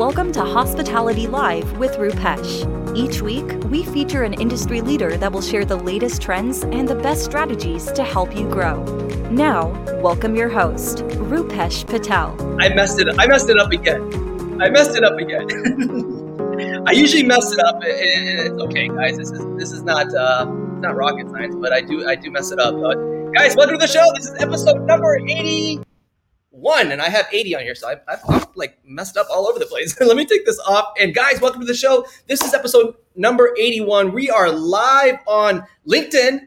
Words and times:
Welcome 0.00 0.32
to 0.32 0.40
Hospitality 0.40 1.26
Live 1.26 1.76
with 1.76 1.90
Rupesh. 1.98 2.96
Each 2.96 3.20
week, 3.20 3.62
we 3.64 3.84
feature 3.84 4.22
an 4.22 4.32
industry 4.32 4.80
leader 4.80 5.18
that 5.18 5.30
will 5.30 5.42
share 5.42 5.66
the 5.66 5.76
latest 5.76 6.22
trends 6.22 6.62
and 6.62 6.88
the 6.88 6.94
best 6.94 7.22
strategies 7.22 7.92
to 7.92 8.02
help 8.02 8.34
you 8.34 8.48
grow. 8.48 8.82
Now, 9.30 9.68
welcome 10.00 10.34
your 10.34 10.48
host, 10.48 11.00
Rupesh 11.28 11.86
Patel. 11.86 12.34
I 12.58 12.70
messed 12.70 12.98
it 12.98 13.10
up. 13.10 13.16
I 13.18 13.26
messed 13.26 13.50
it 13.50 13.58
up 13.58 13.72
again. 13.72 14.58
I 14.58 14.70
messed 14.70 14.96
it 14.96 15.04
up 15.04 15.18
again. 15.18 16.82
I 16.86 16.92
usually 16.92 17.24
mess 17.24 17.52
it 17.52 17.60
up. 17.60 17.82
Eh, 17.84 17.88
eh, 17.88 17.92
eh, 17.92 18.46
it's 18.46 18.58
okay, 18.58 18.88
guys. 18.88 19.18
This 19.18 19.30
is 19.32 19.44
this 19.58 19.70
is 19.70 19.82
not 19.82 20.14
uh, 20.14 20.46
not 20.46 20.96
rocket 20.96 21.28
science, 21.28 21.56
but 21.56 21.74
I 21.74 21.82
do 21.82 22.08
I 22.08 22.14
do 22.14 22.30
mess 22.30 22.50
it 22.50 22.58
up. 22.58 22.72
Guys, 23.34 23.54
welcome 23.54 23.78
to 23.78 23.86
the 23.86 23.86
show. 23.86 24.10
This 24.16 24.28
is 24.28 24.34
episode 24.40 24.80
number 24.86 25.18
eighty 25.28 25.82
one, 26.60 26.92
and 26.92 27.00
I 27.00 27.08
have 27.08 27.26
80 27.32 27.56
on 27.56 27.62
here, 27.62 27.74
so 27.74 27.88
I've, 27.88 28.00
I've, 28.06 28.20
I've 28.28 28.46
like 28.54 28.78
messed 28.84 29.16
up 29.16 29.26
all 29.30 29.48
over 29.48 29.58
the 29.58 29.66
place. 29.66 29.98
Let 30.00 30.16
me 30.16 30.24
take 30.24 30.44
this 30.44 30.58
off. 30.60 30.92
And 31.00 31.14
guys, 31.14 31.40
welcome 31.40 31.60
to 31.60 31.66
the 31.66 31.74
show. 31.74 32.06
This 32.26 32.42
is 32.42 32.54
episode 32.54 32.94
number 33.16 33.54
81. 33.58 34.12
We 34.12 34.30
are 34.30 34.50
live 34.50 35.18
on 35.26 35.64
LinkedIn. 35.88 36.40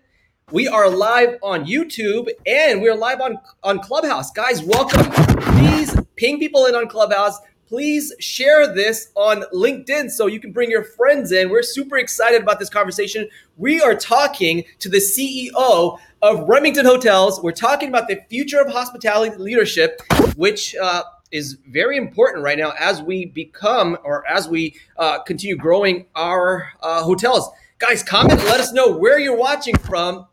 We 0.52 0.67
are 0.67 0.89
live 0.89 1.38
on 1.41 1.66
YouTube 1.66 2.27
and 2.45 2.81
we're 2.81 2.95
live 2.95 3.22
on, 3.22 3.38
on 3.63 3.80
Clubhouse. 3.80 4.30
Guys, 4.31 4.62
welcome. 4.62 5.12
Please 5.55 5.95
ping 6.16 6.38
people 6.39 6.67
in 6.67 6.75
on 6.75 6.88
Clubhouse. 6.88 7.39
Please 7.67 8.14
share 8.20 8.72
this 8.72 9.11
on 9.16 9.44
LinkedIn 9.53 10.11
so 10.11 10.27
you 10.27 10.39
can 10.39 10.52
bring 10.52 10.70
your 10.70 10.84
friends 10.84 11.31
in. 11.31 11.50
We're 11.50 11.64
super 11.64 11.98
excited 11.98 12.41
about 12.44 12.59
this 12.59 12.70
conversation. 12.70 13.27
We 13.58 13.81
are 13.81 13.95
talking 13.95 14.64
to 14.77 14.89
the 14.89 14.98
CEO 14.98 15.98
of 16.24 16.48
Remington 16.48 16.86
Hotels. 16.86 17.44
We're 17.44 17.52
talking 17.52 17.90
about 17.90 18.08
the 18.08 18.22
future 18.30 18.62
of 18.62 18.72
hospitality 18.72 19.36
leadership, 19.36 20.02
which 20.38 20.74
uh, 20.74 21.04
is 21.34 21.58
very 21.68 21.98
important 21.98 22.46
right 22.46 22.58
now 22.58 22.74
as 22.80 23.02
we 23.02 23.26
become 23.26 23.98
or 24.06 24.26
as 24.26 24.48
we 24.48 24.74
uh, 24.98 25.22
continue 25.24 25.58
growing 25.58 26.06
our 26.16 26.72
uh, 26.82 27.04
hotels. 27.04 27.50
Guys, 27.78 28.04
comment, 28.04 28.40
let 28.46 28.62
us 28.62 28.72
know 28.72 28.90
where 28.90 29.20
you're 29.20 29.38
watching 29.38 29.78
from. 29.78 30.26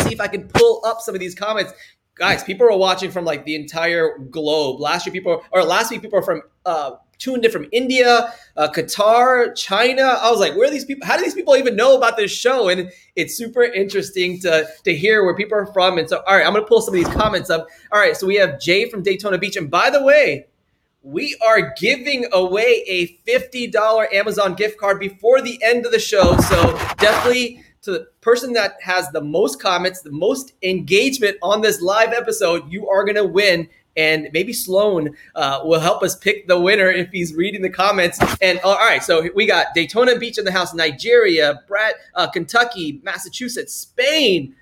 See 0.00 0.12
if 0.12 0.20
I 0.20 0.28
can 0.28 0.46
pull 0.48 0.82
up 0.84 1.00
some 1.00 1.14
of 1.14 1.20
these 1.20 1.34
comments 1.34 1.72
guys, 2.16 2.44
people 2.44 2.66
are 2.66 2.76
watching 2.76 3.10
from 3.10 3.24
like 3.24 3.44
the 3.44 3.54
entire 3.54 4.18
globe. 4.18 4.80
Last 4.80 5.06
year, 5.06 5.12
people 5.12 5.42
or 5.50 5.64
last 5.64 5.90
week, 5.90 6.02
people 6.02 6.18
are 6.18 6.22
from 6.22 6.42
uh, 6.64 6.92
tuned 7.18 7.44
in 7.44 7.50
from 7.50 7.66
India, 7.72 8.32
uh, 8.56 8.68
Qatar, 8.68 9.54
China. 9.56 10.02
I 10.02 10.30
was 10.30 10.40
like, 10.40 10.54
where 10.54 10.68
are 10.68 10.70
these 10.70 10.84
people? 10.84 11.06
How 11.06 11.16
do 11.16 11.22
these 11.22 11.34
people 11.34 11.56
even 11.56 11.76
know 11.76 11.96
about 11.96 12.16
this 12.16 12.30
show? 12.30 12.68
And 12.68 12.90
it's 13.16 13.36
super 13.36 13.62
interesting 13.62 14.40
to 14.40 14.68
to 14.84 14.94
hear 14.94 15.24
where 15.24 15.34
people 15.34 15.58
are 15.58 15.66
from. 15.66 15.98
And 15.98 16.08
so, 16.08 16.22
all 16.26 16.36
right, 16.36 16.46
I'm 16.46 16.52
gonna 16.52 16.66
pull 16.66 16.80
some 16.80 16.94
of 16.94 17.04
these 17.04 17.14
comments 17.14 17.50
up. 17.50 17.68
All 17.92 18.00
right, 18.00 18.16
so 18.16 18.26
we 18.26 18.36
have 18.36 18.60
Jay 18.60 18.88
from 18.88 19.02
Daytona 19.02 19.38
Beach, 19.38 19.56
and 19.56 19.70
by 19.70 19.90
the 19.90 20.02
way. 20.02 20.46
We 21.06 21.36
are 21.46 21.74
giving 21.78 22.24
away 22.32 22.82
a 22.88 23.18
$50 23.28 24.14
Amazon 24.14 24.54
gift 24.54 24.78
card 24.78 24.98
before 24.98 25.42
the 25.42 25.62
end 25.62 25.84
of 25.84 25.92
the 25.92 25.98
show. 25.98 26.34
So 26.38 26.78
definitely 26.96 27.62
to 27.84 27.92
the 27.92 28.08
person 28.22 28.54
that 28.54 28.76
has 28.80 29.10
the 29.10 29.20
most 29.20 29.60
comments, 29.60 30.00
the 30.00 30.10
most 30.10 30.54
engagement 30.62 31.36
on 31.42 31.60
this 31.60 31.80
live 31.82 32.12
episode, 32.12 32.70
you 32.70 32.88
are 32.88 33.04
going 33.04 33.16
to 33.16 33.24
win 33.24 33.68
and 33.96 34.28
maybe 34.32 34.52
Sloan 34.52 35.16
uh, 35.34 35.60
will 35.64 35.80
help 35.80 36.02
us 36.02 36.16
pick 36.16 36.48
the 36.48 36.58
winner 36.58 36.90
if 36.90 37.10
he's 37.10 37.34
reading 37.34 37.62
the 37.62 37.70
comments. 37.70 38.18
And 38.40 38.58
all 38.60 38.76
right, 38.76 39.02
so 39.02 39.28
we 39.34 39.46
got 39.46 39.68
Daytona 39.74 40.18
Beach 40.18 40.38
in 40.38 40.44
the 40.44 40.52
house, 40.52 40.74
Nigeria, 40.74 41.62
Brad, 41.68 41.94
uh, 42.14 42.28
Kentucky, 42.28 43.00
Massachusetts, 43.02 43.74
Spain, 43.74 44.54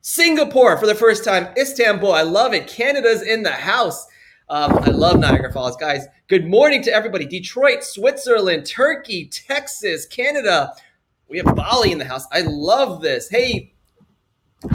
Singapore 0.00 0.76
for 0.78 0.86
the 0.86 0.94
first 0.94 1.24
time, 1.24 1.48
Istanbul. 1.56 2.12
I 2.12 2.22
love 2.22 2.54
it. 2.54 2.66
Canada's 2.66 3.22
in 3.22 3.42
the 3.42 3.52
house. 3.52 4.06
Um, 4.48 4.72
I 4.82 4.90
love 4.90 5.18
Niagara 5.18 5.52
Falls, 5.52 5.76
guys. 5.76 6.06
Good 6.28 6.46
morning 6.46 6.82
to 6.82 6.92
everybody. 6.92 7.24
Detroit, 7.24 7.84
Switzerland, 7.84 8.66
Turkey, 8.66 9.26
Texas, 9.26 10.06
Canada. 10.06 10.72
We 11.28 11.38
have 11.38 11.54
Bali 11.54 11.92
in 11.92 11.98
the 11.98 12.04
house. 12.04 12.26
I 12.32 12.42
love 12.42 13.00
this. 13.00 13.28
Hey, 13.28 13.72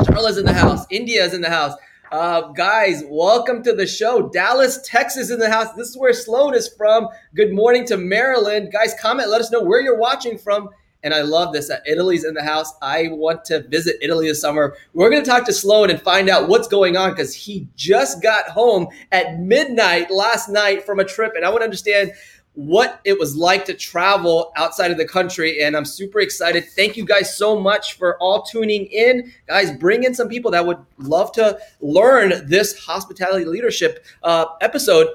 Charlotte's 0.05 0.37
in 0.37 0.45
the 0.45 0.53
house. 0.53 0.85
India's 0.89 1.33
in 1.33 1.41
the 1.41 1.49
house. 1.49 1.73
Uh, 2.09 2.53
guys, 2.53 3.03
welcome 3.09 3.61
to 3.61 3.73
the 3.73 3.85
show. 3.85 4.29
Dallas, 4.29 4.79
Texas 4.85 5.29
in 5.29 5.39
the 5.39 5.49
house. 5.49 5.73
This 5.73 5.89
is 5.89 5.97
where 5.97 6.13
Sloan 6.13 6.55
is 6.55 6.69
from. 6.69 7.09
Good 7.35 7.51
morning 7.51 7.85
to 7.87 7.97
Maryland. 7.97 8.71
Guys, 8.71 8.95
comment, 9.01 9.29
let 9.29 9.41
us 9.41 9.51
know 9.51 9.61
where 9.61 9.81
you're 9.81 9.97
watching 9.97 10.37
from. 10.37 10.69
And 11.03 11.13
I 11.13 11.21
love 11.21 11.51
this. 11.51 11.69
Uh, 11.69 11.79
Italy's 11.85 12.23
in 12.23 12.33
the 12.33 12.43
house. 12.43 12.73
I 12.81 13.09
want 13.11 13.43
to 13.45 13.67
visit 13.67 13.97
Italy 14.01 14.29
this 14.29 14.39
summer. 14.39 14.77
We're 14.93 15.09
going 15.09 15.21
to 15.21 15.29
talk 15.29 15.45
to 15.47 15.53
Sloan 15.53 15.89
and 15.89 16.01
find 16.01 16.29
out 16.29 16.47
what's 16.47 16.69
going 16.69 16.95
on 16.95 17.09
because 17.09 17.33
he 17.33 17.67
just 17.75 18.23
got 18.23 18.47
home 18.47 18.87
at 19.11 19.39
midnight 19.39 20.09
last 20.09 20.47
night 20.47 20.85
from 20.85 20.99
a 20.99 21.05
trip. 21.05 21.33
And 21.35 21.43
I 21.43 21.49
want 21.49 21.59
to 21.59 21.65
understand 21.65 22.13
what 22.57 23.01
it 23.03 23.19
was 23.19 23.35
like 23.35 23.65
to 23.65 23.73
travel 23.75 24.51
outside 24.57 24.89
of 24.89 24.97
the 24.97 25.07
country. 25.07 25.61
And 25.61 25.77
I'm 25.77 25.85
super 25.85 26.19
excited. 26.19 26.65
Thank 26.65 26.97
you 26.97 27.05
guys 27.05 27.37
so 27.37 27.59
much 27.59 27.93
for 27.93 28.17
all 28.17 28.41
tuning 28.41 28.87
in. 28.87 29.31
Guys, 29.47 29.71
bring 29.77 30.03
in 30.03 30.15
some 30.15 30.27
people 30.27 30.49
that 30.51 30.65
would 30.65 30.79
love 30.97 31.31
to 31.33 31.59
learn 31.81 32.47
this 32.47 32.75
hospitality 32.79 33.45
leadership 33.45 34.03
uh, 34.23 34.45
episode. 34.59 35.05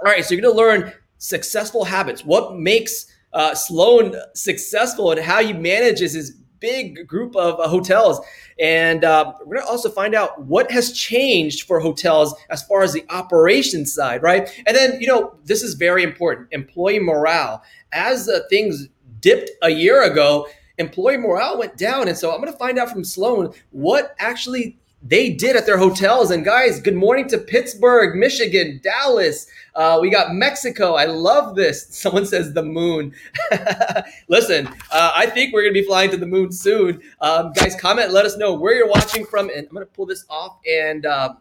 All 0.00 0.10
right, 0.10 0.24
so 0.24 0.32
you're 0.34 0.40
going 0.40 0.54
to 0.54 0.58
learn 0.58 0.94
successful 1.18 1.84
habits. 1.84 2.24
What 2.24 2.56
makes 2.56 3.04
uh, 3.34 3.54
Sloan 3.54 4.16
successful 4.34 5.10
and 5.10 5.20
how 5.20 5.42
he 5.42 5.52
manages 5.52 6.14
his 6.14 6.38
big 6.62 7.06
group 7.06 7.36
of 7.36 7.60
uh, 7.60 7.68
hotels. 7.68 8.24
And 8.58 9.04
uh, 9.04 9.34
we're 9.40 9.56
going 9.56 9.66
to 9.66 9.70
also 9.70 9.90
find 9.90 10.14
out 10.14 10.40
what 10.42 10.70
has 10.70 10.92
changed 10.92 11.66
for 11.66 11.80
hotels 11.80 12.34
as 12.48 12.62
far 12.62 12.82
as 12.82 12.94
the 12.94 13.04
operations 13.10 13.92
side, 13.92 14.22
right? 14.22 14.48
And 14.66 14.74
then, 14.74 15.00
you 15.00 15.08
know, 15.08 15.34
this 15.44 15.62
is 15.62 15.74
very 15.74 16.02
important 16.04 16.48
employee 16.52 17.00
morale. 17.00 17.62
As 17.92 18.28
uh, 18.28 18.40
things 18.48 18.88
dipped 19.20 19.50
a 19.62 19.70
year 19.70 20.02
ago, 20.04 20.46
employee 20.78 21.18
morale 21.18 21.58
went 21.58 21.76
down. 21.76 22.08
And 22.08 22.16
so 22.16 22.32
I'm 22.32 22.40
going 22.40 22.52
to 22.52 22.58
find 22.58 22.78
out 22.78 22.90
from 22.90 23.04
Sloan 23.04 23.52
what 23.70 24.14
actually 24.18 24.78
they 25.02 25.30
did 25.30 25.56
at 25.56 25.66
their 25.66 25.78
hotels. 25.78 26.30
And 26.30 26.44
guys, 26.44 26.80
good 26.80 26.94
morning 26.94 27.28
to 27.28 27.38
Pittsburgh, 27.38 28.16
Michigan, 28.16 28.80
Dallas. 28.82 29.46
Uh, 29.74 29.98
we 30.00 30.10
got 30.10 30.34
Mexico. 30.34 30.94
I 30.94 31.06
love 31.06 31.56
this. 31.56 31.86
Someone 31.90 32.24
says 32.24 32.52
the 32.52 32.62
moon. 32.62 33.12
Listen, 34.28 34.68
uh, 34.90 35.12
I 35.14 35.26
think 35.26 35.52
we're 35.52 35.62
going 35.62 35.74
to 35.74 35.80
be 35.80 35.86
flying 35.86 36.10
to 36.10 36.16
the 36.16 36.26
moon 36.26 36.52
soon. 36.52 37.00
Um, 37.20 37.52
guys, 37.52 37.74
comment, 37.74 38.12
let 38.12 38.24
us 38.24 38.36
know 38.36 38.54
where 38.54 38.74
you're 38.74 38.88
watching 38.88 39.24
from. 39.26 39.50
And 39.50 39.66
I'm 39.66 39.74
going 39.74 39.86
to 39.86 39.92
pull 39.92 40.06
this 40.06 40.24
off. 40.30 40.58
And 40.70 41.04
uh, 41.04 41.34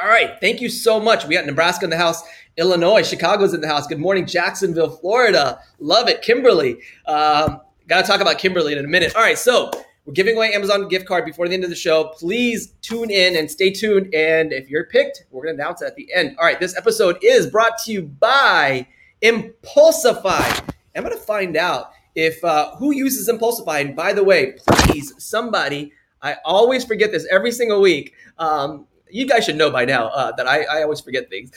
all 0.00 0.08
right, 0.08 0.38
thank 0.40 0.60
you 0.60 0.68
so 0.68 1.00
much. 1.00 1.24
We 1.24 1.34
got 1.34 1.46
Nebraska 1.46 1.84
in 1.84 1.90
the 1.90 1.96
house, 1.96 2.22
Illinois, 2.56 3.02
Chicago's 3.02 3.54
in 3.54 3.60
the 3.60 3.68
house. 3.68 3.86
Good 3.86 3.98
morning, 3.98 4.26
Jacksonville, 4.26 4.90
Florida. 4.90 5.60
Love 5.78 6.08
it. 6.08 6.22
Kimberly. 6.22 6.80
Um, 7.06 7.60
got 7.88 8.02
to 8.02 8.06
talk 8.06 8.20
about 8.20 8.38
Kimberly 8.38 8.74
in 8.74 8.84
a 8.84 8.88
minute. 8.88 9.16
All 9.16 9.22
right, 9.22 9.38
so 9.38 9.70
we're 10.08 10.14
giving 10.14 10.36
away 10.36 10.54
Amazon 10.54 10.88
gift 10.88 11.04
card 11.04 11.26
before 11.26 11.48
the 11.48 11.54
end 11.54 11.64
of 11.64 11.70
the 11.70 11.76
show. 11.76 12.04
Please 12.16 12.68
tune 12.80 13.10
in 13.10 13.36
and 13.36 13.50
stay 13.50 13.70
tuned. 13.70 14.14
And 14.14 14.54
if 14.54 14.70
you're 14.70 14.86
picked, 14.86 15.26
we're 15.30 15.42
going 15.42 15.58
to 15.58 15.62
announce 15.62 15.82
it 15.82 15.84
at 15.84 15.96
the 15.96 16.08
end. 16.14 16.34
All 16.38 16.46
right, 16.46 16.58
this 16.58 16.74
episode 16.78 17.18
is 17.22 17.46
brought 17.46 17.76
to 17.84 17.92
you 17.92 18.00
by 18.00 18.86
Impulsify. 19.20 20.66
I'm 20.96 21.04
going 21.04 21.14
to 21.14 21.22
find 21.22 21.58
out 21.58 21.90
if 22.14 22.42
uh, 22.42 22.74
who 22.76 22.94
uses 22.94 23.28
Impulsify. 23.28 23.82
And 23.82 23.94
by 23.94 24.14
the 24.14 24.24
way, 24.24 24.54
please, 24.66 25.12
somebody, 25.22 25.92
I 26.22 26.36
always 26.42 26.86
forget 26.86 27.12
this 27.12 27.26
every 27.30 27.52
single 27.52 27.82
week. 27.82 28.14
Um, 28.38 28.86
you 29.10 29.26
guys 29.26 29.44
should 29.44 29.56
know 29.56 29.70
by 29.70 29.84
now 29.84 30.08
uh, 30.08 30.32
that 30.32 30.46
I, 30.46 30.62
I 30.64 30.82
always 30.82 31.00
forget 31.00 31.28
things. 31.28 31.50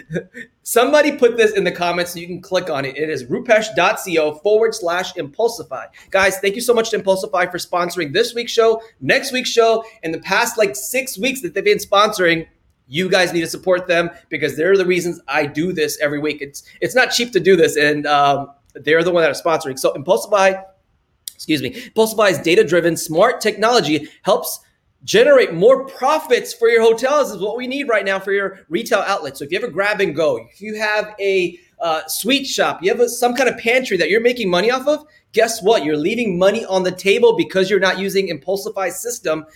Somebody 0.62 1.16
put 1.16 1.36
this 1.36 1.52
in 1.52 1.64
the 1.64 1.72
comments 1.72 2.12
so 2.12 2.18
you 2.18 2.26
can 2.26 2.40
click 2.40 2.70
on 2.70 2.84
it. 2.84 2.96
It 2.96 3.08
is 3.08 3.24
rupesh.co 3.24 4.34
forward 4.36 4.74
slash 4.74 5.14
impulsify. 5.14 5.86
Guys, 6.10 6.38
thank 6.38 6.54
you 6.54 6.60
so 6.60 6.74
much 6.74 6.90
to 6.90 6.98
Impulsify 6.98 7.50
for 7.50 7.58
sponsoring 7.58 8.12
this 8.12 8.34
week's 8.34 8.52
show, 8.52 8.82
next 9.00 9.32
week's 9.32 9.50
show, 9.50 9.84
and 10.02 10.12
the 10.12 10.20
past 10.20 10.58
like 10.58 10.76
six 10.76 11.18
weeks 11.18 11.40
that 11.42 11.54
they've 11.54 11.64
been 11.64 11.78
sponsoring. 11.78 12.46
You 12.86 13.10
guys 13.10 13.34
need 13.34 13.42
to 13.42 13.46
support 13.46 13.86
them 13.86 14.10
because 14.30 14.56
they're 14.56 14.76
the 14.76 14.86
reasons 14.86 15.20
I 15.28 15.44
do 15.44 15.74
this 15.74 15.98
every 16.00 16.18
week. 16.18 16.40
It's 16.40 16.62
it's 16.80 16.94
not 16.94 17.10
cheap 17.10 17.32
to 17.32 17.40
do 17.40 17.54
this, 17.54 17.76
and 17.76 18.06
um, 18.06 18.50
they're 18.74 19.04
the 19.04 19.10
one 19.10 19.22
that 19.22 19.30
are 19.30 19.42
sponsoring. 19.42 19.78
So 19.78 19.92
Impulsify, 19.92 20.62
excuse 21.34 21.60
me, 21.60 21.70
Impulsify's 21.72 22.38
data-driven 22.38 22.96
smart 22.96 23.42
technology 23.42 24.08
helps 24.22 24.60
generate 25.04 25.54
more 25.54 25.86
profits 25.86 26.52
for 26.52 26.68
your 26.68 26.82
hotels 26.82 27.30
is 27.30 27.40
what 27.40 27.56
we 27.56 27.66
need 27.66 27.88
right 27.88 28.04
now 28.04 28.18
for 28.18 28.32
your 28.32 28.60
retail 28.68 29.00
outlets. 29.00 29.38
So 29.38 29.44
if 29.44 29.52
you 29.52 29.60
have 29.60 29.68
a 29.68 29.72
grab 29.72 30.00
and 30.00 30.14
go, 30.14 30.36
if 30.50 30.60
you 30.60 30.76
have 30.76 31.14
a 31.20 31.58
uh, 31.80 32.02
sweet 32.08 32.46
shop, 32.46 32.82
you 32.82 32.90
have 32.90 33.00
a, 33.00 33.08
some 33.08 33.34
kind 33.34 33.48
of 33.48 33.56
pantry 33.58 33.96
that 33.96 34.10
you're 34.10 34.20
making 34.20 34.50
money 34.50 34.70
off 34.70 34.86
of, 34.88 35.06
guess 35.32 35.62
what? 35.62 35.84
You're 35.84 35.96
leaving 35.96 36.38
money 36.38 36.64
on 36.64 36.82
the 36.82 36.90
table 36.90 37.36
because 37.36 37.70
you're 37.70 37.78
not 37.78 37.98
using 37.98 38.28
Impulsify 38.28 38.90
system. 38.90 39.46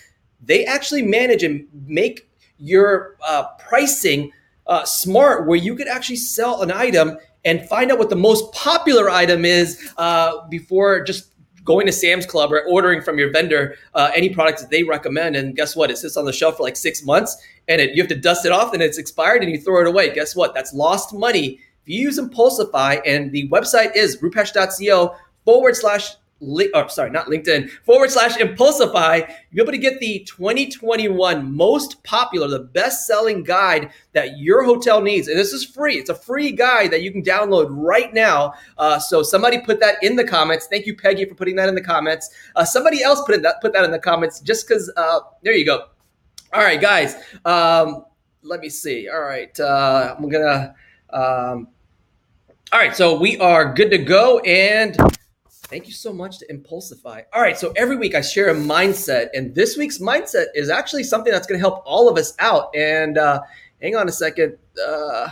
They 0.41 0.65
actually 0.65 1.01
manage 1.01 1.43
and 1.43 1.67
make 1.85 2.29
your 2.57 3.17
uh, 3.27 3.47
pricing 3.59 4.31
uh, 4.67 4.85
smart 4.85 5.47
where 5.47 5.57
you 5.57 5.75
could 5.75 5.87
actually 5.87 6.15
sell 6.15 6.61
an 6.61 6.71
item 6.71 7.17
and 7.45 7.67
find 7.67 7.91
out 7.91 7.99
what 7.99 8.09
the 8.09 8.15
most 8.15 8.53
popular 8.53 9.09
item 9.09 9.43
is 9.43 9.91
uh, 9.97 10.47
before 10.47 11.03
just 11.03 11.32
going 11.63 11.85
to 11.85 11.91
Sam's 11.91 12.25
Club 12.25 12.51
or 12.51 12.63
ordering 12.65 13.01
from 13.01 13.17
your 13.17 13.31
vendor 13.31 13.75
uh, 13.93 14.11
any 14.15 14.29
products 14.29 14.61
that 14.61 14.69
they 14.69 14.83
recommend. 14.83 15.35
And 15.35 15.55
guess 15.55 15.75
what? 15.75 15.91
It 15.91 15.97
sits 15.97 16.17
on 16.17 16.25
the 16.25 16.33
shelf 16.33 16.57
for 16.57 16.63
like 16.63 16.75
six 16.75 17.03
months 17.03 17.37
and 17.67 17.79
it, 17.79 17.95
you 17.95 18.01
have 18.01 18.09
to 18.09 18.15
dust 18.15 18.45
it 18.45 18.51
off 18.51 18.73
and 18.73 18.81
it's 18.81 18.97
expired 18.97 19.43
and 19.43 19.51
you 19.51 19.59
throw 19.59 19.81
it 19.81 19.87
away. 19.87 20.13
Guess 20.13 20.35
what? 20.35 20.53
That's 20.53 20.73
lost 20.73 21.13
money 21.13 21.59
If 21.83 21.89
you 21.89 22.01
use 22.01 22.19
Impulsify, 22.19 23.01
and 23.05 23.31
the 23.31 23.49
website 23.49 23.95
is 23.95 24.17
rupesh.co 24.17 25.15
forward 25.45 25.75
slash 25.75 26.15
li- 26.39 26.71
oh, 26.73 26.87
sorry, 26.87 27.09
not 27.09 27.27
LinkedIn, 27.27 27.69
forward 27.85 28.11
slash 28.11 28.35
Impulsify, 28.37 29.33
you'll 29.51 29.65
be 29.65 29.71
able 29.71 29.71
to 29.71 29.77
get 29.77 29.99
the 29.99 30.19
2021 30.25 31.53
most 31.53 32.03
popular, 32.03 32.47
the 32.47 32.59
best 32.59 33.07
selling 33.07 33.43
guide 33.43 33.91
that 34.13 34.37
your 34.37 34.63
hotel 34.63 35.01
needs. 35.01 35.27
And 35.27 35.37
this 35.37 35.53
is 35.53 35.65
free. 35.65 35.95
It's 35.95 36.09
a 36.09 36.15
free 36.15 36.51
guide 36.51 36.91
that 36.91 37.01
you 37.01 37.11
can 37.11 37.23
download 37.23 37.67
right 37.69 38.13
now. 38.13 38.53
Uh, 38.77 38.99
so 38.99 39.23
somebody 39.23 39.59
put 39.59 39.79
that 39.79 39.95
in 40.03 40.15
the 40.15 40.23
comments. 40.23 40.67
Thank 40.67 40.85
you, 40.85 40.95
Peggy, 40.95 41.25
for 41.25 41.35
putting 41.35 41.55
that 41.55 41.69
in 41.69 41.75
the 41.75 41.83
comments. 41.83 42.29
Uh, 42.55 42.65
somebody 42.65 43.03
else 43.03 43.21
put, 43.25 43.41
that, 43.41 43.61
put 43.61 43.73
that 43.73 43.85
in 43.85 43.91
the 43.91 43.99
comments 43.99 44.39
just 44.39 44.67
because, 44.67 44.91
uh, 44.97 45.19
there 45.43 45.53
you 45.53 45.65
go. 45.65 45.87
All 46.53 46.61
right, 46.61 46.79
guys. 46.79 47.15
Um, 47.45 48.05
let 48.43 48.59
me 48.59 48.69
see. 48.69 49.09
All 49.09 49.21
right. 49.21 49.57
Uh, 49.59 50.15
I'm 50.17 50.29
going 50.29 50.43
to. 50.43 50.75
Um, 51.09 51.67
all 52.71 52.79
right, 52.79 52.95
so 52.95 53.19
we 53.19 53.37
are 53.37 53.71
good 53.71 53.91
to 53.91 53.99
go. 53.99 54.39
And 54.39 54.97
Thank 55.73 55.87
you 55.87 55.93
so 55.93 56.13
much 56.13 56.37
to 56.37 56.45
Impulsify. 56.53 57.23
All 57.33 57.41
right, 57.41 57.57
so 57.57 57.73
every 57.75 57.95
week 57.95 58.13
I 58.13 58.21
share 58.21 58.49
a 58.49 58.53
mindset, 58.53 59.29
and 59.33 59.55
this 59.55 59.75
week's 59.75 59.97
mindset 59.97 60.45
is 60.53 60.69
actually 60.69 61.03
something 61.03 61.33
that's 61.33 61.47
going 61.47 61.59
to 61.59 61.67
help 61.67 61.81
all 61.87 62.07
of 62.07 62.15
us 62.15 62.35
out. 62.37 62.69
And 62.75 63.17
uh, 63.17 63.41
hang 63.81 63.95
on 63.95 64.07
a 64.07 64.11
second. 64.11 64.55
Uh, 64.79 65.29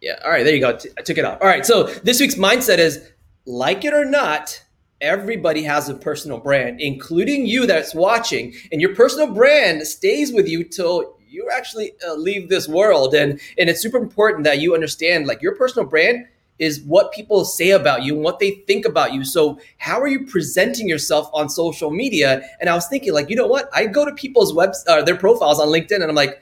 yeah, 0.00 0.20
all 0.24 0.30
right, 0.30 0.44
there 0.44 0.54
you 0.54 0.60
go. 0.60 0.78
I 0.96 1.02
took 1.02 1.18
it 1.18 1.24
off. 1.24 1.40
All 1.40 1.48
right, 1.48 1.66
so 1.66 1.88
this 2.04 2.20
week's 2.20 2.36
mindset 2.36 2.78
is 2.78 3.10
like 3.44 3.84
it 3.84 3.92
or 3.92 4.04
not, 4.04 4.62
everybody 5.00 5.64
has 5.64 5.88
a 5.88 5.94
personal 5.94 6.38
brand, 6.38 6.80
including 6.80 7.44
you 7.44 7.66
that's 7.66 7.92
watching, 7.92 8.54
and 8.70 8.80
your 8.80 8.94
personal 8.94 9.34
brand 9.34 9.84
stays 9.84 10.32
with 10.32 10.46
you 10.46 10.62
till 10.62 11.16
you 11.26 11.48
actually 11.52 11.94
uh, 12.06 12.14
leave 12.14 12.48
this 12.48 12.68
world. 12.68 13.16
And 13.16 13.40
and 13.58 13.68
it's 13.68 13.82
super 13.82 13.98
important 13.98 14.44
that 14.44 14.60
you 14.60 14.74
understand 14.74 15.26
like 15.26 15.42
your 15.42 15.56
personal 15.56 15.88
brand 15.88 16.28
is 16.58 16.80
what 16.82 17.12
people 17.12 17.44
say 17.44 17.70
about 17.70 18.02
you 18.02 18.14
and 18.14 18.22
what 18.22 18.38
they 18.38 18.62
think 18.66 18.84
about 18.84 19.12
you. 19.12 19.24
So, 19.24 19.58
how 19.78 20.00
are 20.00 20.06
you 20.06 20.26
presenting 20.26 20.88
yourself 20.88 21.28
on 21.32 21.48
social 21.48 21.90
media? 21.90 22.42
And 22.60 22.68
I 22.68 22.74
was 22.74 22.86
thinking, 22.88 23.12
like, 23.12 23.30
you 23.30 23.36
know 23.36 23.46
what? 23.46 23.68
I 23.72 23.86
go 23.86 24.04
to 24.04 24.12
people's 24.12 24.54
webs, 24.54 24.84
uh, 24.86 25.02
their 25.02 25.16
profiles 25.16 25.58
on 25.58 25.68
LinkedIn, 25.68 25.96
and 25.96 26.04
I'm 26.04 26.14
like, 26.14 26.40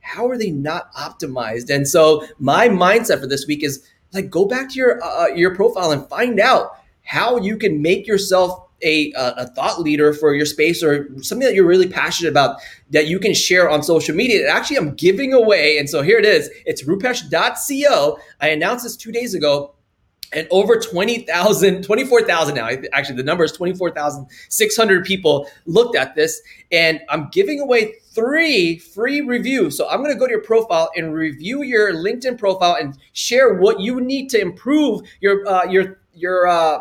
how 0.00 0.26
are 0.28 0.38
they 0.38 0.50
not 0.50 0.92
optimized? 0.94 1.70
And 1.70 1.86
so, 1.86 2.26
my 2.38 2.68
mindset 2.68 3.20
for 3.20 3.26
this 3.26 3.46
week 3.46 3.62
is 3.62 3.86
like, 4.12 4.30
go 4.30 4.44
back 4.44 4.70
to 4.70 4.74
your 4.74 5.02
uh, 5.02 5.24
uh 5.24 5.34
your 5.34 5.54
profile 5.54 5.92
and 5.92 6.08
find 6.08 6.40
out 6.40 6.76
how 7.02 7.38
you 7.38 7.56
can 7.56 7.82
make 7.82 8.06
yourself 8.06 8.69
a, 8.82 9.12
a 9.16 9.46
thought 9.48 9.80
leader 9.80 10.12
for 10.12 10.34
your 10.34 10.46
space 10.46 10.82
or 10.82 11.08
something 11.22 11.46
that 11.46 11.54
you're 11.54 11.66
really 11.66 11.88
passionate 11.88 12.30
about 12.30 12.60
that 12.90 13.06
you 13.06 13.18
can 13.18 13.34
share 13.34 13.68
on 13.68 13.82
social 13.82 14.14
media. 14.14 14.40
And 14.40 14.48
actually, 14.48 14.78
I'm 14.78 14.94
giving 14.94 15.32
away. 15.32 15.78
And 15.78 15.88
so 15.88 16.02
here 16.02 16.18
it 16.18 16.24
is. 16.24 16.50
It's 16.66 16.84
rupesh.co. 16.84 18.18
I 18.40 18.48
announced 18.48 18.84
this 18.84 18.96
two 18.96 19.12
days 19.12 19.34
ago. 19.34 19.74
And 20.32 20.46
over 20.52 20.78
20,000, 20.78 21.82
24,000 21.82 22.54
now. 22.54 22.68
Actually, 22.92 23.16
the 23.16 23.24
number 23.24 23.42
is 23.42 23.50
24,600 23.50 25.04
people 25.04 25.48
looked 25.66 25.96
at 25.96 26.14
this. 26.14 26.40
And 26.70 27.00
I'm 27.08 27.28
giving 27.32 27.58
away 27.60 27.94
three 28.12 28.78
free 28.78 29.22
reviews. 29.22 29.76
So 29.76 29.88
I'm 29.88 29.98
going 29.98 30.12
to 30.12 30.18
go 30.18 30.26
to 30.26 30.30
your 30.30 30.42
profile 30.42 30.90
and 30.96 31.12
review 31.12 31.62
your 31.62 31.92
LinkedIn 31.94 32.38
profile 32.38 32.76
and 32.80 32.96
share 33.12 33.54
what 33.54 33.80
you 33.80 34.00
need 34.00 34.30
to 34.30 34.40
improve 34.40 35.02
your, 35.20 35.46
uh, 35.48 35.64
your, 35.64 35.98
your, 36.14 36.46
uh, 36.46 36.78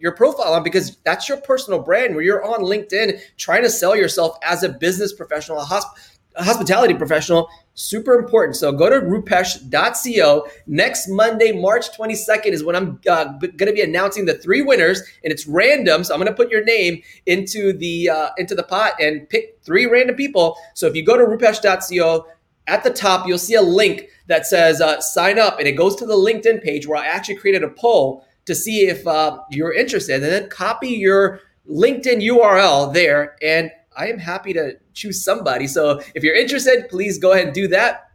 your 0.00 0.12
profile 0.12 0.54
on 0.54 0.62
because 0.62 0.96
that's 1.04 1.28
your 1.28 1.38
personal 1.38 1.80
brand 1.80 2.14
where 2.14 2.24
you're 2.24 2.44
on 2.44 2.60
LinkedIn 2.60 3.20
trying 3.36 3.62
to 3.62 3.70
sell 3.70 3.96
yourself 3.96 4.36
as 4.42 4.62
a 4.62 4.68
business 4.68 5.12
professional, 5.12 5.58
a, 5.58 5.64
hosp- 5.64 5.90
a 6.36 6.44
hospitality 6.44 6.94
professional. 6.94 7.48
Super 7.74 8.14
important. 8.14 8.56
So 8.56 8.72
go 8.72 8.90
to 8.90 8.96
rupesh.co. 8.96 10.48
Next 10.66 11.08
Monday, 11.08 11.52
March 11.52 11.96
22nd, 11.96 12.46
is 12.46 12.64
when 12.64 12.74
I'm 12.74 13.00
uh, 13.08 13.24
going 13.38 13.66
to 13.66 13.72
be 13.72 13.82
announcing 13.82 14.24
the 14.24 14.34
three 14.34 14.62
winners, 14.62 15.00
and 15.22 15.32
it's 15.32 15.46
random. 15.46 16.02
So 16.02 16.14
I'm 16.14 16.20
going 16.20 16.30
to 16.30 16.34
put 16.34 16.50
your 16.50 16.64
name 16.64 17.02
into 17.26 17.72
the 17.72 18.10
uh, 18.10 18.30
into 18.36 18.54
the 18.56 18.64
pot 18.64 18.94
and 19.00 19.28
pick 19.28 19.58
three 19.62 19.86
random 19.86 20.16
people. 20.16 20.56
So 20.74 20.86
if 20.86 20.96
you 20.96 21.04
go 21.04 21.16
to 21.16 21.24
rupesh.co, 21.24 22.26
at 22.66 22.84
the 22.84 22.90
top 22.90 23.26
you'll 23.26 23.38
see 23.38 23.54
a 23.54 23.62
link 23.62 24.08
that 24.26 24.46
says 24.46 24.80
uh, 24.80 25.00
sign 25.00 25.38
up, 25.38 25.58
and 25.58 25.68
it 25.68 25.72
goes 25.72 25.94
to 25.96 26.06
the 26.06 26.14
LinkedIn 26.16 26.62
page 26.62 26.86
where 26.86 26.98
I 26.98 27.06
actually 27.06 27.36
created 27.36 27.62
a 27.62 27.70
poll 27.70 28.24
to 28.48 28.54
see 28.54 28.88
if 28.88 29.06
uh, 29.06 29.38
you're 29.50 29.72
interested. 29.72 30.14
And 30.14 30.24
then 30.24 30.48
copy 30.48 30.88
your 30.88 31.40
LinkedIn 31.70 32.26
URL 32.26 32.92
there. 32.92 33.36
And 33.42 33.70
I 33.96 34.08
am 34.08 34.18
happy 34.18 34.54
to 34.54 34.72
choose 34.94 35.22
somebody. 35.22 35.66
So 35.66 36.00
if 36.14 36.24
you're 36.24 36.34
interested, 36.34 36.88
please 36.88 37.18
go 37.18 37.32
ahead 37.32 37.46
and 37.46 37.54
do 37.54 37.68
that. 37.68 38.10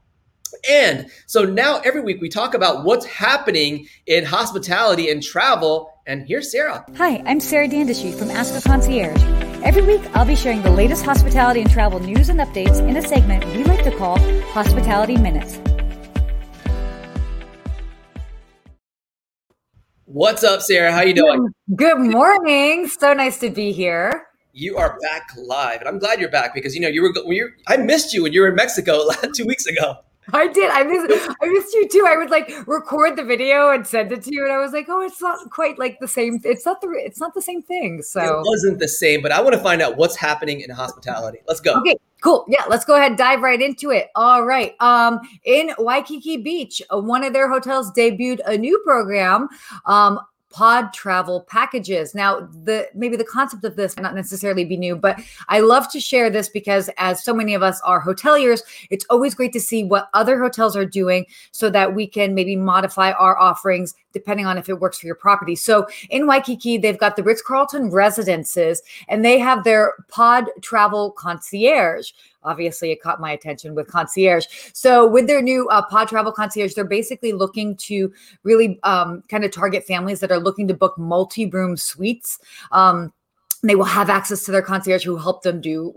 And 0.70 1.10
so 1.28 1.46
now 1.46 1.80
every 1.80 2.02
week 2.02 2.20
we 2.20 2.30
talk 2.30 2.54
about 2.54 2.84
what's 2.84 3.06
happening 3.06 3.88
in 4.08 4.26
hospitality 4.26 5.10
and 5.10 5.22
travel. 5.22 5.92
And 6.08 6.28
here's 6.28 6.52
Sarah. 6.52 6.86
Hi, 6.98 7.22
I'm 7.26 7.40
Sarah 7.40 7.68
Dandashy 7.68 8.18
from 8.18 8.32
Ask 8.32 8.56
a 8.56 8.68
Concierge. 8.68 9.22
Every 9.64 9.84
week 9.84 10.02
I'll 10.14 10.26
be 10.26 10.36
sharing 10.36 10.62
the 10.64 10.72
latest 10.72 11.06
hospitality 11.06 11.62
and 11.62 11.70
travel 11.70 12.00
news 12.00 12.30
and 12.30 12.40
updates 12.40 12.80
in 12.88 12.98
a 12.98 13.02
segment 13.02 13.46
we 13.56 13.64
like 13.64 13.84
to 13.84 13.96
call 13.98 14.18
Hospitality 14.52 15.18
Minutes. 15.18 15.60
What's 20.14 20.44
up, 20.44 20.62
Sarah? 20.62 20.92
How 20.92 21.02
you 21.02 21.16
doing? 21.16 21.48
Good 21.76 21.98
morning. 21.98 22.88
So 22.88 23.14
nice 23.14 23.40
to 23.40 23.50
be 23.50 23.72
here. 23.72 24.28
You 24.52 24.78
are 24.78 24.96
back 25.02 25.28
live, 25.36 25.80
and 25.80 25.90
I'm 25.90 25.98
glad 25.98 26.20
you're 26.20 26.30
back 26.30 26.54
because 26.54 26.76
you 26.76 26.82
know 26.82 26.88
you 26.88 27.02
were 27.02 27.12
when 27.26 27.36
you 27.36 27.50
I 27.66 27.78
missed 27.78 28.14
you 28.14 28.22
when 28.22 28.32
you 28.32 28.42
were 28.42 28.50
in 28.50 28.54
Mexico 28.54 29.10
two 29.34 29.48
weeks 29.48 29.66
ago. 29.66 29.96
I 30.32 30.50
did. 30.50 30.70
I 30.70 30.84
missed. 30.84 31.30
I 31.42 31.48
missed 31.48 31.74
you 31.74 31.90
too. 31.90 32.06
I 32.08 32.16
would 32.16 32.30
like 32.30 32.48
record 32.68 33.16
the 33.16 33.24
video 33.24 33.72
and 33.72 33.88
send 33.88 34.12
it 34.12 34.22
to 34.26 34.30
you, 34.32 34.44
and 34.44 34.54
I 34.54 34.60
was 34.60 34.72
like, 34.72 34.86
"Oh, 34.88 35.02
it's 35.02 35.20
not 35.20 35.50
quite 35.50 35.80
like 35.80 36.00
the 36.00 36.08
same. 36.08 36.40
It's 36.44 36.64
not 36.64 36.80
the. 36.82 36.90
It's 36.90 37.20
not 37.20 37.34
the 37.34 37.42
same 37.42 37.64
thing." 37.64 38.04
So 38.04 38.22
it 38.22 38.46
wasn't 38.46 38.78
the 38.78 38.88
same. 38.88 39.24
But 39.24 39.32
I 39.32 39.42
want 39.42 39.56
to 39.56 39.62
find 39.62 39.82
out 39.82 39.98
what's 39.98 40.16
happening 40.16 40.62
in 40.62 40.70
hospitality. 40.70 41.40
Let's 41.48 41.60
go. 41.60 41.74
Okay. 41.80 41.98
Cool. 42.24 42.46
Yeah, 42.48 42.64
let's 42.70 42.86
go 42.86 42.96
ahead 42.96 43.12
and 43.12 43.18
dive 43.18 43.42
right 43.42 43.62
into 43.62 43.92
it. 43.92 44.08
All 44.16 44.46
right. 44.46 44.76
Um, 44.80 45.20
in 45.44 45.72
Waikiki 45.78 46.38
Beach, 46.38 46.82
uh, 46.90 47.00
one 47.00 47.22
of 47.22 47.34
their 47.34 47.50
hotels 47.50 47.92
debuted 47.92 48.40
a 48.46 48.58
new 48.58 48.82
program 48.86 49.50
um, 49.86 50.22
pod 50.50 50.94
travel 50.94 51.42
packages. 51.50 52.16
Now, 52.16 52.48
the 52.64 52.88
maybe 52.96 53.18
the 53.18 53.26
concept 53.26 53.66
of 53.66 53.76
this 53.76 53.98
not 53.98 54.16
necessarily 54.16 54.64
be 54.64 54.78
new, 54.78 54.96
but 54.96 55.20
I 55.50 55.60
love 55.60 55.92
to 55.92 56.00
share 56.00 56.30
this 56.30 56.48
because 56.48 56.90
as 56.98 57.22
so 57.22 57.34
many 57.34 57.56
of 57.56 57.62
us 57.62 57.82
are 57.84 58.02
hoteliers, 58.02 58.62
it's 58.90 59.06
always 59.10 59.36
great 59.36 59.52
to 59.52 59.60
see 59.60 59.84
what 59.84 60.08
other 60.14 60.40
hotels 60.40 60.78
are 60.78 60.86
doing 60.86 61.26
so 61.52 61.70
that 61.72 61.94
we 61.94 62.08
can 62.08 62.34
maybe 62.34 62.56
modify 62.56 63.12
our 63.12 63.38
offerings 63.38 63.96
depending 64.14 64.46
on 64.46 64.58
if 64.58 64.70
it 64.70 64.80
works 64.80 65.00
for 65.00 65.08
your 65.08 65.16
property. 65.16 65.56
So 65.56 65.88
in 66.10 66.28
Waikiki, 66.28 66.78
they've 66.78 66.98
got 66.98 67.16
the 67.16 67.24
Ritz-Carlton 67.24 67.90
residences 67.92 68.82
and 69.08 69.26
they 69.26 69.40
have 69.40 69.64
their 69.64 69.94
pod 70.08 70.46
travel 70.62 71.12
concierge. 71.12 72.12
Obviously 72.44 72.92
it 72.92 73.02
caught 73.02 73.20
my 73.20 73.32
attention 73.32 73.74
with 73.76 73.88
concierge. 73.88 74.46
So 74.74 75.08
with 75.08 75.28
their 75.28 75.42
new 75.42 75.68
uh, 75.70 75.82
pod 75.82 76.08
travel 76.08 76.32
concierge 76.32 76.74
they're 76.74 76.86
basically 76.86 77.34
looking 77.34 77.76
to 77.78 78.14
really 78.44 78.80
um, 78.84 79.24
kind 79.30 79.44
of 79.44 79.52
target 79.52 79.86
families 79.86 80.20
that 80.20 80.32
are 80.32 80.40
looking 80.40 80.68
to 80.68 80.74
book 80.74 80.98
multi-room 80.98 81.78
suites. 81.78 82.40
Um, 82.72 83.12
they 83.64 83.76
will 83.76 83.86
have 83.86 84.10
access 84.10 84.44
to 84.44 84.52
their 84.52 84.62
concierge 84.62 85.06
who 85.06 85.18
help 85.18 85.44
them 85.44 85.62
do 85.62 85.94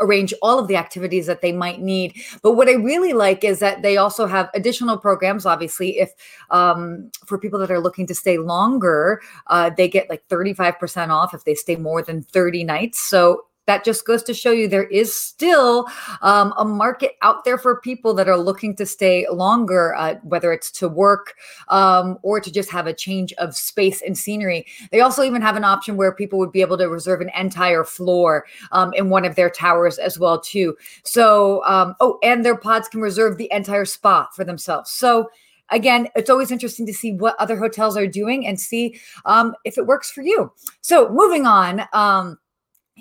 arrange 0.00 0.32
all 0.40 0.58
of 0.58 0.68
the 0.68 0.76
activities 0.76 1.26
that 1.26 1.42
they 1.42 1.52
might 1.52 1.80
need. 1.80 2.14
But 2.42 2.52
what 2.52 2.68
i 2.68 2.74
really 2.74 3.12
like 3.12 3.42
is 3.42 3.58
that 3.58 3.82
they 3.82 3.96
also 3.96 4.26
have 4.26 4.48
additional 4.54 4.96
programs 4.96 5.44
obviously. 5.44 5.98
If 5.98 6.12
um, 6.50 7.10
for 7.26 7.38
people 7.38 7.58
that 7.58 7.70
are 7.70 7.80
looking 7.80 8.06
to 8.06 8.14
stay 8.14 8.38
longer 8.38 9.20
uh, 9.48 9.70
they 9.76 9.88
get 9.88 10.08
like 10.08 10.26
35% 10.28 11.08
off 11.08 11.34
if 11.34 11.44
they 11.44 11.54
stay 11.54 11.76
more 11.76 12.02
than 12.02 12.22
30 12.22 12.64
nights. 12.64 13.00
So 13.00 13.44
that 13.68 13.84
just 13.84 14.06
goes 14.06 14.22
to 14.22 14.32
show 14.32 14.50
you 14.50 14.66
there 14.66 14.84
is 14.84 15.14
still 15.14 15.86
um, 16.22 16.54
a 16.56 16.64
market 16.64 17.16
out 17.20 17.44
there 17.44 17.58
for 17.58 17.82
people 17.82 18.14
that 18.14 18.26
are 18.26 18.38
looking 18.38 18.74
to 18.74 18.86
stay 18.86 19.26
longer, 19.30 19.94
uh, 19.94 20.14
whether 20.22 20.54
it's 20.54 20.70
to 20.70 20.88
work 20.88 21.34
um, 21.68 22.18
or 22.22 22.40
to 22.40 22.50
just 22.50 22.70
have 22.70 22.86
a 22.86 22.94
change 22.94 23.34
of 23.34 23.54
space 23.54 24.00
and 24.00 24.16
scenery. 24.16 24.66
They 24.90 25.00
also 25.00 25.22
even 25.22 25.42
have 25.42 25.54
an 25.54 25.64
option 25.64 25.98
where 25.98 26.12
people 26.12 26.38
would 26.38 26.50
be 26.50 26.62
able 26.62 26.78
to 26.78 26.88
reserve 26.88 27.20
an 27.20 27.30
entire 27.38 27.84
floor 27.84 28.46
um, 28.72 28.94
in 28.94 29.10
one 29.10 29.26
of 29.26 29.34
their 29.34 29.50
towers 29.50 29.98
as 29.98 30.18
well 30.18 30.40
too. 30.40 30.74
So, 31.04 31.62
um, 31.66 31.94
oh, 32.00 32.18
and 32.22 32.46
their 32.46 32.56
pods 32.56 32.88
can 32.88 33.02
reserve 33.02 33.36
the 33.36 33.52
entire 33.52 33.84
spa 33.84 34.28
for 34.34 34.44
themselves. 34.44 34.90
So 34.90 35.28
again, 35.68 36.08
it's 36.16 36.30
always 36.30 36.50
interesting 36.50 36.86
to 36.86 36.94
see 36.94 37.12
what 37.12 37.36
other 37.38 37.58
hotels 37.58 37.98
are 37.98 38.06
doing 38.06 38.46
and 38.46 38.58
see 38.58 38.98
um, 39.26 39.54
if 39.66 39.76
it 39.76 39.84
works 39.84 40.10
for 40.10 40.22
you. 40.22 40.50
So 40.80 41.10
moving 41.10 41.44
on. 41.44 41.82
Um, 41.92 42.38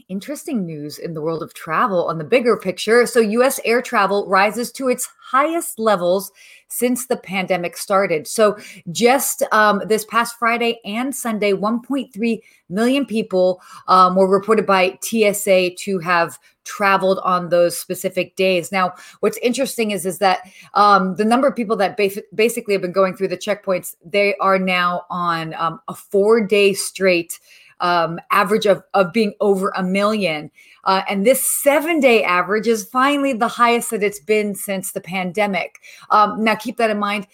interesting 0.10 0.66
news 0.66 0.98
in 0.98 1.14
the 1.14 1.22
world 1.22 1.44
of 1.44 1.54
travel 1.54 2.08
on 2.08 2.18
the 2.18 2.24
bigger 2.24 2.58
picture. 2.58 3.06
So, 3.06 3.20
US 3.20 3.60
air 3.66 3.82
travel 3.82 4.28
rises 4.28 4.72
to 4.74 4.90
its 4.90 5.08
highest 5.22 5.80
levels 5.80 6.32
since 6.70 7.08
the 7.08 7.18
pandemic 7.18 7.78
started. 7.78 8.28
So, 8.28 8.58
just 8.92 9.44
um, 9.52 9.82
this 9.88 10.06
past 10.06 10.38
Friday 10.38 10.80
and 10.86 11.16
Sunday, 11.16 11.54
1.3 11.54 12.40
million 12.70 13.06
people 13.06 13.62
um, 13.88 14.16
were 14.16 14.30
reported 14.30 14.66
by 14.66 14.98
TSA 15.02 15.72
to 15.80 16.00
have 16.00 16.40
traveled 16.68 17.20
on 17.24 17.50
those 17.50 17.78
specific 17.78 18.36
days. 18.36 18.72
Now, 18.72 18.94
what's 19.22 19.38
interesting 19.38 19.92
is 19.92 20.06
is 20.06 20.20
that 20.20 20.42
um, 20.74 21.16
the 21.16 21.26
number 21.26 21.48
of 21.48 21.56
people 21.56 21.78
that 21.78 21.98
basically 22.36 22.74
have 22.74 22.82
been 22.82 22.92
going 22.92 23.16
through 23.16 23.30
the 23.30 23.38
checkpoints, 23.38 23.96
they 24.06 24.36
are 24.36 24.60
now 24.60 25.06
on 25.10 25.54
um, 25.56 25.80
a 25.88 25.96
four 25.96 26.46
day 26.46 26.74
straight 26.74 27.40
um, 27.80 28.20
average 28.32 28.66
of, 28.66 28.84
of 28.94 29.14
being 29.14 29.34
over 29.40 29.72
a 29.76 29.84
million. 29.84 30.52
Uh, 30.84 31.02
and 31.10 31.26
this 31.26 31.46
seven 31.46 32.00
day 32.00 32.24
average 32.24 32.68
is 32.68 32.86
finally 32.86 33.34
the 33.34 33.48
highest 33.48 33.92
that 33.92 34.04
it's 34.04 34.20
been 34.20 34.56
since 34.56 34.92
the 34.92 35.02
pandemic. 35.02 35.80
Um, 36.10 36.44
now, 36.44 36.56
keep 36.56 36.78
that 36.78 36.90
in 36.90 37.00
mind. 37.00 37.28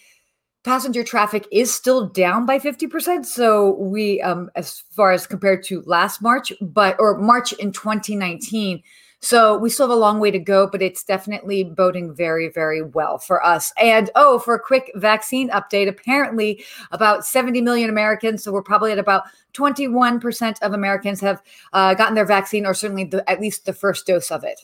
Passenger 0.64 1.04
traffic 1.04 1.46
is 1.52 1.74
still 1.74 2.08
down 2.08 2.46
by 2.46 2.58
50%. 2.58 3.26
So, 3.26 3.74
we, 3.74 4.20
um, 4.22 4.50
as 4.56 4.82
far 4.90 5.12
as 5.12 5.26
compared 5.26 5.62
to 5.64 5.82
last 5.82 6.22
March, 6.22 6.52
but 6.60 6.96
or 6.98 7.18
March 7.18 7.52
in 7.54 7.70
2019, 7.70 8.82
so 9.24 9.56
we 9.56 9.70
still 9.70 9.88
have 9.88 9.96
a 9.96 9.98
long 9.98 10.20
way 10.20 10.30
to 10.30 10.38
go, 10.38 10.66
but 10.66 10.82
it's 10.82 11.02
definitely 11.02 11.64
boding 11.64 12.14
very, 12.14 12.48
very 12.48 12.82
well 12.82 13.18
for 13.18 13.44
us. 13.44 13.72
And 13.80 14.10
oh, 14.16 14.38
for 14.38 14.54
a 14.54 14.60
quick 14.60 14.90
vaccine 14.96 15.48
update, 15.50 15.88
apparently 15.88 16.62
about 16.92 17.24
70 17.24 17.62
million 17.62 17.88
Americans, 17.88 18.44
so 18.44 18.52
we're 18.52 18.62
probably 18.62 18.92
at 18.92 18.98
about 18.98 19.24
21% 19.54 20.60
of 20.60 20.74
Americans 20.74 21.20
have 21.20 21.42
uh, 21.72 21.94
gotten 21.94 22.14
their 22.14 22.26
vaccine 22.26 22.66
or 22.66 22.74
certainly 22.74 23.04
the, 23.04 23.28
at 23.30 23.40
least 23.40 23.64
the 23.64 23.72
first 23.72 24.06
dose 24.06 24.30
of 24.30 24.44
it. 24.44 24.60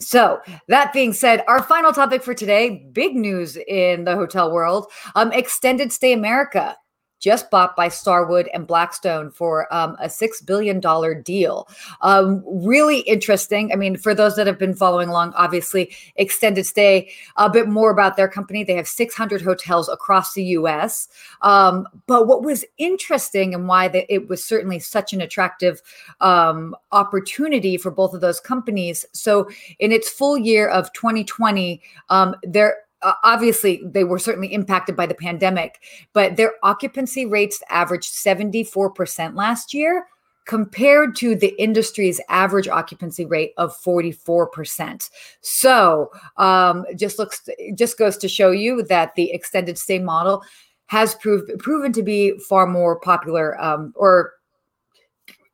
So, 0.00 0.40
that 0.68 0.92
being 0.92 1.12
said, 1.12 1.44
our 1.46 1.62
final 1.62 1.92
topic 1.92 2.22
for 2.22 2.34
today 2.34 2.88
big 2.92 3.14
news 3.14 3.56
in 3.56 4.04
the 4.04 4.16
hotel 4.16 4.50
world 4.50 4.90
um, 5.14 5.30
extended 5.32 5.92
stay 5.92 6.12
America 6.12 6.76
just 7.24 7.50
bought 7.50 7.74
by 7.74 7.88
Starwood 7.88 8.50
and 8.52 8.66
Blackstone 8.66 9.30
for 9.30 9.72
um, 9.74 9.96
a 9.98 10.08
$6 10.08 10.44
billion 10.44 10.78
deal. 11.22 11.66
Um, 12.02 12.44
really 12.46 12.98
interesting. 13.00 13.72
I 13.72 13.76
mean, 13.76 13.96
for 13.96 14.14
those 14.14 14.36
that 14.36 14.46
have 14.46 14.58
been 14.58 14.74
following 14.74 15.08
along, 15.08 15.32
obviously, 15.34 15.96
extended 16.16 16.66
stay, 16.66 17.10
a 17.36 17.48
bit 17.48 17.66
more 17.66 17.90
about 17.90 18.18
their 18.18 18.28
company. 18.28 18.62
They 18.62 18.74
have 18.74 18.86
600 18.86 19.40
hotels 19.40 19.88
across 19.88 20.34
the 20.34 20.44
US. 20.58 21.08
Um, 21.40 21.88
but 22.06 22.26
what 22.26 22.42
was 22.42 22.62
interesting 22.76 23.54
and 23.54 23.66
why 23.68 23.88
the, 23.88 24.12
it 24.12 24.28
was 24.28 24.44
certainly 24.44 24.78
such 24.78 25.14
an 25.14 25.22
attractive 25.22 25.80
um, 26.20 26.76
opportunity 26.92 27.78
for 27.78 27.90
both 27.90 28.12
of 28.12 28.20
those 28.20 28.38
companies. 28.38 29.06
So, 29.12 29.48
in 29.78 29.92
its 29.92 30.10
full 30.10 30.36
year 30.36 30.68
of 30.68 30.92
2020, 30.92 31.80
um, 32.10 32.34
there 32.42 32.83
obviously 33.22 33.82
they 33.84 34.04
were 34.04 34.18
certainly 34.18 34.52
impacted 34.52 34.96
by 34.96 35.06
the 35.06 35.14
pandemic, 35.14 35.80
but 36.12 36.36
their 36.36 36.52
occupancy 36.62 37.26
rates 37.26 37.62
averaged 37.68 38.12
74% 38.12 39.36
last 39.36 39.74
year 39.74 40.06
compared 40.46 41.16
to 41.16 41.34
the 41.34 41.60
industry's 41.60 42.20
average 42.28 42.68
occupancy 42.68 43.24
rate 43.24 43.52
of 43.56 43.76
44%. 43.82 45.10
So, 45.40 46.10
um, 46.36 46.84
just 46.96 47.18
looks 47.18 47.48
just 47.74 47.98
goes 47.98 48.16
to 48.18 48.28
show 48.28 48.50
you 48.50 48.82
that 48.84 49.14
the 49.14 49.32
extended 49.32 49.78
stay 49.78 49.98
model 49.98 50.42
has 50.86 51.14
proved 51.14 51.50
proven 51.58 51.92
to 51.92 52.02
be 52.02 52.38
far 52.38 52.66
more 52.66 53.00
popular 53.00 53.60
um, 53.60 53.92
or 53.96 54.32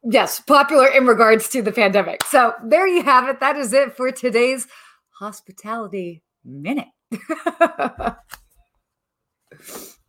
yes, 0.02 0.40
popular 0.40 0.88
in 0.88 1.06
regards 1.06 1.48
to 1.50 1.62
the 1.62 1.72
pandemic. 1.72 2.24
So, 2.24 2.54
there 2.64 2.86
you 2.86 3.02
have 3.02 3.28
it. 3.28 3.40
That 3.40 3.56
is 3.56 3.72
it 3.72 3.96
for 3.96 4.10
today's 4.10 4.66
hospitality 5.10 6.22
minute. 6.44 6.88
Oh. 7.12 8.16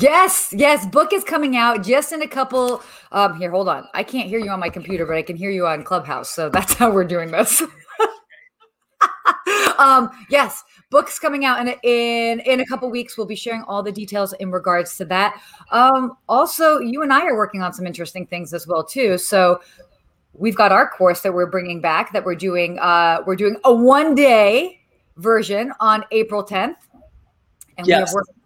Yes, 0.00 0.52
yes, 0.56 0.86
book 0.86 1.12
is 1.12 1.24
coming 1.24 1.56
out 1.56 1.82
just 1.82 2.12
in 2.12 2.22
a 2.22 2.28
couple. 2.28 2.82
Um, 3.10 3.38
here, 3.38 3.50
hold 3.50 3.68
on. 3.68 3.88
I 3.94 4.02
can't 4.02 4.28
hear 4.28 4.38
you 4.38 4.50
on 4.50 4.60
my 4.60 4.68
computer, 4.68 5.06
but 5.06 5.16
I 5.16 5.22
can 5.22 5.36
hear 5.36 5.50
you 5.50 5.66
on 5.66 5.82
Clubhouse. 5.82 6.30
So 6.30 6.48
that's 6.50 6.74
how 6.74 6.90
we're 6.90 7.04
doing 7.04 7.30
this. 7.30 7.60
um, 9.78 10.10
yes, 10.30 10.62
book's 10.90 11.18
coming 11.18 11.44
out 11.44 11.60
in 11.60 11.74
in 11.82 12.40
in 12.40 12.60
a 12.60 12.66
couple 12.66 12.90
weeks. 12.90 13.16
We'll 13.16 13.26
be 13.26 13.36
sharing 13.36 13.62
all 13.62 13.82
the 13.82 13.92
details 13.92 14.32
in 14.34 14.50
regards 14.50 14.96
to 14.98 15.04
that. 15.06 15.40
Um, 15.72 16.16
also, 16.28 16.78
you 16.78 17.02
and 17.02 17.12
I 17.12 17.26
are 17.26 17.36
working 17.36 17.62
on 17.62 17.72
some 17.72 17.86
interesting 17.86 18.26
things 18.26 18.52
as 18.52 18.66
well 18.66 18.84
too. 18.84 19.18
So 19.18 19.60
we've 20.32 20.56
got 20.56 20.70
our 20.70 20.88
course 20.88 21.22
that 21.22 21.34
we're 21.34 21.50
bringing 21.50 21.80
back 21.80 22.12
that 22.12 22.24
we're 22.24 22.36
doing. 22.36 22.78
Uh, 22.78 23.22
we're 23.26 23.36
doing 23.36 23.56
a 23.64 23.74
one 23.74 24.14
day 24.14 24.80
version 25.16 25.72
on 25.80 26.04
April 26.12 26.44
10th. 26.44 26.76
And 27.76 27.86
yes. 27.86 27.86
we 27.86 27.92
have 27.94 28.12
worked 28.12 28.37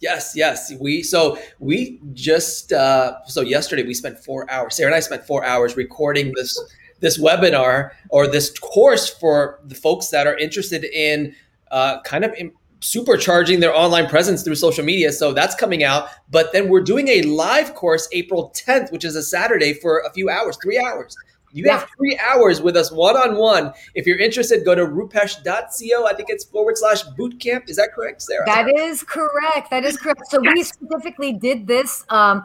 Yes, 0.00 0.34
yes. 0.36 0.72
We 0.80 1.02
so 1.02 1.38
we 1.58 2.00
just 2.12 2.72
uh, 2.72 3.24
so 3.26 3.40
yesterday 3.40 3.84
we 3.84 3.94
spent 3.94 4.18
four 4.18 4.50
hours. 4.50 4.76
Sarah 4.76 4.88
and 4.88 4.96
I 4.96 5.00
spent 5.00 5.26
four 5.26 5.44
hours 5.44 5.76
recording 5.76 6.32
this 6.36 6.58
this 7.00 7.18
webinar 7.18 7.90
or 8.10 8.26
this 8.26 8.56
course 8.58 9.08
for 9.08 9.60
the 9.64 9.74
folks 9.74 10.08
that 10.08 10.26
are 10.26 10.36
interested 10.36 10.84
in 10.84 11.34
uh, 11.70 12.00
kind 12.02 12.24
of 12.24 12.34
in 12.34 12.52
supercharging 12.80 13.60
their 13.60 13.74
online 13.74 14.06
presence 14.06 14.42
through 14.42 14.54
social 14.54 14.84
media. 14.84 15.10
So 15.10 15.32
that's 15.32 15.54
coming 15.54 15.82
out. 15.82 16.08
But 16.30 16.52
then 16.52 16.68
we're 16.68 16.82
doing 16.82 17.08
a 17.08 17.22
live 17.22 17.74
course 17.74 18.06
April 18.12 18.52
10th, 18.54 18.92
which 18.92 19.06
is 19.06 19.16
a 19.16 19.22
Saturday 19.22 19.72
for 19.72 20.00
a 20.00 20.12
few 20.12 20.28
hours, 20.28 20.58
three 20.62 20.78
hours. 20.78 21.16
You 21.54 21.66
yeah. 21.66 21.78
have 21.78 21.88
three 21.96 22.18
hours 22.18 22.60
with 22.60 22.76
us 22.76 22.90
one 22.90 23.16
on 23.16 23.36
one. 23.36 23.72
If 23.94 24.08
you're 24.08 24.18
interested, 24.18 24.64
go 24.64 24.74
to 24.74 24.84
rupesh.co. 24.84 26.06
I 26.06 26.12
think 26.12 26.28
it's 26.28 26.42
forward 26.42 26.76
slash 26.76 27.04
bootcamp. 27.16 27.70
Is 27.70 27.76
that 27.76 27.92
correct, 27.94 28.22
Sarah? 28.22 28.44
That 28.44 28.76
is 28.76 29.04
correct. 29.04 29.70
That 29.70 29.84
is 29.84 29.96
correct. 29.96 30.22
So 30.30 30.40
we 30.40 30.64
specifically 30.64 31.32
did 31.32 31.68
this 31.68 32.04
um, 32.08 32.42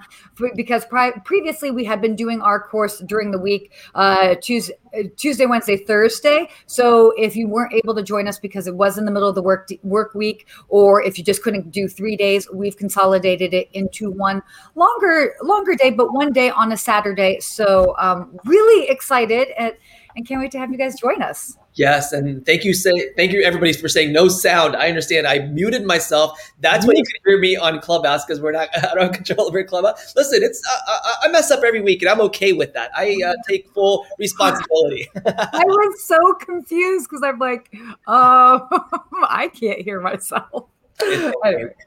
because 0.55 0.85
pri- 0.85 1.19
previously 1.25 1.71
we 1.71 1.83
had 1.83 2.01
been 2.01 2.15
doing 2.15 2.39
our 2.41 2.61
course 2.61 2.99
during 2.99 3.31
the 3.31 3.39
week, 3.39 3.71
uh, 3.95 4.35
Tuesday, 4.41 4.75
Tuesday, 5.17 5.45
Wednesday, 5.45 5.77
Thursday. 5.77 6.49
So 6.65 7.13
if 7.17 7.35
you 7.35 7.47
weren't 7.47 7.73
able 7.73 7.95
to 7.95 8.03
join 8.03 8.27
us 8.27 8.39
because 8.39 8.67
it 8.67 8.75
was 8.75 8.97
in 8.97 9.05
the 9.05 9.11
middle 9.11 9.29
of 9.29 9.35
the 9.35 9.41
work 9.41 9.69
work 9.83 10.13
week, 10.13 10.47
or 10.67 11.01
if 11.01 11.17
you 11.17 11.23
just 11.23 11.43
couldn't 11.43 11.71
do 11.71 11.87
three 11.87 12.15
days, 12.15 12.47
we've 12.51 12.77
consolidated 12.77 13.53
it 13.53 13.69
into 13.73 14.09
one 14.11 14.41
longer 14.75 15.35
longer 15.43 15.75
day, 15.75 15.91
but 15.91 16.13
one 16.13 16.31
day 16.31 16.49
on 16.49 16.71
a 16.71 16.77
Saturday. 16.77 17.39
So 17.39 17.95
um, 17.99 18.37
really 18.45 18.89
excited 18.89 19.49
and, 19.57 19.73
and 20.15 20.27
can't 20.27 20.41
wait 20.41 20.51
to 20.51 20.59
have 20.59 20.71
you 20.71 20.77
guys 20.77 20.99
join 20.99 21.21
us. 21.21 21.57
Yes, 21.79 22.11
and 22.11 22.45
thank 22.45 22.65
you, 22.65 22.73
say 22.73 23.13
thank 23.15 23.31
you 23.31 23.41
everybody 23.41 23.71
for 23.71 23.87
saying 23.87 24.11
no 24.11 24.27
sound. 24.27 24.75
I 24.75 24.89
understand. 24.89 25.25
I 25.25 25.39
muted 25.39 25.85
myself. 25.85 26.37
That's 26.59 26.85
why 26.85 26.91
you 26.93 27.05
can 27.05 27.21
hear 27.25 27.39
me 27.39 27.55
on 27.55 27.79
Clubhouse 27.79 28.25
because 28.25 28.41
we're 28.41 28.51
not. 28.51 28.67
I 28.75 28.93
don't 28.95 29.13
control 29.13 29.47
over 29.47 29.63
Clubhouse. 29.63 30.13
Listen, 30.13 30.43
it's 30.43 30.61
uh, 30.69 30.99
I 31.23 31.29
mess 31.29 31.51
up 31.51 31.63
every 31.63 31.79
week, 31.79 32.01
and 32.01 32.09
I'm 32.09 32.19
okay 32.19 32.51
with 32.51 32.73
that. 32.73 32.91
I 32.97 33.17
uh, 33.25 33.33
take 33.47 33.69
full 33.69 34.05
responsibility. 34.19 35.09
I 35.25 35.63
was 35.65 36.03
so 36.03 36.33
confused 36.33 37.07
because 37.09 37.23
I'm 37.23 37.39
like, 37.39 37.73
oh, 38.07 38.67
I 39.29 39.47
can't 39.47 39.79
hear 39.79 40.01
myself. 40.01 40.65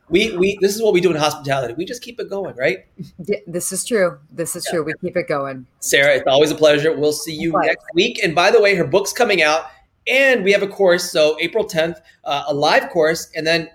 we 0.08 0.34
we 0.38 0.56
this 0.62 0.74
is 0.74 0.80
what 0.80 0.94
we 0.94 1.02
do 1.02 1.10
in 1.10 1.18
hospitality. 1.18 1.74
We 1.74 1.84
just 1.84 2.00
keep 2.00 2.18
it 2.18 2.30
going, 2.30 2.56
right? 2.56 2.86
Yeah, 3.26 3.40
this 3.46 3.72
is 3.72 3.84
true. 3.84 4.18
This 4.30 4.56
is 4.56 4.64
yeah. 4.64 4.76
true. 4.76 4.84
We 4.84 4.94
keep 5.02 5.18
it 5.18 5.28
going. 5.28 5.66
Sarah, 5.80 6.14
it's 6.14 6.26
always 6.26 6.50
a 6.50 6.54
pleasure. 6.54 6.96
We'll 6.96 7.12
see 7.12 7.34
you 7.34 7.52
next 7.60 7.84
week. 7.92 8.24
And 8.24 8.34
by 8.34 8.50
the 8.50 8.58
way, 8.58 8.74
her 8.74 8.86
book's 8.86 9.12
coming 9.12 9.42
out, 9.42 9.66
and 10.06 10.44
we 10.44 10.52
have 10.52 10.62
a 10.62 10.68
course. 10.68 11.10
So 11.10 11.36
April 11.40 11.64
10th, 11.64 12.00
uh, 12.24 12.44
a 12.48 12.54
live 12.54 12.90
course, 12.90 13.30
and 13.34 13.46
then 13.46 13.68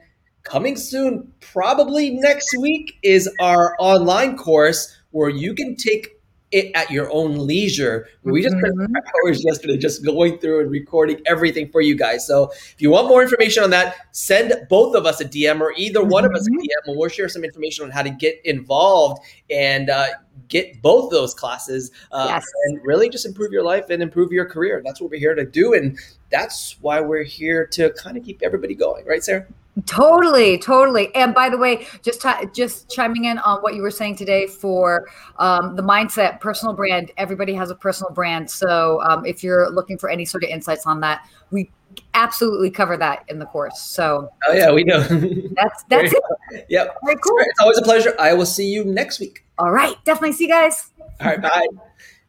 coming 0.44 0.76
soon, 0.76 1.34
probably 1.40 2.12
next 2.12 2.56
week, 2.60 2.98
is 3.04 3.30
our 3.42 3.76
online 3.80 4.38
course 4.38 4.96
where 5.12 5.30
you 5.30 5.54
can 5.54 5.76
take 5.76 6.17
it 6.52 6.72
at 6.76 6.90
your 6.90 7.12
own 7.12 7.36
leisure. 7.36 8.08
We 8.24 8.42
just 8.42 8.58
spent 8.58 8.76
mm-hmm. 8.76 8.96
hours 8.96 9.44
yesterday 9.44 9.78
just 9.78 10.04
going 10.06 10.40
through 10.40 10.62
and 10.62 10.72
recording 10.72 11.22
everything 11.26 11.70
for 11.70 11.82
you 11.82 11.96
guys. 11.96 12.26
So 12.26 12.52
if 12.52 12.76
you 12.80 12.90
want 12.90 13.10
more 13.10 13.22
information 13.22 13.64
on 13.64 13.70
that, 13.72 13.96
send 14.12 14.54
both 14.70 14.96
of 14.96 15.06
us 15.06 15.20
a 15.20 15.26
DM 15.26 15.60
or 15.60 15.74
either 15.76 16.04
one 16.04 16.24
mm-hmm. 16.24 16.34
of 16.34 16.40
us 16.40 16.48
a 16.48 16.52
mm-hmm. 16.52 16.62
DM, 16.62 16.88
and 16.88 16.98
we'll 16.98 17.10
share 17.10 17.28
some 17.28 17.44
information 17.44 17.86
on 17.86 17.92
how 17.92 18.02
to 18.02 18.10
get 18.10 18.40
involved 18.46 19.22
and 19.50 19.90
uh, 19.90 20.08
get 20.48 20.82
both 20.82 21.12
those 21.12 21.34
classes 21.34 21.92
uh, 22.12 22.28
yes. 22.30 22.46
and 22.66 22.80
really 22.84 23.10
just 23.10 23.26
improve 23.26 23.52
your 23.52 23.64
life 23.64 23.90
and 23.90 24.02
improve 24.02 24.32
your 24.32 24.46
career. 24.46 24.82
That's 24.86 25.02
what 25.02 25.12
we're 25.12 25.20
here 25.20 25.36
to 25.36 25.46
do, 25.46 25.74
and 25.74 25.98
that's 26.30 26.78
why 26.82 27.02
we're 27.02 27.24
here 27.24 27.68
to 27.68 27.90
kind 27.92 28.16
of 28.18 28.24
keep 28.24 28.42
everybody 28.42 28.76
going, 28.76 29.06
right, 29.06 29.24
Sarah? 29.24 29.48
Totally, 29.86 30.58
totally. 30.58 31.14
And 31.14 31.36
by 31.36 31.50
the 31.50 31.58
way, 31.58 31.86
just 32.02 32.22
t- 32.22 32.48
just 32.54 32.90
chiming 32.90 33.26
in 33.26 33.38
on 33.40 33.60
what 33.60 33.76
you 33.76 33.82
were 33.82 33.92
saying 33.92 34.16
today 34.16 34.48
for 34.48 35.08
um, 35.38 35.76
the 35.76 35.84
mindset, 35.84 36.40
personal 36.40 36.74
brand. 36.74 37.12
Everybody 37.18 37.54
has 37.54 37.70
a 37.70 37.76
personal 37.76 38.12
brand. 38.12 38.50
So 38.50 39.02
um, 39.04 39.26
if 39.26 39.44
you're 39.44 39.70
looking 39.70 39.98
for 39.98 40.10
any 40.10 40.26
sort 40.26 40.44
of 40.44 40.50
insights 40.50 40.86
on 40.88 41.00
that, 41.02 41.28
we 41.52 41.70
absolutely 42.14 42.72
cover 42.72 42.98
that 42.98 43.24
in 43.28 43.40
the 43.40 43.46
course. 43.46 43.80
So 43.80 44.30
oh 44.48 44.54
yeah, 44.54 44.72
we 44.72 44.84
know. 44.84 45.00
that's 45.56 45.84
that's 45.90 46.14
it. 46.14 46.24
Yep. 46.70 46.98
Very 47.04 47.18
cool. 47.18 47.38
It's 47.40 47.60
always 47.60 47.78
a 47.78 47.82
pleasure. 47.82 48.16
I 48.20 48.34
will 48.34 48.46
see 48.46 48.68
you 48.68 48.86
next 48.86 49.20
week. 49.20 49.44
All 49.58 49.72
right, 49.72 49.96
definitely 50.06 50.32
see 50.32 50.46
you 50.46 50.50
guys. 50.50 50.92
All 51.20 51.28
right, 51.28 51.42
bye. 51.42 51.68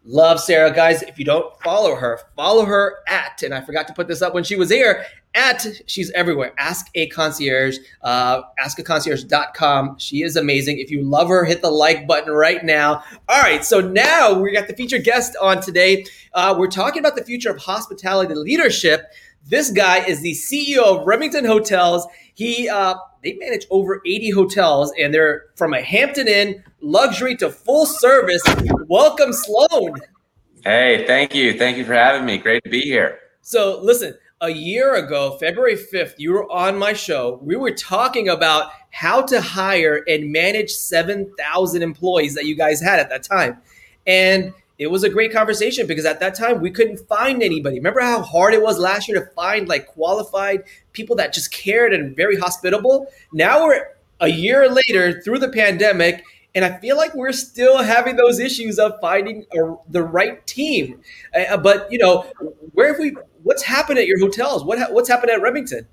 Love 0.05 0.41
Sarah, 0.41 0.73
guys. 0.73 1.03
If 1.03 1.19
you 1.19 1.25
don't 1.25 1.55
follow 1.63 1.95
her, 1.95 2.19
follow 2.35 2.65
her 2.65 2.97
at, 3.07 3.43
and 3.43 3.55
I 3.55 3.61
forgot 3.61 3.87
to 3.89 3.95
put 3.95 4.09
this 4.09 4.23
up 4.23 4.35
when 4.35 4.43
she 4.43 4.57
was 4.57 4.71
here, 4.71 5.05
at, 5.35 5.67
she's 5.87 6.11
everywhere. 6.13 6.53
Ask 6.59 6.87
a 6.95 7.07
concierge, 7.09 7.79
uh, 8.03 8.43
askaconcierge.com. 8.61 9.99
She 9.99 10.23
is 10.23 10.37
amazing. 10.37 10.79
If 10.79 10.91
you 10.91 11.03
love 11.03 11.29
her, 11.29 11.45
hit 11.45 11.63
the 11.63 11.71
like 11.71 12.07
button 12.07 12.33
right 12.33 12.65
now. 12.65 13.03
All 13.29 13.41
right, 13.41 13.65
so 13.65 13.81
now 13.81 14.39
we 14.39 14.53
got 14.53 14.69
the 14.69 14.75
featured 14.75 15.05
guest 15.05 15.37
on 15.41 15.61
today. 15.61 16.05
Uh, 16.35 16.55
we're 16.59 16.67
talking 16.67 17.01
about 17.01 17.17
the 17.17 17.25
future 17.25 17.51
of 17.51 17.59
hospitality 17.59 18.35
leadership. 18.35 19.07
This 19.47 19.71
guy 19.71 20.05
is 20.05 20.21
the 20.21 20.33
CEO 20.33 21.01
of 21.01 21.07
Remington 21.07 21.45
Hotels. 21.45 22.07
He 22.35 22.69
uh, 22.69 22.97
they 23.23 23.35
manage 23.35 23.67
over 23.71 24.01
80 24.07 24.31
hotels, 24.31 24.93
and 24.99 25.13
they're 25.13 25.47
from 25.57 25.75
a 25.75 25.83
Hampton 25.83 26.29
Inn 26.29 26.63
luxury 26.81 27.37
to 27.37 27.51
full 27.51 27.87
service. 27.87 28.43
Welcome, 28.89 29.33
Sloan. 29.33 29.95
Hey, 30.65 31.05
thank 31.07 31.35
you. 31.35 31.57
Thank 31.59 31.77
you 31.77 31.85
for 31.85 31.95
having 31.95 32.27
me. 32.27 32.39
Great 32.39 32.63
to 32.65 32.71
be 32.71 32.81
here. 32.81 33.19
So, 33.41 33.81
listen, 33.83 34.15
a 34.41 34.51
year 34.51 34.95
ago, 34.95 35.37
February 35.39 35.77
5th, 35.77 36.15
you 36.19 36.33
were 36.33 36.51
on 36.51 36.79
my 36.79 36.93
show. 36.93 37.41
We 37.43 37.57
were 37.57 37.73
talking 37.73 38.29
about 38.29 38.71
how 38.91 39.23
to 39.23 39.41
hire 39.41 40.05
and 40.09 40.31
manage 40.31 40.71
7,000 40.71 41.83
employees 41.83 42.35
that 42.35 42.45
you 42.45 42.55
guys 42.55 42.81
had 42.81 43.01
at 43.01 43.09
that 43.11 43.25
time. 43.25 43.59
And 44.07 44.53
it 44.79 44.87
was 44.87 45.03
a 45.03 45.11
great 45.11 45.33
conversation 45.33 45.89
because 45.89 46.05
at 46.05 46.21
that 46.21 46.37
time 46.37 46.61
we 46.61 46.71
couldn't 46.71 46.99
find 47.09 47.43
anybody. 47.43 47.77
Remember 47.77 48.01
how 48.01 48.23
hard 48.23 48.55
it 48.55 48.63
was 48.63 48.79
last 48.79 49.09
year 49.09 49.19
to 49.19 49.31
find 49.33 49.69
like 49.69 49.89
qualified 49.89 50.63
people 50.93 51.17
that 51.17 51.33
just 51.33 51.53
cared 51.53 51.93
and 51.93 52.15
very 52.15 52.37
hospitable? 52.37 53.09
Now 53.33 53.65
we're 53.65 53.89
a 54.21 54.29
year 54.29 54.69
later 54.69 55.21
through 55.21 55.41
the 55.41 55.51
pandemic 55.51 56.23
and 56.55 56.65
I 56.65 56.79
feel 56.79 56.97
like 56.97 57.15
we're 57.15 57.33
still 57.33 57.83
having 57.83 58.17
those 58.17 58.39
issues 58.39 58.79
of 58.79 58.93
finding 59.01 59.45
a, 59.53 59.75
the 59.89 60.03
right 60.03 60.45
team. 60.47 61.01
Uh, 61.35 61.57
but 61.57 61.91
you 61.91 61.99
know, 61.99 62.23
where 62.73 62.89
have 62.89 62.99
we? 62.99 63.17
What's 63.43 63.63
happened 63.63 63.99
at 63.99 64.07
your 64.07 64.19
hotels? 64.19 64.65
What 64.65 64.93
what's 64.93 65.09
happened 65.09 65.31
at 65.31 65.41
Remington? 65.41 65.87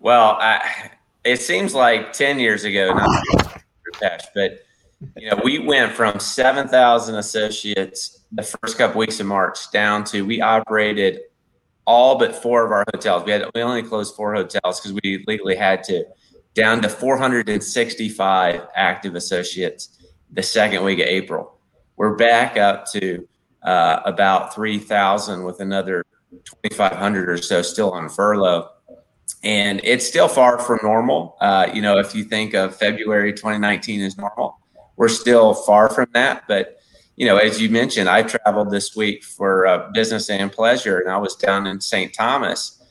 Well, 0.00 0.36
I, 0.40 0.90
it 1.24 1.40
seems 1.40 1.74
like 1.74 2.12
ten 2.12 2.38
years 2.38 2.64
ago, 2.64 2.92
not 2.94 3.22
but 4.34 4.60
you 5.16 5.30
know, 5.30 5.40
we 5.42 5.58
went 5.58 5.92
from 5.92 6.18
7,000 6.18 7.14
associates 7.16 8.20
the 8.30 8.42
first 8.42 8.78
couple 8.78 8.98
weeks 8.98 9.20
of 9.20 9.26
March 9.26 9.70
down 9.70 10.04
to 10.04 10.24
we 10.24 10.40
operated 10.40 11.20
all 11.86 12.18
but 12.18 12.34
four 12.34 12.64
of 12.64 12.70
our 12.70 12.84
hotels. 12.94 13.24
We 13.24 13.32
had 13.32 13.44
we 13.54 13.62
only 13.62 13.82
closed 13.82 14.14
four 14.14 14.34
hotels 14.34 14.80
because 14.80 14.98
we 15.02 15.24
legally 15.26 15.56
had 15.56 15.82
to, 15.84 16.04
down 16.54 16.82
to 16.82 16.88
465 16.88 18.66
active 18.74 19.14
associates 19.14 19.98
the 20.32 20.42
second 20.42 20.84
week 20.84 20.98
of 20.98 21.06
April. 21.06 21.58
We're 21.96 22.16
back 22.16 22.56
up 22.56 22.86
to 22.92 23.26
uh, 23.62 24.00
about 24.04 24.54
3,000 24.54 25.44
with 25.44 25.60
another 25.60 26.04
2,500 26.30 27.28
or 27.28 27.36
so 27.38 27.62
still 27.62 27.92
on 27.92 28.08
furlough. 28.08 28.68
And 29.44 29.80
it's 29.82 30.06
still 30.06 30.28
far 30.28 30.58
from 30.58 30.78
normal. 30.82 31.36
Uh, 31.40 31.68
you 31.72 31.82
know, 31.82 31.98
if 31.98 32.14
you 32.14 32.24
think 32.24 32.54
of 32.54 32.76
February 32.76 33.32
2019 33.32 34.02
as 34.02 34.16
normal, 34.16 34.58
we're 34.96 35.08
still 35.08 35.54
far 35.54 35.88
from 35.88 36.06
that. 36.12 36.44
But 36.46 36.78
you 37.16 37.26
know, 37.26 37.36
as 37.36 37.60
you 37.60 37.68
mentioned, 37.68 38.08
I 38.08 38.22
traveled 38.22 38.70
this 38.70 38.96
week 38.96 39.22
for 39.22 39.66
uh, 39.66 39.90
business 39.92 40.30
and 40.30 40.50
pleasure, 40.50 40.98
and 40.98 41.10
I 41.10 41.18
was 41.18 41.36
down 41.36 41.66
in 41.66 41.80
St. 41.80 42.12
Thomas, 42.14 42.82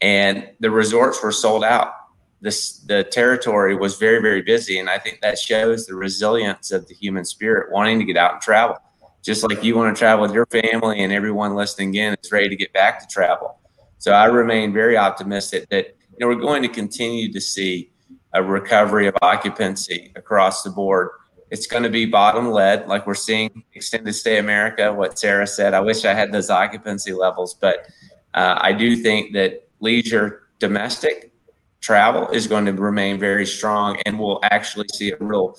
and 0.00 0.48
the 0.60 0.70
resorts 0.70 1.22
were 1.22 1.32
sold 1.32 1.62
out. 1.62 1.92
This 2.40 2.78
the 2.80 3.04
territory 3.04 3.74
was 3.74 3.96
very 3.96 4.20
very 4.20 4.42
busy, 4.42 4.78
and 4.78 4.88
I 4.88 4.98
think 4.98 5.20
that 5.20 5.38
shows 5.38 5.86
the 5.86 5.94
resilience 5.94 6.70
of 6.70 6.86
the 6.88 6.94
human 6.94 7.24
spirit 7.24 7.72
wanting 7.72 7.98
to 7.98 8.04
get 8.04 8.16
out 8.16 8.34
and 8.34 8.42
travel. 8.42 8.76
Just 9.22 9.42
like 9.42 9.64
you 9.64 9.76
want 9.76 9.94
to 9.94 9.98
travel 9.98 10.22
with 10.22 10.32
your 10.32 10.46
family, 10.46 11.02
and 11.02 11.12
everyone 11.12 11.54
listening 11.54 11.94
in 11.94 12.16
is 12.22 12.30
ready 12.30 12.48
to 12.48 12.56
get 12.56 12.72
back 12.72 13.00
to 13.00 13.06
travel. 13.06 13.58
So 13.98 14.12
I 14.12 14.26
remain 14.26 14.72
very 14.72 14.96
optimistic 14.96 15.68
that 15.70 15.96
you 16.12 16.18
know 16.20 16.28
we're 16.28 16.40
going 16.40 16.62
to 16.62 16.68
continue 16.68 17.32
to 17.32 17.40
see 17.40 17.90
a 18.32 18.42
recovery 18.42 19.08
of 19.08 19.16
occupancy 19.22 20.12
across 20.14 20.62
the 20.62 20.70
board 20.70 21.10
it's 21.50 21.66
going 21.66 21.82
to 21.82 21.88
be 21.88 22.04
bottom 22.04 22.50
led, 22.50 22.88
like 22.88 23.06
we're 23.06 23.14
seeing 23.14 23.62
extended 23.74 24.12
stay 24.12 24.38
America. 24.38 24.92
What 24.92 25.18
Sarah 25.18 25.46
said, 25.46 25.74
I 25.74 25.80
wish 25.80 26.04
I 26.04 26.14
had 26.14 26.32
those 26.32 26.50
occupancy 26.50 27.12
levels, 27.12 27.54
but 27.54 27.86
uh, 28.34 28.56
I 28.58 28.72
do 28.72 28.96
think 28.96 29.32
that 29.32 29.68
leisure 29.80 30.42
domestic 30.58 31.32
travel 31.80 32.28
is 32.28 32.46
going 32.46 32.66
to 32.66 32.72
remain 32.72 33.18
very 33.18 33.46
strong, 33.46 33.98
and 34.04 34.18
we'll 34.18 34.40
actually 34.42 34.86
see 34.92 35.12
a 35.12 35.16
real 35.20 35.56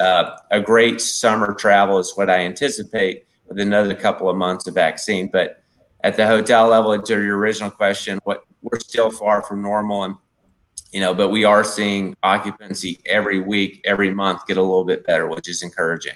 uh, 0.00 0.36
a 0.50 0.60
great 0.60 1.00
summer 1.00 1.54
travel 1.54 1.98
is 1.98 2.12
what 2.16 2.30
I 2.30 2.40
anticipate 2.40 3.26
with 3.46 3.58
another 3.58 3.94
couple 3.94 4.28
of 4.28 4.36
months 4.36 4.66
of 4.66 4.74
vaccine. 4.74 5.28
But 5.32 5.62
at 6.04 6.16
the 6.16 6.26
hotel 6.26 6.68
level, 6.68 7.00
to 7.00 7.22
your 7.22 7.38
original 7.38 7.70
question, 7.70 8.18
what 8.24 8.44
we're 8.62 8.80
still 8.80 9.10
far 9.10 9.42
from 9.42 9.62
normal, 9.62 10.04
and 10.04 10.14
you 10.92 11.00
know, 11.00 11.14
but 11.14 11.28
we 11.28 11.44
are 11.44 11.64
seeing 11.64 12.16
occupancy 12.22 13.00
every 13.06 13.40
week, 13.40 13.80
every 13.84 14.12
month 14.12 14.46
get 14.46 14.56
a 14.56 14.62
little 14.62 14.84
bit 14.84 15.04
better, 15.06 15.26
which 15.26 15.48
is 15.48 15.62
encouraging. 15.62 16.14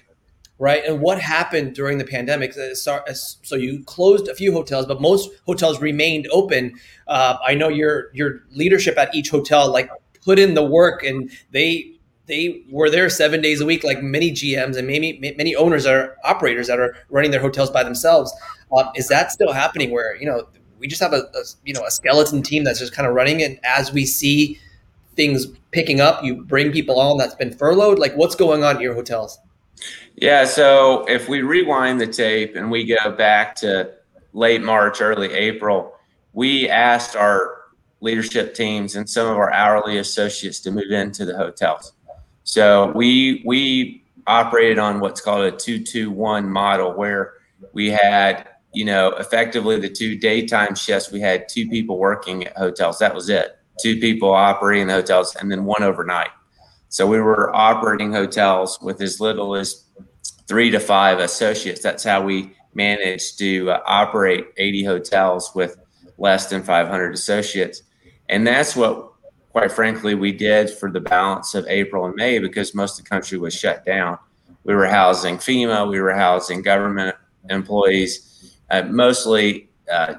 Right. 0.63 0.85
And 0.87 1.01
what 1.01 1.21
happened 1.21 1.75
during 1.75 1.99
the 1.99 2.05
pandemic? 2.05 2.53
So 2.53 3.57
you 3.57 3.83
closed 3.83 4.29
a 4.29 4.35
few 4.37 4.53
hotels, 4.53 4.87
but 4.87 5.01
most 5.01 5.29
hotels 5.45 5.81
remained 5.81 6.29
open. 6.31 6.79
Uh, 7.09 7.37
I 7.45 7.55
know 7.55 7.69
your 7.69 8.11
your 8.15 8.45
leadership 8.53 8.97
at 8.97 9.13
each 9.13 9.29
hotel 9.29 9.73
like 9.73 9.91
put 10.25 10.39
in 10.39 10.55
the 10.55 10.63
work, 10.65 11.03
and 11.03 11.33
they 11.51 11.97
they 12.27 12.63
were 12.71 12.89
there 12.89 13.11
seven 13.11 13.41
days 13.41 13.61
a 13.61 13.67
week, 13.67 13.83
like 13.83 14.05
many 14.05 14.31
GMs 14.31 14.77
and 14.77 14.87
maybe 14.87 15.35
many 15.37 15.57
owners 15.57 15.85
are 15.85 16.17
operators 16.23 16.69
that 16.69 16.79
are 16.79 16.95
running 17.11 17.33
their 17.33 17.41
hotels 17.41 17.69
by 17.69 17.83
themselves. 17.83 18.33
Uh, 18.71 18.89
is 18.95 19.09
that 19.09 19.33
still 19.33 19.53
happening? 19.53 19.91
Where 19.91 20.15
you 20.15 20.27
know 20.27 20.47
we 20.79 20.87
just 20.87 21.03
have 21.03 21.13
a, 21.13 21.23
a, 21.35 21.43
you 21.65 21.75
know 21.75 21.85
a 21.85 21.91
skeleton 21.91 22.41
team 22.41 22.63
that's 22.63 22.79
just 22.79 22.95
kind 22.95 23.09
of 23.09 23.15
running 23.15 23.43
and 23.43 23.59
as 23.65 23.93
we 23.93 24.07
see 24.07 24.61
things 25.17 25.47
picking 25.73 26.01
up 26.01 26.23
you 26.23 26.37
bring 26.45 26.71
people 26.71 27.01
on 27.01 27.19
that's 27.19 27.35
been 27.35 27.53
furloughed 27.53 27.99
like 27.99 28.15
what's 28.15 28.37
going 28.37 28.63
on 28.63 28.77
at 28.77 28.81
your 28.81 28.95
hotels 28.95 29.41
yeah 30.17 30.45
so 30.45 31.05
if 31.09 31.29
we 31.29 31.43
rewind 31.43 32.01
the 32.01 32.07
tape 32.07 32.57
and 32.57 32.71
we 32.71 32.85
go 32.85 33.11
back 33.13 33.55
to 33.55 33.91
late 34.33 34.63
march 34.63 35.01
early 35.01 35.33
april 35.33 35.95
we 36.33 36.69
asked 36.69 37.17
our 37.17 37.59
leadership 38.01 38.55
teams 38.55 38.97
and 38.97 39.09
some 39.09 39.29
of 39.29 39.37
our 39.37 39.53
hourly 39.53 39.99
associates 39.99 40.61
to 40.61 40.71
move 40.71 40.91
into 40.91 41.25
the 41.25 41.37
hotels 41.37 41.93
so 42.45 42.93
we 42.95 43.43
we 43.45 44.05
operated 44.27 44.79
on 44.79 45.01
what's 45.01 45.21
called 45.21 45.45
a 45.45 45.51
221 45.51 46.49
model 46.49 46.93
where 46.93 47.35
we 47.73 47.91
had 47.91 48.49
you 48.73 48.85
know, 48.85 49.11
effectively 49.11 49.79
the 49.79 49.89
two 49.89 50.17
daytime 50.17 50.75
shifts, 50.75 51.11
we 51.11 51.21
had 51.21 51.49
two 51.49 51.69
people 51.69 51.99
working 51.99 52.47
at 52.47 52.57
hotels. 52.57 52.99
That 52.99 53.15
was 53.15 53.29
it. 53.29 53.59
Two 53.81 54.01
people 54.01 54.33
operating 54.33 54.87
the 54.87 54.95
hotels 54.95 55.37
and 55.37 55.51
then 55.51 55.65
one 55.65 55.83
overnight. 55.83 56.31
So 56.93 57.07
we 57.07 57.21
were 57.21 57.51
operating 57.57 58.13
hotels 58.13 58.79
with 58.83 59.01
as 59.01 59.19
little 59.19 59.57
as 59.57 59.87
three 60.47 60.71
to 60.71 60.79
five 60.79 61.21
associates. 61.21 61.81
That's 61.81 62.05
how 62.05 62.21
we 62.21 62.55
managed 62.75 63.39
to 63.39 63.71
uh, 63.71 63.81
operate 63.87 64.49
80 64.59 64.85
hotels 64.85 65.53
with 65.55 65.79
less 66.19 66.51
than 66.51 66.63
500 66.63 67.15
associates. 67.15 67.83
And 68.29 68.47
that's 68.47 68.77
what, 68.77 69.11
quite 69.53 69.73
frankly, 69.73 70.15
we 70.15 70.33
did 70.33 70.69
for 70.69 70.91
the 70.91 71.01
balance 71.01 71.55
of 71.55 71.67
April 71.67 72.05
and 72.05 72.15
May 72.15 72.39
because 72.39 72.75
most 72.75 72.99
of 72.99 73.07
the 73.07 73.09
country 73.09 73.39
was 73.39 73.55
shut 73.55 73.87
down. 73.87 74.19
We 74.65 74.75
were 74.75 74.87
housing 74.87 75.39
FEMA, 75.39 75.89
we 75.89 75.99
were 75.99 76.13
housing 76.13 76.61
government 76.61 77.17
employees 77.49 78.59
uh, 78.71 78.83
mostly, 78.83 79.71
uh, 79.91 80.17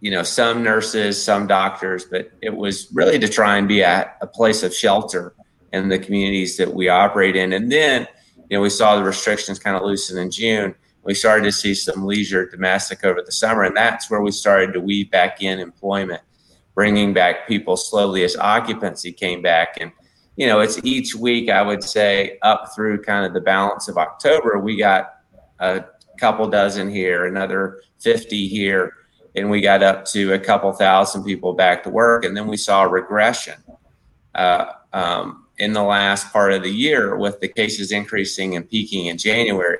you 0.00 0.12
know, 0.12 0.22
some 0.22 0.62
nurses, 0.62 1.20
some 1.20 1.48
doctors, 1.48 2.04
but 2.04 2.30
it 2.40 2.54
was 2.54 2.86
really 2.92 3.18
to 3.18 3.26
try 3.26 3.56
and 3.56 3.66
be 3.66 3.82
at 3.82 4.16
a 4.20 4.28
place 4.28 4.62
of 4.62 4.72
shelter 4.72 5.34
in 5.74 5.88
the 5.88 5.98
communities 5.98 6.56
that 6.56 6.72
we 6.72 6.88
operate 6.88 7.36
in. 7.36 7.52
And 7.52 7.70
then, 7.70 8.06
you 8.48 8.56
know, 8.56 8.62
we 8.62 8.70
saw 8.70 8.96
the 8.96 9.02
restrictions 9.02 9.58
kind 9.58 9.76
of 9.76 9.82
loosen 9.82 10.18
in 10.18 10.30
June. 10.30 10.74
We 11.02 11.14
started 11.14 11.44
to 11.44 11.52
see 11.52 11.74
some 11.74 12.06
leisure 12.06 12.48
domestic 12.48 13.04
over 13.04 13.20
the 13.20 13.32
summer, 13.32 13.64
and 13.64 13.76
that's 13.76 14.10
where 14.10 14.22
we 14.22 14.30
started 14.30 14.72
to 14.72 14.80
weave 14.80 15.10
back 15.10 15.42
in 15.42 15.58
employment, 15.58 16.22
bringing 16.74 17.12
back 17.12 17.46
people 17.46 17.76
slowly 17.76 18.24
as 18.24 18.36
occupancy 18.36 19.12
came 19.12 19.42
back. 19.42 19.76
And 19.80 19.92
you 20.36 20.46
know, 20.46 20.60
it's 20.60 20.82
each 20.84 21.14
week 21.14 21.50
I 21.50 21.62
would 21.62 21.82
say 21.82 22.38
up 22.42 22.74
through 22.74 23.02
kind 23.02 23.26
of 23.26 23.34
the 23.34 23.40
balance 23.40 23.88
of 23.88 23.98
October, 23.98 24.58
we 24.58 24.76
got 24.76 25.14
a 25.60 25.84
couple 26.18 26.48
dozen 26.48 26.90
here, 26.90 27.26
another 27.26 27.82
50 28.00 28.48
here, 28.48 28.94
and 29.36 29.50
we 29.50 29.60
got 29.60 29.82
up 29.82 30.04
to 30.06 30.32
a 30.32 30.38
couple 30.38 30.72
thousand 30.72 31.24
people 31.24 31.52
back 31.52 31.82
to 31.84 31.90
work. 31.90 32.24
And 32.24 32.36
then 32.36 32.46
we 32.46 32.56
saw 32.56 32.84
a 32.84 32.88
regression. 32.88 33.54
uh, 34.34 34.66
um, 34.92 35.43
in 35.58 35.72
the 35.72 35.82
last 35.82 36.32
part 36.32 36.52
of 36.52 36.62
the 36.62 36.70
year 36.70 37.16
with 37.16 37.40
the 37.40 37.48
cases 37.48 37.92
increasing 37.92 38.56
and 38.56 38.68
peaking 38.68 39.06
in 39.06 39.18
January. 39.18 39.78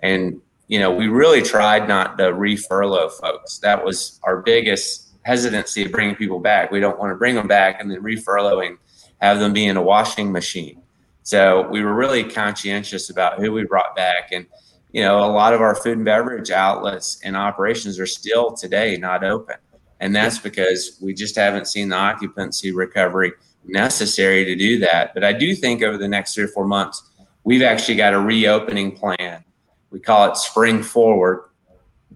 And, 0.00 0.40
you 0.68 0.78
know, 0.78 0.92
we 0.92 1.08
really 1.08 1.42
tried 1.42 1.88
not 1.88 2.18
to 2.18 2.24
refurlough 2.24 3.12
folks. 3.12 3.58
That 3.58 3.84
was 3.84 4.20
our 4.22 4.42
biggest 4.42 5.08
hesitancy 5.22 5.84
of 5.84 5.92
bringing 5.92 6.14
people 6.14 6.38
back. 6.38 6.70
We 6.70 6.80
don't 6.80 6.98
want 6.98 7.10
to 7.10 7.16
bring 7.16 7.34
them 7.34 7.48
back 7.48 7.80
and 7.80 7.90
then 7.90 8.02
refurloughing, 8.02 8.78
have 9.20 9.40
them 9.40 9.52
be 9.52 9.66
in 9.66 9.76
a 9.76 9.82
washing 9.82 10.30
machine. 10.30 10.82
So 11.22 11.66
we 11.68 11.82
were 11.82 11.94
really 11.94 12.22
conscientious 12.22 13.10
about 13.10 13.40
who 13.40 13.50
we 13.50 13.64
brought 13.64 13.96
back. 13.96 14.30
And, 14.30 14.46
you 14.92 15.02
know, 15.02 15.18
a 15.18 15.26
lot 15.26 15.52
of 15.52 15.60
our 15.60 15.74
food 15.74 15.96
and 15.96 16.04
beverage 16.04 16.52
outlets 16.52 17.18
and 17.24 17.36
operations 17.36 17.98
are 17.98 18.06
still 18.06 18.52
today 18.52 18.96
not 18.96 19.24
open. 19.24 19.56
And 19.98 20.14
that's 20.14 20.38
because 20.38 20.98
we 21.02 21.14
just 21.14 21.34
haven't 21.34 21.66
seen 21.66 21.88
the 21.88 21.96
occupancy 21.96 22.70
recovery 22.70 23.32
necessary 23.68 24.44
to 24.44 24.54
do 24.54 24.78
that. 24.80 25.14
But 25.14 25.24
I 25.24 25.32
do 25.32 25.54
think 25.54 25.82
over 25.82 25.98
the 25.98 26.08
next 26.08 26.34
three 26.34 26.44
or 26.44 26.48
four 26.48 26.66
months, 26.66 27.02
we've 27.44 27.62
actually 27.62 27.96
got 27.96 28.14
a 28.14 28.20
reopening 28.20 28.92
plan. 28.92 29.44
We 29.90 30.00
call 30.00 30.30
it 30.30 30.36
Spring 30.36 30.82
Forward, 30.82 31.44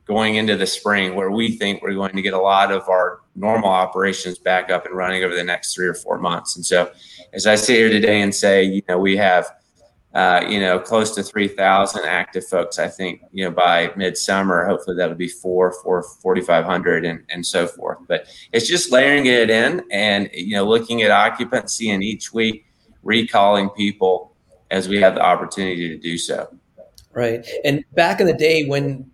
going 0.04 0.34
into 0.34 0.56
the 0.56 0.66
spring, 0.66 1.14
where 1.14 1.30
we 1.30 1.56
think 1.56 1.82
we're 1.82 1.94
going 1.94 2.16
to 2.16 2.22
get 2.22 2.34
a 2.34 2.40
lot 2.40 2.72
of 2.72 2.88
our 2.88 3.20
normal 3.36 3.70
operations 3.70 4.38
back 4.38 4.70
up 4.70 4.84
and 4.86 4.94
running 4.94 5.22
over 5.22 5.34
the 5.34 5.44
next 5.44 5.74
three 5.74 5.86
or 5.86 5.94
four 5.94 6.18
months. 6.18 6.56
And 6.56 6.66
so, 6.66 6.90
as 7.32 7.46
I 7.46 7.54
sit 7.54 7.76
here 7.76 7.88
today 7.88 8.20
and 8.20 8.34
say, 8.34 8.64
you 8.64 8.82
know, 8.88 8.98
we 8.98 9.16
have 9.16 9.50
uh, 10.14 10.44
you 10.48 10.58
know, 10.58 10.78
close 10.78 11.14
to 11.14 11.22
3,000 11.22 12.04
active 12.04 12.46
folks. 12.46 12.78
I 12.78 12.88
think, 12.88 13.22
you 13.30 13.44
know, 13.44 13.50
by 13.50 13.92
midsummer, 13.96 14.66
hopefully 14.66 14.96
that'll 14.96 15.14
be 15.14 15.28
four, 15.28 15.72
four, 15.84 16.02
4,500 16.02 17.04
and, 17.04 17.22
and 17.30 17.46
so 17.46 17.66
forth. 17.66 17.98
But 18.08 18.26
it's 18.52 18.66
just 18.66 18.90
layering 18.90 19.26
it 19.26 19.50
in 19.50 19.84
and, 19.90 20.28
you 20.32 20.56
know, 20.56 20.64
looking 20.64 21.02
at 21.02 21.10
occupancy 21.10 21.90
and 21.90 22.02
each 22.02 22.32
week 22.32 22.66
recalling 23.02 23.70
people 23.70 24.34
as 24.70 24.88
we 24.88 25.00
have 25.00 25.14
the 25.14 25.22
opportunity 25.22 25.88
to 25.88 25.96
do 25.96 26.18
so. 26.18 26.56
Right. 27.12 27.46
And 27.64 27.84
back 27.94 28.20
in 28.20 28.26
the 28.26 28.34
day 28.34 28.66
when 28.66 29.10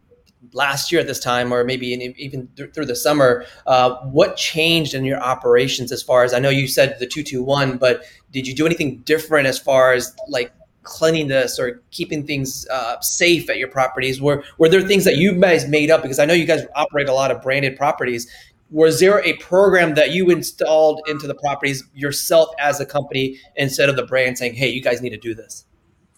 last 0.53 0.91
year 0.91 1.01
at 1.01 1.07
this 1.07 1.21
time, 1.21 1.53
or 1.53 1.65
maybe 1.65 1.89
even 2.19 2.49
th- 2.57 2.73
through 2.73 2.87
the 2.87 2.97
summer, 2.97 3.45
uh, 3.67 3.97
what 4.07 4.37
changed 4.37 4.95
in 4.95 5.05
your 5.05 5.21
operations 5.21 5.93
as 5.93 6.03
far 6.03 6.25
as 6.25 6.33
I 6.33 6.39
know 6.39 6.49
you 6.49 6.67
said 6.67 6.99
the 6.99 7.07
221, 7.07 7.79
but 7.79 8.05
did 8.31 8.47
you 8.47 8.55
do 8.55 8.67
anything 8.67 8.99
different 8.99 9.47
as 9.47 9.59
far 9.59 9.93
as 9.93 10.15
like 10.29 10.53
cleanliness 10.87 11.59
or 11.59 11.83
keeping 11.91 12.27
things 12.27 12.67
uh, 12.69 12.99
safe 13.01 13.51
at 13.51 13.59
your 13.59 13.69
properties? 13.69 14.21
Were 14.21 14.43
were 14.57 14.69
there 14.71 14.81
things 14.81 15.05
that 15.05 15.17
you 15.17 15.39
guys 15.39 15.69
made 15.69 15.91
up? 15.91 16.01
Because 16.01 16.19
I 16.19 16.25
know 16.25 16.33
you 16.33 16.47
guys 16.47 16.65
operate 16.75 17.09
a 17.09 17.13
lot 17.13 17.31
of 17.31 17.43
branded 17.43 17.77
properties. 17.77 18.27
Was 18.71 18.99
there 18.99 19.23
a 19.25 19.35
program 19.35 19.95
that 19.95 20.11
you 20.11 20.31
installed 20.31 21.01
into 21.07 21.27
the 21.27 21.35
properties 21.35 21.85
yourself 21.95 22.49
as 22.59 22.81
a 22.81 22.87
company 22.87 23.39
instead 23.57 23.89
of 23.89 23.97
the 23.97 24.05
brand 24.05 24.39
saying, 24.39 24.55
"Hey, 24.55 24.69
you 24.69 24.83
guys 24.83 25.03
need 25.03 25.11
to 25.11 25.19
do 25.19 25.35
this"? 25.35 25.67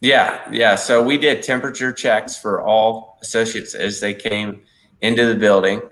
Yeah, 0.01 0.41
yeah. 0.53 0.77
So 0.77 1.03
we 1.03 1.19
did 1.19 1.43
temperature 1.43 1.93
checks 1.93 2.37
for 2.37 2.63
all 2.63 3.19
associates 3.21 3.75
as 3.75 4.01
they 4.01 4.15
came 4.15 4.63
into 5.01 5.27
the 5.27 5.35
building, 5.35 5.83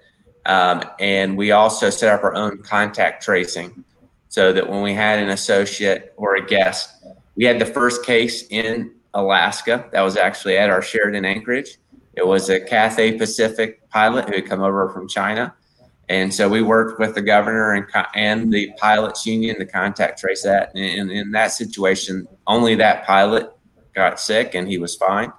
um, 0.47 0.85
and 1.01 1.37
we 1.37 1.51
also 1.51 1.91
set 1.91 2.13
up 2.13 2.23
our 2.23 2.35
own 2.35 2.63
contact 2.63 3.23
tracing, 3.25 3.85
so 4.29 4.53
that 4.53 4.69
when 4.69 4.83
we 4.83 4.95
had 4.95 5.19
an 5.19 5.31
associate 5.31 6.13
or 6.17 6.37
a 6.37 6.47
guest 6.47 6.96
we 7.37 7.45
had 7.45 7.59
the 7.59 7.67
first 7.67 8.05
case 8.05 8.47
in 8.49 8.93
Alaska 9.15 9.89
that 9.93 10.03
was 10.03 10.17
actually 10.17 10.57
at 10.57 10.71
our 10.71 10.83
Sheraton 10.83 11.25
Anchorage. 11.25 11.79
It 12.15 12.27
was 12.27 12.49
a 12.49 12.61
Cathay 12.61 13.19
Pacific 13.19 13.89
pilot 13.91 14.27
who 14.29 14.37
had 14.37 14.47
come 14.47 14.63
over 14.63 14.89
from 14.91 15.07
China. 15.07 15.55
And 16.09 16.33
so 16.33 16.49
we 16.49 16.63
worked 16.63 17.01
with 17.01 17.15
the 17.15 17.23
governor 17.23 17.73
and, 17.73 17.87
and 18.15 18.53
the 18.53 18.73
pilots 18.79 19.27
union 19.27 19.59
to 19.59 19.67
contact 19.67 20.21
trace 20.21 20.43
that. 20.45 20.73
And 20.75 20.85
in, 20.85 21.11
in 21.11 21.31
that 21.33 21.49
situation, 21.49 22.27
only 22.47 22.75
that 22.77 23.05
pilot 23.05 23.53
got 23.95 24.21
sick 24.21 24.55
and 24.55 24.69
he 24.69 24.79
was 24.79 24.95
fine. 24.95 25.33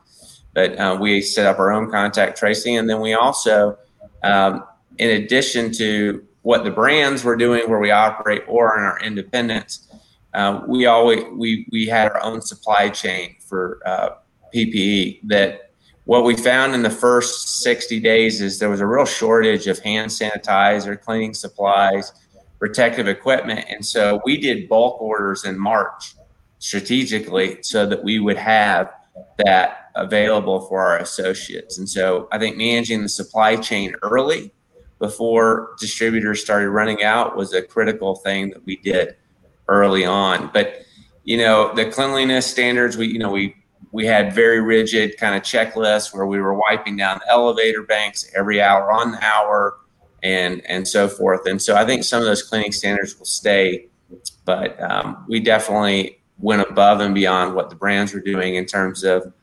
But 0.53 0.77
uh, 0.77 0.97
we 0.99 1.21
set 1.21 1.45
up 1.45 1.59
our 1.59 1.71
own 1.71 1.89
contact 1.89 2.37
tracing. 2.37 2.77
And 2.77 2.89
then 2.89 2.99
we 2.99 3.13
also, 3.13 3.77
um, 4.23 4.65
in 4.97 5.21
addition 5.21 5.71
to 5.73 6.25
what 6.41 6.63
the 6.63 6.71
brands 6.71 7.23
were 7.23 7.35
doing 7.35 7.69
where 7.69 7.79
we 7.79 7.91
operate 7.91 8.43
or 8.47 8.77
in 8.77 8.83
our 8.83 8.99
independence, 8.99 9.87
uh, 10.37 10.63
we 10.67 10.85
always 10.85 11.23
we 11.33 11.67
we 11.71 11.87
had 11.87 12.11
our 12.11 12.23
own 12.23 12.41
supply 12.41 12.89
chain 12.89 13.35
for 13.39 13.81
uh, 13.87 14.09
PPE. 14.53 15.21
That 15.23 15.71
what 16.05 16.23
we 16.23 16.37
found 16.37 16.75
in 16.75 16.83
the 16.83 16.91
first 16.91 17.63
60 17.63 17.99
days 17.99 18.39
is 18.39 18.59
there 18.59 18.69
was 18.69 18.79
a 18.79 18.85
real 18.85 19.05
shortage 19.05 19.65
of 19.65 19.79
hand 19.79 20.11
sanitizer, 20.11 21.01
cleaning 21.01 21.33
supplies, 21.33 22.13
protective 22.59 23.07
equipment, 23.07 23.65
and 23.67 23.83
so 23.83 24.21
we 24.25 24.37
did 24.37 24.69
bulk 24.69 25.01
orders 25.01 25.43
in 25.43 25.57
March 25.57 26.15
strategically 26.59 27.57
so 27.63 27.87
that 27.87 28.03
we 28.03 28.19
would 28.19 28.37
have 28.37 28.93
that 29.43 29.89
available 29.95 30.61
for 30.67 30.81
our 30.81 30.99
associates. 30.99 31.79
And 31.79 31.89
so 31.89 32.27
I 32.31 32.37
think 32.37 32.57
managing 32.57 33.01
the 33.01 33.09
supply 33.09 33.55
chain 33.55 33.95
early 34.03 34.51
before 34.99 35.75
distributors 35.79 36.43
started 36.43 36.69
running 36.69 37.03
out 37.03 37.35
was 37.35 37.53
a 37.53 37.61
critical 37.63 38.15
thing 38.15 38.51
that 38.51 38.63
we 38.67 38.77
did 38.77 39.15
early 39.67 40.05
on. 40.05 40.49
But 40.53 40.83
you 41.23 41.37
know, 41.37 41.73
the 41.75 41.85
cleanliness 41.85 42.45
standards, 42.45 42.97
we 42.97 43.07
you 43.07 43.19
know 43.19 43.31
we 43.31 43.55
we 43.91 44.05
had 44.05 44.33
very 44.33 44.61
rigid 44.61 45.17
kind 45.17 45.35
of 45.35 45.43
checklists 45.43 46.13
where 46.13 46.25
we 46.25 46.39
were 46.39 46.53
wiping 46.53 46.97
down 46.97 47.19
elevator 47.27 47.83
banks 47.83 48.29
every 48.35 48.61
hour 48.61 48.91
on 48.91 49.11
the 49.11 49.25
hour 49.25 49.77
and 50.23 50.61
and 50.65 50.87
so 50.87 51.07
forth. 51.07 51.45
And 51.45 51.61
so 51.61 51.75
I 51.75 51.85
think 51.85 52.03
some 52.03 52.19
of 52.19 52.25
those 52.25 52.43
cleaning 52.43 52.71
standards 52.71 53.17
will 53.17 53.25
stay, 53.25 53.87
but 54.45 54.81
um, 54.81 55.25
we 55.27 55.39
definitely 55.39 56.19
went 56.39 56.61
above 56.61 56.99
and 56.99 57.15
beyond 57.15 57.55
what 57.55 57.69
the 57.69 57.75
brands 57.75 58.13
were 58.13 58.19
doing 58.19 58.55
in 58.55 58.65
terms 58.65 59.03
of 59.03 59.33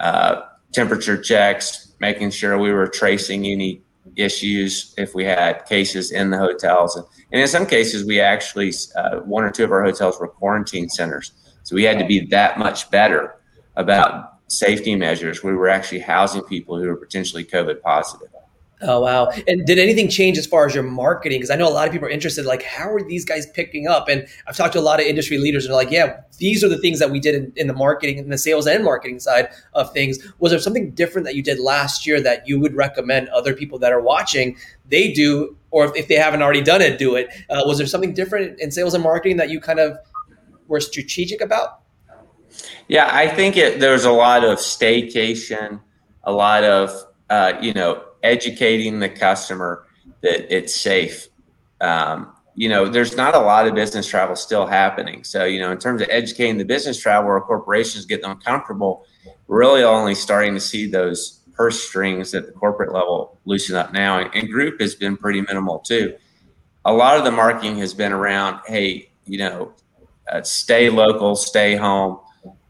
uh, 0.00 0.42
temperature 0.72 1.20
checks, 1.20 1.92
making 2.00 2.30
sure 2.30 2.58
we 2.58 2.72
were 2.72 2.88
tracing 2.88 3.46
any 3.46 3.83
issues 4.16 4.94
if 4.96 5.14
we 5.14 5.24
had 5.24 5.64
cases 5.66 6.12
in 6.12 6.30
the 6.30 6.38
hotels. 6.38 6.96
And, 6.96 7.40
in 7.40 7.48
some 7.48 7.66
cases, 7.66 8.04
we 8.04 8.20
actually, 8.20 8.72
uh, 8.96 9.16
one 9.20 9.44
or 9.44 9.50
two 9.50 9.64
of 9.64 9.72
our 9.72 9.82
hotels 9.82 10.18
were 10.20 10.28
quarantine 10.28 10.88
centers. 10.88 11.32
So 11.62 11.74
we 11.74 11.84
had 11.84 11.98
to 11.98 12.06
be 12.06 12.20
that 12.26 12.58
much 12.58 12.90
better 12.90 13.36
about 13.76 14.34
safety 14.48 14.94
measures. 14.94 15.42
We 15.42 15.54
were 15.54 15.68
actually 15.68 16.00
housing 16.00 16.42
people 16.42 16.78
who 16.78 16.86
were 16.86 16.96
potentially 16.96 17.44
COVID 17.44 17.80
positive. 17.80 18.28
Oh 18.86 19.00
wow! 19.00 19.30
And 19.48 19.64
did 19.64 19.78
anything 19.78 20.08
change 20.08 20.36
as 20.36 20.46
far 20.46 20.66
as 20.66 20.74
your 20.74 20.84
marketing? 20.84 21.38
Because 21.38 21.50
I 21.50 21.56
know 21.56 21.68
a 21.68 21.72
lot 21.72 21.86
of 21.86 21.92
people 21.92 22.06
are 22.06 22.10
interested. 22.10 22.44
Like, 22.44 22.62
how 22.62 22.92
are 22.92 23.02
these 23.02 23.24
guys 23.24 23.46
picking 23.46 23.86
up? 23.86 24.08
And 24.08 24.26
I've 24.46 24.56
talked 24.56 24.74
to 24.74 24.78
a 24.78 24.82
lot 24.82 25.00
of 25.00 25.06
industry 25.06 25.38
leaders, 25.38 25.64
and 25.64 25.70
they're 25.70 25.82
like, 25.82 25.90
"Yeah, 25.90 26.20
these 26.38 26.62
are 26.62 26.68
the 26.68 26.78
things 26.78 26.98
that 26.98 27.10
we 27.10 27.18
did 27.18 27.34
in, 27.34 27.52
in 27.56 27.66
the 27.66 27.72
marketing, 27.72 28.18
in 28.18 28.28
the 28.28 28.38
sales 28.38 28.66
and 28.66 28.84
marketing 28.84 29.20
side 29.20 29.48
of 29.72 29.92
things." 29.92 30.18
Was 30.38 30.52
there 30.52 30.60
something 30.60 30.90
different 30.90 31.24
that 31.24 31.34
you 31.34 31.42
did 31.42 31.58
last 31.58 32.06
year 32.06 32.20
that 32.20 32.46
you 32.46 32.60
would 32.60 32.74
recommend 32.74 33.28
other 33.30 33.54
people 33.54 33.78
that 33.78 33.92
are 33.92 34.00
watching 34.00 34.56
they 34.88 35.12
do, 35.12 35.56
or 35.70 35.86
if, 35.86 35.96
if 35.96 36.08
they 36.08 36.16
haven't 36.16 36.42
already 36.42 36.62
done 36.62 36.82
it, 36.82 36.98
do 36.98 37.14
it? 37.14 37.28
Uh, 37.48 37.62
was 37.64 37.78
there 37.78 37.86
something 37.86 38.12
different 38.12 38.60
in 38.60 38.70
sales 38.70 38.94
and 38.94 39.02
marketing 39.02 39.38
that 39.38 39.50
you 39.50 39.60
kind 39.60 39.80
of 39.80 39.96
were 40.68 40.80
strategic 40.80 41.40
about? 41.40 41.80
Yeah, 42.88 43.08
I 43.10 43.28
think 43.28 43.56
it, 43.56 43.80
there's 43.80 44.04
a 44.04 44.12
lot 44.12 44.44
of 44.44 44.58
staycation, 44.58 45.80
a 46.22 46.32
lot 46.32 46.64
of 46.64 46.90
uh, 47.30 47.54
you 47.60 47.72
know 47.72 48.02
educating 48.24 48.98
the 48.98 49.08
customer 49.08 49.86
that 50.22 50.52
it's 50.54 50.74
safe. 50.74 51.28
Um, 51.80 52.32
you 52.56 52.68
know, 52.68 52.88
there's 52.88 53.16
not 53.16 53.34
a 53.34 53.38
lot 53.38 53.68
of 53.68 53.74
business 53.74 54.06
travel 54.08 54.36
still 54.36 54.66
happening. 54.66 55.22
So, 55.24 55.44
you 55.44 55.60
know, 55.60 55.70
in 55.70 55.78
terms 55.78 56.00
of 56.00 56.08
educating 56.10 56.56
the 56.56 56.64
business 56.64 56.98
travel 56.98 57.30
or 57.30 57.40
corporations 57.40 58.06
get 58.06 58.22
them 58.22 58.40
comfortable, 58.40 59.04
really 59.48 59.82
only 59.82 60.14
starting 60.14 60.54
to 60.54 60.60
see 60.60 60.86
those 60.86 61.40
purse 61.52 61.80
strings 61.80 62.34
at 62.34 62.46
the 62.46 62.52
corporate 62.52 62.92
level 62.92 63.38
loosen 63.44 63.76
up 63.76 63.92
now. 63.92 64.18
And, 64.18 64.34
and 64.34 64.50
group 64.50 64.80
has 64.80 64.94
been 64.94 65.16
pretty 65.16 65.40
minimal 65.42 65.80
too. 65.80 66.16
A 66.84 66.92
lot 66.92 67.16
of 67.16 67.24
the 67.24 67.30
marketing 67.30 67.78
has 67.78 67.94
been 67.94 68.12
around, 68.12 68.60
hey, 68.66 69.10
you 69.26 69.38
know, 69.38 69.72
uh, 70.30 70.42
stay 70.42 70.90
local, 70.90 71.36
stay 71.36 71.76
home. 71.76 72.20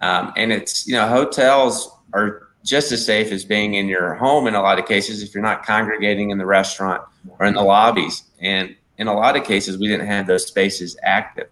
Um, 0.00 0.32
and 0.36 0.52
it's, 0.52 0.86
you 0.86 0.94
know, 0.94 1.08
hotels 1.08 1.90
are 2.12 2.43
just 2.64 2.90
as 2.90 3.04
safe 3.04 3.30
as 3.30 3.44
being 3.44 3.74
in 3.74 3.86
your 3.86 4.14
home 4.14 4.46
in 4.46 4.54
a 4.54 4.62
lot 4.62 4.78
of 4.78 4.86
cases 4.86 5.22
if 5.22 5.34
you're 5.34 5.42
not 5.42 5.64
congregating 5.64 6.30
in 6.30 6.38
the 6.38 6.46
restaurant 6.46 7.02
or 7.38 7.46
in 7.46 7.54
the 7.54 7.62
lobbies. 7.62 8.24
And 8.40 8.74
in 8.96 9.06
a 9.06 9.14
lot 9.14 9.36
of 9.36 9.44
cases, 9.44 9.78
we 9.78 9.86
didn't 9.86 10.06
have 10.06 10.26
those 10.26 10.46
spaces 10.46 10.96
active. 11.02 11.48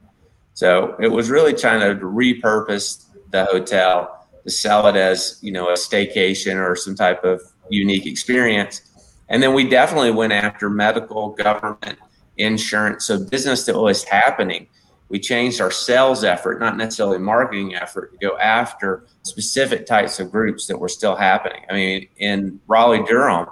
So 0.55 0.96
it 0.98 1.09
was 1.09 1.31
really 1.31 1.53
trying 1.53 1.81
to 1.81 2.05
repurpose 2.05 3.05
the 3.31 3.44
hotel 3.44 4.27
to 4.44 4.51
sell 4.51 4.87
it 4.87 4.96
as, 4.96 5.38
you 5.42 5.53
know, 5.53 5.68
a 5.68 5.75
staycation 5.75 6.57
or 6.57 6.75
some 6.77 6.94
type 6.94 7.25
of 7.25 7.42
unique 7.68 8.07
experience. 8.07 8.81
And 9.29 9.42
then 9.42 9.55
we 9.55 9.68
definitely 9.68 10.11
went 10.11 10.33
after 10.33 10.68
medical, 10.70 11.31
government, 11.31 11.98
insurance. 12.38 13.05
So 13.05 13.22
business 13.22 13.66
that 13.66 13.79
was 13.79 14.05
happening 14.05 14.66
we 15.12 15.20
changed 15.20 15.61
our 15.61 15.70
sales 15.70 16.25
effort, 16.25 16.59
not 16.59 16.79
necessarily 16.79 17.18
marketing 17.18 17.75
effort, 17.75 18.12
to 18.12 18.18
go 18.18 18.38
after 18.38 19.05
specific 19.25 19.85
types 19.85 20.18
of 20.18 20.33
groups 20.33 20.66
that 20.66 20.79
were 20.79 20.88
still 20.88 21.14
happening. 21.14 21.62
I 21.68 21.75
mean, 21.75 22.09
in 22.16 22.59
Raleigh 22.66 23.05
Durham, 23.05 23.46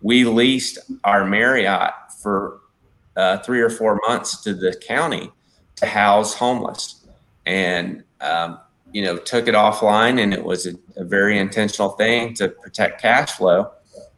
we 0.00 0.24
leased 0.24 0.78
our 1.04 1.26
Marriott 1.26 1.92
for 2.22 2.60
uh, 3.16 3.36
three 3.38 3.60
or 3.60 3.68
four 3.68 4.00
months 4.08 4.42
to 4.44 4.54
the 4.54 4.74
county 4.74 5.30
to 5.76 5.84
house 5.84 6.32
homeless, 6.32 7.06
and 7.44 8.02
um, 8.22 8.58
you 8.90 9.02
know 9.02 9.18
took 9.18 9.46
it 9.46 9.54
offline, 9.54 10.18
and 10.22 10.32
it 10.32 10.42
was 10.42 10.66
a, 10.66 10.72
a 10.96 11.04
very 11.04 11.38
intentional 11.38 11.90
thing 11.90 12.32
to 12.34 12.48
protect 12.48 13.02
cash 13.02 13.32
flow. 13.32 13.70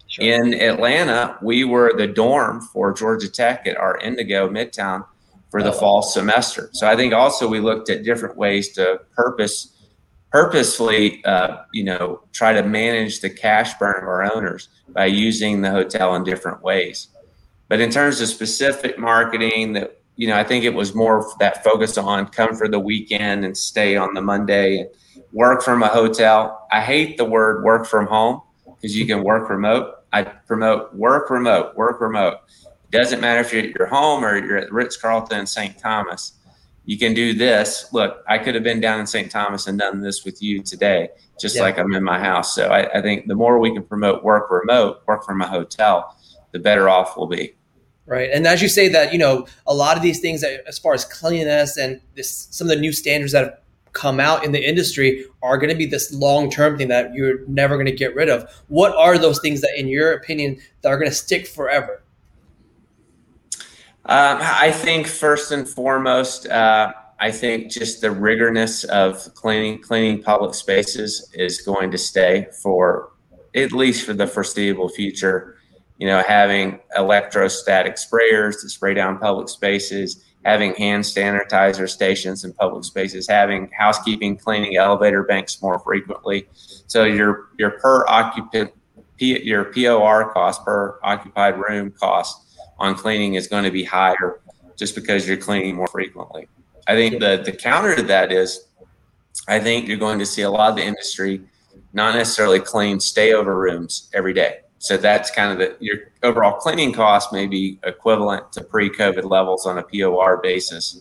Sure. 0.06 0.24
In 0.24 0.54
Atlanta, 0.54 1.36
we 1.42 1.64
were 1.64 1.94
the 1.96 2.06
dorm 2.06 2.60
for 2.60 2.92
Georgia 2.92 3.28
Tech 3.28 3.66
at 3.66 3.76
our 3.76 3.98
Indigo 3.98 4.48
Midtown 4.48 5.04
for 5.50 5.62
the 5.62 5.72
fall 5.72 6.02
semester. 6.02 6.70
So 6.72 6.86
I 6.86 6.96
think 6.96 7.14
also 7.14 7.48
we 7.48 7.60
looked 7.60 7.88
at 7.88 8.02
different 8.02 8.36
ways 8.36 8.70
to 8.72 9.00
purpose 9.14 9.72
purposefully, 10.32 11.24
uh, 11.24 11.58
you 11.72 11.84
know, 11.84 12.20
try 12.32 12.52
to 12.52 12.62
manage 12.62 13.20
the 13.20 13.30
cash 13.30 13.72
burn 13.78 14.02
of 14.02 14.08
our 14.08 14.22
owners 14.34 14.68
by 14.88 15.06
using 15.06 15.62
the 15.62 15.70
hotel 15.70 16.14
in 16.14 16.24
different 16.24 16.62
ways. 16.62 17.08
But 17.68 17.80
in 17.80 17.90
terms 17.90 18.20
of 18.20 18.28
specific 18.28 18.98
marketing, 18.98 19.72
that 19.74 20.00
you 20.16 20.26
know, 20.26 20.36
I 20.36 20.44
think 20.44 20.64
it 20.64 20.74
was 20.74 20.94
more 20.94 21.30
that 21.40 21.62
focus 21.62 21.98
on 21.98 22.28
come 22.28 22.54
for 22.54 22.68
the 22.68 22.80
weekend 22.80 23.44
and 23.44 23.56
stay 23.56 23.96
on 23.96 24.14
the 24.14 24.22
Monday 24.22 24.78
and 24.78 24.90
work 25.32 25.62
from 25.62 25.82
a 25.82 25.88
hotel. 25.88 26.66
I 26.72 26.80
hate 26.80 27.18
the 27.18 27.24
word 27.24 27.64
work 27.64 27.86
from 27.86 28.06
home 28.06 28.40
because 28.64 28.96
you 28.96 29.06
can 29.06 29.22
work 29.22 29.50
remote. 29.50 29.94
I 30.12 30.22
promote 30.22 30.94
work 30.94 31.28
remote, 31.30 31.76
work 31.76 32.00
remote. 32.00 32.38
It 32.96 33.04
doesn't 33.04 33.20
matter 33.20 33.40
if 33.40 33.52
you're 33.52 33.62
at 33.62 33.74
your 33.78 33.86
home 33.86 34.24
or 34.24 34.36
you're 34.36 34.58
at 34.58 34.72
Ritz 34.72 34.96
Carlton 34.96 35.40
in 35.40 35.46
St. 35.46 35.78
Thomas. 35.78 36.32
You 36.84 36.98
can 36.98 37.14
do 37.14 37.34
this. 37.34 37.86
Look, 37.92 38.22
I 38.28 38.38
could 38.38 38.54
have 38.54 38.64
been 38.64 38.80
down 38.80 39.00
in 39.00 39.06
St. 39.06 39.30
Thomas 39.30 39.66
and 39.66 39.78
done 39.78 40.00
this 40.00 40.24
with 40.24 40.42
you 40.42 40.62
today, 40.62 41.08
just 41.40 41.56
yeah. 41.56 41.62
like 41.62 41.78
I'm 41.78 41.92
in 41.94 42.04
my 42.04 42.18
house. 42.18 42.54
So 42.54 42.68
I, 42.68 42.98
I 42.98 43.02
think 43.02 43.26
the 43.26 43.34
more 43.34 43.58
we 43.58 43.72
can 43.72 43.82
promote 43.82 44.22
work 44.22 44.50
remote, 44.50 45.02
work 45.06 45.24
from 45.24 45.40
a 45.40 45.46
hotel, 45.46 46.16
the 46.52 46.58
better 46.58 46.88
off 46.88 47.16
we'll 47.16 47.26
be 47.26 47.54
right 48.06 48.30
and 48.32 48.46
as 48.46 48.62
you 48.62 48.68
say 48.68 48.88
that 48.88 49.12
you 49.12 49.18
know 49.18 49.46
a 49.66 49.74
lot 49.74 49.96
of 49.96 50.02
these 50.02 50.20
things 50.20 50.40
that 50.40 50.62
as 50.68 50.78
far 50.78 50.94
as 50.94 51.04
cleanliness 51.04 51.76
and 51.76 52.00
this 52.14 52.46
some 52.52 52.66
of 52.66 52.74
the 52.74 52.80
new 52.80 52.92
standards 52.92 53.32
that 53.32 53.44
have 53.44 53.58
come 53.96 54.20
out 54.20 54.44
in 54.44 54.52
the 54.52 54.68
industry 54.68 55.24
are 55.42 55.56
going 55.56 55.70
to 55.70 55.74
be 55.74 55.86
this 55.86 56.12
long 56.12 56.50
term 56.50 56.76
thing 56.76 56.88
that 56.88 57.14
you're 57.14 57.46
never 57.48 57.76
going 57.76 57.86
to 57.86 57.92
get 57.92 58.14
rid 58.14 58.28
of. 58.28 58.48
What 58.68 58.94
are 58.94 59.16
those 59.16 59.40
things 59.40 59.62
that, 59.62 59.72
in 59.78 59.88
your 59.88 60.12
opinion, 60.12 60.58
that 60.82 60.90
are 60.90 60.98
going 60.98 61.10
to 61.10 61.16
stick 61.16 61.46
forever? 61.46 62.02
Um, 64.08 64.38
I 64.40 64.70
think 64.70 65.08
first 65.08 65.50
and 65.50 65.68
foremost, 65.68 66.46
uh, 66.46 66.92
I 67.18 67.32
think 67.32 67.72
just 67.72 68.02
the 68.02 68.12
rigorness 68.12 68.84
of 68.84 69.34
cleaning 69.34 69.82
cleaning 69.82 70.22
public 70.22 70.54
spaces 70.54 71.28
is 71.34 71.60
going 71.60 71.90
to 71.90 71.98
stay 71.98 72.46
for 72.62 73.10
at 73.56 73.72
least 73.72 74.06
for 74.06 74.12
the 74.12 74.28
foreseeable 74.28 74.88
future. 74.90 75.56
You 75.98 76.06
know, 76.06 76.22
having 76.22 76.78
electrostatic 76.96 77.96
sprayers 77.96 78.60
to 78.60 78.68
spray 78.68 78.94
down 78.94 79.18
public 79.18 79.48
spaces, 79.48 80.24
having 80.44 80.74
hand 80.76 81.02
sanitizer 81.02 81.88
stations 81.88 82.44
in 82.44 82.52
public 82.52 82.84
spaces, 82.84 83.26
having 83.26 83.70
housekeeping, 83.76 84.36
cleaning 84.36 84.76
elevator 84.76 85.24
banks 85.24 85.60
more 85.60 85.80
frequently. 85.80 86.48
So 86.86 87.02
your 87.02 87.48
your 87.58 87.70
per 87.70 88.06
occupant 88.06 88.70
your 89.18 89.64
POR 89.64 90.32
cost 90.32 90.64
per 90.64 91.00
occupied 91.02 91.58
room 91.58 91.90
cost 91.90 92.45
on 92.78 92.94
cleaning 92.94 93.34
is 93.34 93.46
going 93.46 93.64
to 93.64 93.70
be 93.70 93.84
higher 93.84 94.40
just 94.76 94.94
because 94.94 95.26
you're 95.26 95.36
cleaning 95.36 95.74
more 95.74 95.88
frequently. 95.88 96.48
I 96.86 96.94
think 96.94 97.20
the 97.20 97.42
the 97.44 97.52
counter 97.52 97.96
to 97.96 98.02
that 98.02 98.32
is 98.32 98.66
I 99.48 99.60
think 99.60 99.88
you're 99.88 99.96
going 99.96 100.18
to 100.18 100.26
see 100.26 100.42
a 100.42 100.50
lot 100.50 100.70
of 100.70 100.76
the 100.76 100.84
industry 100.84 101.42
not 101.92 102.14
necessarily 102.14 102.60
clean 102.60 103.00
stay 103.00 103.32
over 103.32 103.58
rooms 103.58 104.10
every 104.12 104.32
day. 104.32 104.60
So 104.78 104.96
that's 104.96 105.30
kind 105.30 105.52
of 105.52 105.58
the 105.58 105.76
your 105.80 105.98
overall 106.22 106.58
cleaning 106.58 106.92
cost 106.92 107.32
may 107.32 107.46
be 107.46 107.78
equivalent 107.84 108.52
to 108.52 108.62
pre-COVID 108.62 109.28
levels 109.28 109.66
on 109.66 109.78
a 109.78 109.82
POR 109.82 110.38
basis, 110.42 111.00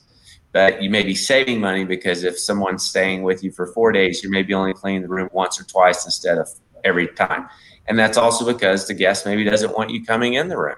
but 0.54 0.82
you 0.82 0.90
may 0.90 1.04
be 1.04 1.14
saving 1.14 1.60
money 1.60 1.84
because 1.84 2.24
if 2.24 2.40
someone's 2.40 2.86
staying 2.86 3.24
with 3.24 3.44
you 3.44 3.52
for 3.52 3.68
four 3.68 3.92
days, 3.92 4.24
you 4.24 4.30
may 4.30 4.42
be 4.42 4.54
only 4.54 4.74
cleaning 4.74 5.02
the 5.02 5.10
room 5.10 5.30
once 5.34 5.60
or 5.60 5.66
twice 5.66 6.06
instead 6.06 6.38
of 6.38 6.48
every 6.84 7.08
time. 7.10 7.50
And 7.88 8.00
that's 8.00 8.18
also 8.18 8.52
because 8.52 8.88
the 8.88 8.94
guest 8.94 9.26
maybe 9.26 9.44
doesn't 9.44 9.76
want 9.76 9.90
you 9.90 10.04
coming 10.04 10.36
in 10.36 10.48
the 10.48 10.58
room. 10.58 10.78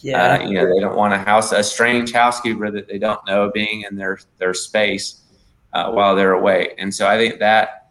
Yeah, 0.00 0.34
uh, 0.34 0.46
you 0.46 0.54
know 0.54 0.66
they 0.66 0.80
don't 0.80 0.96
want 0.96 1.14
a 1.14 1.18
house 1.18 1.52
a 1.52 1.62
strange 1.62 2.12
housekeeper 2.12 2.70
that 2.70 2.86
they 2.86 2.98
don't 2.98 3.24
know 3.26 3.50
being 3.52 3.82
in 3.88 3.96
their 3.96 4.18
their 4.38 4.52
space 4.52 5.22
uh, 5.72 5.90
while 5.90 6.14
they're 6.16 6.32
away. 6.32 6.74
And 6.78 6.94
so 6.94 7.06
I 7.06 7.16
think 7.16 7.38
that 7.40 7.90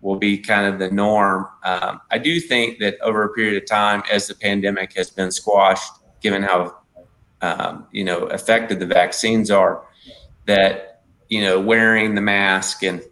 will 0.00 0.16
be 0.16 0.36
kind 0.38 0.72
of 0.72 0.78
the 0.78 0.90
norm. 0.90 1.48
Um, 1.64 2.00
I 2.10 2.18
do 2.18 2.38
think 2.38 2.78
that 2.78 3.00
over 3.00 3.24
a 3.24 3.32
period 3.32 3.60
of 3.60 3.68
time, 3.68 4.02
as 4.12 4.28
the 4.28 4.34
pandemic 4.34 4.92
has 4.96 5.10
been 5.10 5.30
squashed, 5.30 5.92
given 6.20 6.42
how 6.42 6.76
um, 7.40 7.86
you 7.90 8.04
know 8.04 8.26
effective 8.28 8.78
the 8.78 8.86
vaccines 8.86 9.50
are, 9.50 9.82
that 10.46 11.02
you 11.28 11.40
know 11.40 11.60
wearing 11.60 12.14
the 12.14 12.20
mask 12.20 12.82
and 12.82 13.02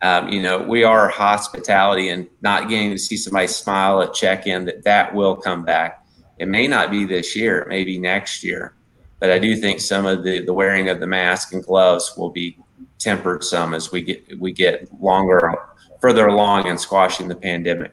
um, 0.00 0.28
you 0.28 0.40
know 0.40 0.58
we 0.58 0.84
are 0.84 1.08
hospitality 1.08 2.08
and 2.08 2.28
not 2.40 2.68
getting 2.68 2.90
to 2.90 2.98
see 2.98 3.16
somebody 3.16 3.48
smile 3.48 4.00
at 4.00 4.14
check-in 4.14 4.64
that 4.64 4.84
that 4.84 5.14
will 5.14 5.36
come 5.36 5.64
back. 5.64 6.06
It 6.38 6.48
may 6.48 6.66
not 6.66 6.90
be 6.90 7.04
this 7.04 7.34
year, 7.34 7.60
it 7.60 7.68
may 7.68 7.84
be 7.84 7.98
next 7.98 8.44
year, 8.44 8.74
but 9.20 9.30
I 9.30 9.38
do 9.38 9.56
think 9.56 9.80
some 9.80 10.06
of 10.06 10.24
the 10.24 10.44
the 10.44 10.52
wearing 10.52 10.88
of 10.88 11.00
the 11.00 11.06
mask 11.06 11.52
and 11.52 11.62
gloves 11.64 12.14
will 12.16 12.30
be 12.30 12.56
tempered 12.98 13.44
some 13.44 13.74
as 13.74 13.92
we 13.92 14.02
get 14.02 14.38
we 14.38 14.52
get 14.52 14.88
longer 15.00 15.54
further 16.00 16.26
along 16.26 16.66
in 16.66 16.78
squashing 16.78 17.28
the 17.28 17.34
pandemic. 17.34 17.92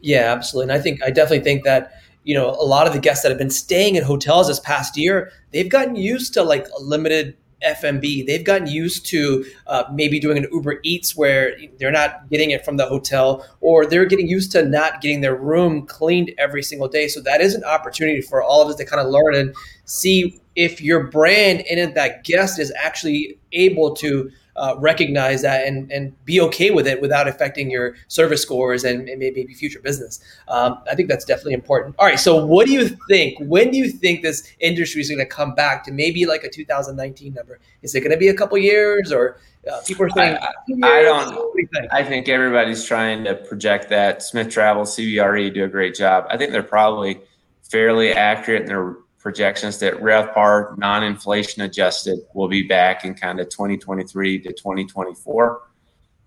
Yeah, 0.00 0.32
absolutely. 0.32 0.72
And 0.72 0.80
I 0.80 0.82
think 0.82 1.02
I 1.02 1.10
definitely 1.10 1.44
think 1.44 1.64
that 1.64 1.92
you 2.24 2.34
know 2.34 2.50
a 2.50 2.64
lot 2.64 2.86
of 2.86 2.92
the 2.92 3.00
guests 3.00 3.22
that 3.22 3.30
have 3.30 3.38
been 3.38 3.50
staying 3.50 3.96
in 3.96 4.04
hotels 4.04 4.48
this 4.48 4.60
past 4.60 4.96
year, 4.96 5.32
they've 5.52 5.68
gotten 5.68 5.96
used 5.96 6.34
to 6.34 6.42
like 6.42 6.66
a 6.78 6.82
limited 6.82 7.36
F&B. 7.62 8.22
They've 8.22 8.44
gotten 8.44 8.66
used 8.66 9.06
to 9.06 9.44
uh, 9.66 9.84
maybe 9.92 10.20
doing 10.20 10.38
an 10.38 10.46
Uber 10.52 10.80
Eats 10.82 11.16
where 11.16 11.56
they're 11.78 11.92
not 11.92 12.28
getting 12.30 12.50
it 12.50 12.64
from 12.64 12.76
the 12.76 12.86
hotel, 12.86 13.46
or 13.60 13.86
they're 13.86 14.06
getting 14.06 14.28
used 14.28 14.52
to 14.52 14.64
not 14.64 15.00
getting 15.00 15.20
their 15.20 15.36
room 15.36 15.86
cleaned 15.86 16.32
every 16.38 16.62
single 16.62 16.88
day. 16.88 17.08
So 17.08 17.20
that 17.20 17.40
is 17.40 17.54
an 17.54 17.64
opportunity 17.64 18.20
for 18.20 18.42
all 18.42 18.62
of 18.62 18.68
us 18.68 18.76
to 18.76 18.84
kind 18.84 19.00
of 19.00 19.10
learn 19.10 19.34
and 19.34 19.54
see 19.84 20.40
if 20.54 20.80
your 20.80 21.04
brand 21.08 21.64
and 21.70 21.94
that 21.94 22.24
guest 22.24 22.58
is 22.58 22.72
actually 22.76 23.38
able 23.52 23.94
to 23.96 24.30
uh, 24.56 24.74
recognize 24.78 25.42
that 25.42 25.66
and, 25.66 25.90
and 25.90 26.12
be 26.24 26.40
okay 26.40 26.70
with 26.70 26.86
it 26.86 27.00
without 27.00 27.28
affecting 27.28 27.70
your 27.70 27.94
service 28.08 28.42
scores 28.42 28.84
and, 28.84 29.08
and 29.08 29.18
maybe 29.18 29.46
future 29.54 29.80
business. 29.80 30.20
Um, 30.48 30.82
I 30.90 30.94
think 30.94 31.08
that's 31.08 31.24
definitely 31.24 31.54
important. 31.54 31.96
All 31.98 32.06
right, 32.06 32.18
so 32.18 32.44
what 32.44 32.66
do 32.66 32.72
you 32.72 32.90
think? 33.08 33.38
When 33.40 33.70
do 33.70 33.78
you 33.78 33.90
think 33.90 34.22
this 34.22 34.52
industry 34.60 35.00
is 35.00 35.08
going 35.08 35.18
to 35.20 35.26
come 35.26 35.54
back 35.54 35.84
to 35.84 35.92
maybe 35.92 36.26
like 36.26 36.44
a 36.44 36.50
2019 36.50 37.34
number? 37.34 37.60
Is 37.82 37.94
it 37.94 38.00
going 38.00 38.12
to 38.12 38.16
be 38.16 38.28
a 38.28 38.34
couple 38.34 38.58
years 38.58 39.12
or 39.12 39.38
uh, 39.70 39.80
people 39.86 40.04
are 40.04 40.10
saying? 40.10 40.36
I, 40.36 40.98
I 40.98 41.02
don't. 41.02 41.34
Do 41.34 41.68
think? 41.72 41.92
I 41.92 42.02
think 42.02 42.28
everybody's 42.28 42.84
trying 42.84 43.24
to 43.24 43.34
project 43.34 43.88
that. 43.90 44.22
Smith 44.22 44.50
Travel, 44.50 44.84
CBRE 44.84 45.54
do 45.54 45.64
a 45.64 45.68
great 45.68 45.94
job. 45.94 46.26
I 46.28 46.36
think 46.36 46.52
they're 46.52 46.62
probably 46.62 47.20
fairly 47.62 48.12
accurate 48.12 48.62
in 48.62 48.68
their 48.68 48.96
projections 49.22 49.78
that 49.78 49.94
RevPAR 49.94 50.76
non-inflation 50.76 51.62
adjusted 51.62 52.18
will 52.34 52.48
be 52.48 52.62
back 52.62 53.04
in 53.04 53.14
kind 53.14 53.38
of 53.38 53.48
2023 53.48 54.40
to 54.40 54.48
2024. 54.52 55.62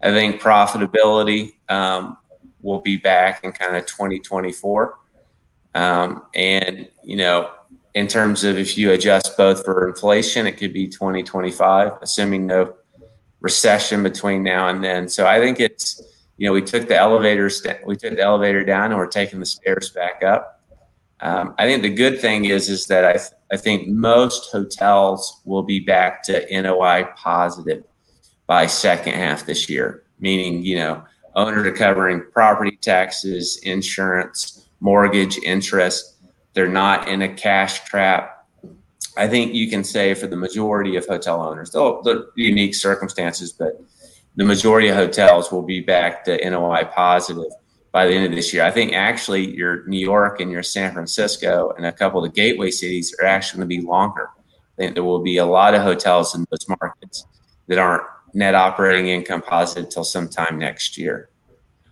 I 0.02 0.12
think 0.12 0.42
profitability 0.42 1.54
um, 1.70 2.18
will 2.62 2.80
be 2.80 2.98
back 2.98 3.44
in 3.44 3.52
kind 3.52 3.76
of 3.76 3.86
2024. 3.86 4.98
Um, 5.76 6.24
and, 6.34 6.88
you 7.04 7.18
know, 7.18 7.52
in 7.96 8.08
terms 8.08 8.44
of 8.46 8.58
if 8.58 8.78
you 8.78 8.92
adjust 8.92 9.36
both 9.36 9.66
for 9.66 9.90
inflation, 9.90 10.48
it 10.48 10.54
could 10.54 10.74
be 10.74 10.88
2025, 10.88 11.94
assuming 12.02 12.48
no 12.48 12.76
recession 13.42 14.04
between 14.04 14.42
now 14.42 14.70
and 14.70 14.84
then. 14.84 15.10
So 15.10 15.28
I 15.28 15.40
think 15.40 15.60
it's, 15.60 16.02
you 16.38 16.48
know, 16.48 16.54
we 16.54 16.62
took 16.62 16.88
the 16.88 16.98
elevators, 16.98 17.66
we 17.86 17.96
took 17.98 18.16
the 18.16 18.22
elevator 18.22 18.64
down 18.64 18.92
and 18.92 18.98
we're 18.98 19.08
taking 19.08 19.40
the 19.40 19.46
stairs 19.46 19.90
back 19.90 20.24
up. 20.24 20.55
Um, 21.22 21.56
I 21.58 21.66
think 21.66 21.82
the 21.82 21.90
good 21.90 22.20
thing 22.20 22.46
is 22.46 22.70
is 22.70 22.88
that 22.88 23.06
I 23.06 23.14
th- 23.14 23.32
I 23.52 23.58
think 23.58 23.88
most 23.88 24.52
hotels 24.52 25.42
will 25.46 25.64
be 25.64 25.80
back 25.80 26.24
to 26.24 26.46
NOI 26.62 27.08
positive 27.16 27.84
by 28.48 28.66
second 28.68 29.14
half 29.14 29.46
this 29.46 29.70
year. 29.70 30.04
Meaning, 30.20 30.64
you 30.64 30.76
know, 30.76 31.04
owner 31.36 31.62
recovering 31.62 32.24
property 32.32 32.78
taxes, 32.82 33.60
insurance, 33.64 34.68
mortgage, 34.80 35.38
interest. 35.40 36.16
They're 36.54 36.68
not 36.68 37.08
in 37.08 37.22
a 37.22 37.34
cash 37.34 37.84
trap. 37.84 38.48
I 39.18 39.28
think 39.28 39.54
you 39.54 39.70
can 39.70 39.84
say 39.84 40.14
for 40.14 40.28
the 40.28 40.36
majority 40.36 40.96
of 40.96 41.06
hotel 41.06 41.42
owners, 41.42 41.72
though 41.72 42.02
the 42.04 42.30
unique 42.36 42.76
circumstances, 42.76 43.52
but 43.52 43.82
the 44.36 44.44
majority 44.44 44.90
of 44.90 44.96
hotels 44.96 45.52
will 45.52 45.62
be 45.62 45.80
back 45.80 46.26
to 46.26 46.50
NOI 46.50 46.84
positive 46.94 47.52
by 47.96 48.06
the 48.06 48.14
end 48.14 48.26
of 48.26 48.32
this 48.34 48.52
year. 48.52 48.62
I 48.66 48.72
think 48.72 48.92
actually 48.92 49.56
your 49.56 49.88
New 49.88 50.02
York 50.02 50.42
and 50.42 50.52
your 50.52 50.64
San 50.64 50.92
Francisco 50.92 51.74
and 51.78 51.86
a 51.86 51.94
couple 51.94 52.22
of 52.22 52.30
the 52.30 52.36
gateway 52.36 52.70
cities 52.70 53.16
are 53.22 53.26
actually 53.26 53.60
going 53.60 53.70
to 53.70 53.76
be 53.78 53.88
longer. 53.88 54.32
I 54.38 54.76
think 54.76 54.96
there 54.96 55.04
will 55.06 55.22
be 55.22 55.38
a 55.38 55.46
lot 55.46 55.74
of 55.74 55.82
hotels 55.82 56.36
in 56.36 56.46
those 56.52 56.68
markets 56.68 57.26
that 57.68 57.78
aren't 57.78 58.04
net 58.34 58.54
operating 58.54 59.08
income 59.08 59.42
positive 59.42 59.86
until 59.86 60.04
sometime 60.04 60.60
next 60.60 60.98
year. 60.98 61.30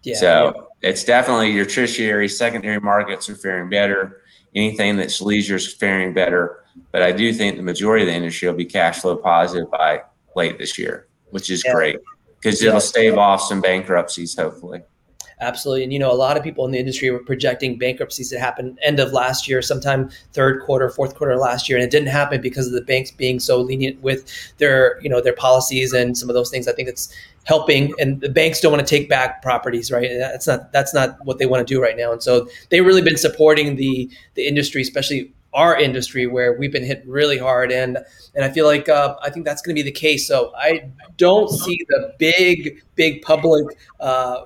Yeah, 0.04 0.16
so 0.16 0.54
yeah. 0.54 0.90
it's 0.90 1.06
definitely 1.06 1.52
your 1.52 1.64
tertiary, 1.64 2.28
secondary 2.28 2.82
markets 2.82 3.30
are 3.30 3.36
faring 3.36 3.70
better. 3.70 4.24
Anything 4.54 4.98
that's 4.98 5.22
leisure 5.22 5.56
is 5.56 5.74
faring 5.74 6.14
better. 6.14 6.66
But 6.92 7.04
I 7.04 7.14
do 7.14 7.32
think 7.32 7.56
the 7.56 7.64
majority 7.64 8.04
of 8.04 8.10
the 8.10 8.14
industry 8.14 8.50
will 8.50 8.58
be 8.58 8.66
cash 8.66 9.00
flow 9.00 9.16
positive 9.16 9.72
by 9.72 10.02
late 10.36 10.58
this 10.58 10.78
year, 10.78 11.08
which 11.30 11.50
is 11.50 11.64
yeah. 11.66 11.74
great 11.74 12.00
because 12.42 12.62
it'll 12.62 12.82
stave 12.82 13.18
off 13.18 13.40
some 13.42 13.62
bankruptcies, 13.62 14.36
hopefully. 14.36 14.82
Absolutely. 15.40 15.84
And, 15.84 15.94
you 15.94 16.00
know, 16.00 16.12
a 16.12 16.16
lot 16.16 16.38
of 16.38 16.44
people 16.44 16.66
in 16.66 16.72
the 16.72 16.80
industry 16.80 17.10
were 17.10 17.20
projecting 17.20 17.78
bankruptcies 17.78 18.30
that 18.30 18.40
happened 18.40 18.80
end 18.84 19.00
of 19.00 19.12
last 19.12 19.48
year, 19.48 19.62
sometime 19.62 20.10
third 20.32 20.62
quarter, 20.62 20.90
fourth 20.90 21.16
quarter 21.16 21.36
last 21.38 21.68
year. 21.68 21.78
And 21.78 21.86
it 21.86 21.92
didn't 21.92 22.10
happen 22.10 22.42
because 22.42 22.68
of 22.68 22.74
the 22.74 22.82
banks 22.82 23.12
being 23.12 23.40
so 23.40 23.60
lenient 23.60 24.02
with 24.02 24.26
their, 24.58 25.02
you 25.02 25.10
know, 25.10 25.22
their 25.22 25.34
policies 25.34 25.94
and 25.94 26.18
some 26.18 26.30
of 26.30 26.34
those 26.34 26.50
things. 26.50 26.68
I 26.68 26.74
think 26.74 26.88
it's 26.88 27.14
helping 27.46 27.94
and 28.00 28.22
the 28.22 28.30
banks 28.30 28.62
don't 28.62 28.72
want 28.72 28.86
to 28.86 28.90
take 28.90 29.10
back 29.10 29.42
properties, 29.42 29.92
right? 29.92 30.10
And 30.10 30.22
that's 30.22 30.48
not, 30.48 30.72
that's 30.72 30.94
not 30.94 31.18
what 31.26 31.40
they 31.40 31.46
want 31.46 31.68
to 31.68 31.74
do 31.74 31.82
right 31.82 31.98
now. 31.98 32.12
And 32.12 32.24
so 32.24 32.48
they've 32.70 32.86
really 32.86 33.02
been 33.02 33.18
supporting 33.18 33.76
the, 33.76 34.10
the 34.36 34.48
industry, 34.48 34.82
especially 34.82 35.34
our 35.54 35.78
industry 35.78 36.26
where 36.28 36.54
we've 36.54 36.72
been 36.72 36.86
hit 36.86 37.04
really 37.06 37.38
hard 37.38 37.72
and 37.72 37.98
and 38.36 38.44
I 38.44 38.50
feel 38.50 38.66
like 38.66 38.90
uh, 38.90 39.16
I 39.22 39.30
think 39.30 39.46
that's 39.46 39.62
going 39.62 39.76
to 39.76 39.84
be 39.84 39.88
the 39.88 39.92
case. 39.92 40.28
So 40.28 40.52
I 40.58 40.90
don't 41.18 41.50
see 41.50 41.78
the 41.90 42.16
big 42.18 42.82
big 42.96 43.22
public 43.22 43.78
uh, 44.00 44.42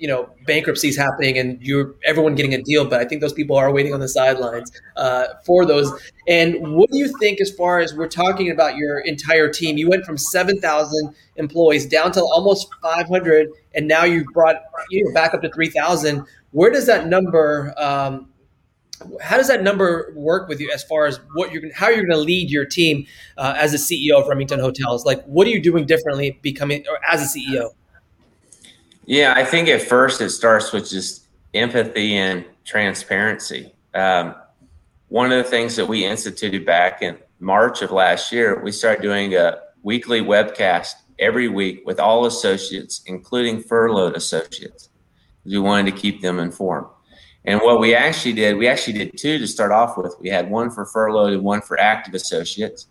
you 0.00 0.08
know 0.08 0.28
bankruptcies 0.46 0.96
happening 0.96 1.38
and 1.38 1.60
you're 1.60 1.94
everyone 2.04 2.34
getting 2.34 2.54
a 2.54 2.62
deal 2.62 2.84
but 2.84 3.00
i 3.00 3.04
think 3.04 3.20
those 3.20 3.32
people 3.32 3.56
are 3.56 3.72
waiting 3.72 3.94
on 3.94 4.00
the 4.00 4.08
sidelines 4.08 4.72
uh, 4.96 5.26
for 5.44 5.64
those. 5.64 5.92
And 6.28 6.74
what 6.74 6.90
do 6.90 6.98
you 6.98 7.08
think 7.18 7.40
as 7.40 7.50
far 7.50 7.80
as 7.80 7.94
we're 7.94 8.08
talking 8.08 8.50
about 8.50 8.76
your 8.76 9.00
entire 9.00 9.48
team? 9.48 9.76
You 9.78 9.88
went 9.88 10.04
from 10.04 10.16
7000 10.16 11.14
employees 11.36 11.86
down 11.86 12.12
to 12.12 12.20
almost 12.20 12.68
500 12.82 13.48
and 13.74 13.88
now 13.88 14.04
you've 14.04 14.26
brought 14.32 14.56
you 14.90 15.04
know, 15.04 15.12
back 15.14 15.34
up 15.34 15.42
to 15.42 15.50
3000 15.50 16.24
where 16.50 16.70
does 16.70 16.86
that 16.86 17.06
number 17.06 17.72
um, 17.78 18.28
how 19.22 19.38
does 19.38 19.48
that 19.48 19.62
number 19.62 20.12
work 20.14 20.48
with 20.48 20.60
you 20.60 20.70
as 20.74 20.84
far 20.84 21.06
as 21.06 21.18
what 21.34 21.50
you're 21.52 21.72
how 21.74 21.88
you're 21.88 22.04
going 22.04 22.10
to 22.10 22.18
lead 22.18 22.50
your 22.50 22.66
team 22.66 23.06
uh, 23.38 23.54
as 23.56 23.72
a 23.72 23.78
ceo 23.78 24.20
of 24.20 24.28
remington 24.28 24.60
hotels? 24.60 25.06
Like 25.06 25.24
what 25.24 25.46
are 25.46 25.50
you 25.50 25.62
doing 25.62 25.86
differently 25.86 26.38
becoming 26.42 26.84
or 26.88 26.98
as 27.10 27.22
a 27.22 27.38
ceo 27.38 27.70
yeah, 29.06 29.34
I 29.36 29.44
think 29.44 29.68
at 29.68 29.82
first 29.82 30.20
it 30.20 30.30
starts 30.30 30.72
with 30.72 30.88
just 30.88 31.26
empathy 31.54 32.16
and 32.16 32.44
transparency. 32.64 33.72
Um, 33.94 34.34
one 35.08 35.32
of 35.32 35.42
the 35.42 35.50
things 35.50 35.76
that 35.76 35.86
we 35.86 36.04
instituted 36.04 36.64
back 36.64 37.02
in 37.02 37.18
March 37.40 37.82
of 37.82 37.90
last 37.90 38.30
year, 38.30 38.62
we 38.62 38.70
started 38.70 39.02
doing 39.02 39.34
a 39.34 39.58
weekly 39.82 40.20
webcast 40.20 40.92
every 41.18 41.48
week 41.48 41.82
with 41.84 41.98
all 41.98 42.26
associates, 42.26 43.02
including 43.06 43.62
furloughed 43.62 44.16
associates. 44.16 44.88
We 45.44 45.58
wanted 45.58 45.94
to 45.94 46.00
keep 46.00 46.20
them 46.20 46.38
informed. 46.38 46.86
And 47.44 47.60
what 47.60 47.80
we 47.80 47.94
actually 47.94 48.34
did, 48.34 48.56
we 48.56 48.68
actually 48.68 48.98
did 48.98 49.16
two 49.16 49.38
to 49.38 49.46
start 49.46 49.72
off 49.72 49.96
with. 49.96 50.14
We 50.20 50.28
had 50.28 50.50
one 50.50 50.70
for 50.70 50.84
furloughed 50.84 51.32
and 51.32 51.42
one 51.42 51.62
for 51.62 51.80
active 51.80 52.14
associates. 52.14 52.86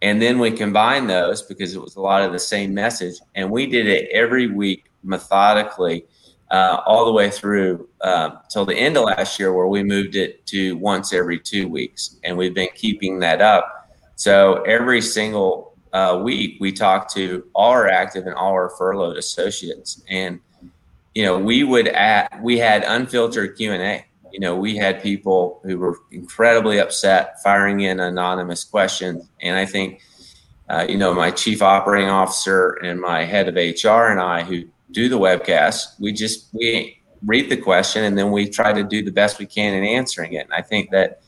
And 0.00 0.22
then 0.22 0.38
we 0.38 0.50
combined 0.50 1.10
those 1.10 1.42
because 1.42 1.74
it 1.74 1.80
was 1.80 1.96
a 1.96 2.00
lot 2.00 2.22
of 2.22 2.32
the 2.32 2.38
same 2.38 2.72
message. 2.72 3.16
And 3.34 3.50
we 3.50 3.66
did 3.66 3.88
it 3.88 4.08
every 4.12 4.46
week 4.46 4.83
methodically 5.04 6.06
uh, 6.50 6.80
all 6.86 7.04
the 7.04 7.12
way 7.12 7.30
through 7.30 7.88
uh, 8.02 8.30
till 8.48 8.64
the 8.64 8.76
end 8.76 8.96
of 8.96 9.04
last 9.04 9.38
year, 9.38 9.52
where 9.52 9.66
we 9.66 9.82
moved 9.82 10.14
it 10.14 10.46
to 10.46 10.76
once 10.76 11.12
every 11.12 11.38
two 11.38 11.66
weeks, 11.68 12.16
and 12.22 12.36
we've 12.36 12.54
been 12.54 12.68
keeping 12.74 13.18
that 13.18 13.40
up. 13.40 13.90
So 14.16 14.62
every 14.62 15.00
single 15.00 15.76
uh, 15.92 16.20
week, 16.22 16.58
we 16.60 16.70
talk 16.72 17.12
to 17.14 17.44
all 17.54 17.70
our 17.70 17.88
active 17.88 18.26
and 18.26 18.34
all 18.34 18.52
our 18.52 18.70
furloughed 18.78 19.16
associates, 19.16 20.02
and 20.08 20.38
you 21.14 21.24
know 21.24 21.38
we 21.38 21.64
would 21.64 21.88
add 21.88 22.40
we 22.42 22.58
had 22.58 22.84
unfiltered 22.84 23.56
Q 23.56 23.72
and 23.72 23.82
A. 23.82 24.04
You 24.32 24.40
know, 24.40 24.56
we 24.56 24.76
had 24.76 25.00
people 25.00 25.60
who 25.64 25.78
were 25.78 25.98
incredibly 26.10 26.78
upset, 26.78 27.40
firing 27.42 27.80
in 27.80 28.00
anonymous 28.00 28.64
questions, 28.64 29.28
and 29.40 29.56
I 29.56 29.66
think. 29.66 30.00
Uh, 30.66 30.86
you 30.88 30.96
know, 30.96 31.12
my 31.12 31.30
chief 31.30 31.60
operating 31.60 32.08
officer 32.08 32.70
and 32.82 32.98
my 32.98 33.22
head 33.22 33.48
of 33.48 33.54
HR 33.54 34.08
and 34.08 34.18
I, 34.18 34.42
who 34.42 34.64
do 34.94 35.08
the 35.08 35.18
webcast. 35.18 36.00
We 36.00 36.12
just 36.12 36.48
we 36.54 37.02
read 37.26 37.50
the 37.50 37.56
question 37.56 38.04
and 38.04 38.16
then 38.16 38.30
we 38.30 38.48
try 38.48 38.72
to 38.72 38.82
do 38.82 39.02
the 39.02 39.10
best 39.10 39.38
we 39.38 39.46
can 39.46 39.74
in 39.74 39.84
answering 39.84 40.32
it. 40.34 40.44
And 40.44 40.54
I 40.54 40.62
think 40.62 40.90
that 40.90 41.22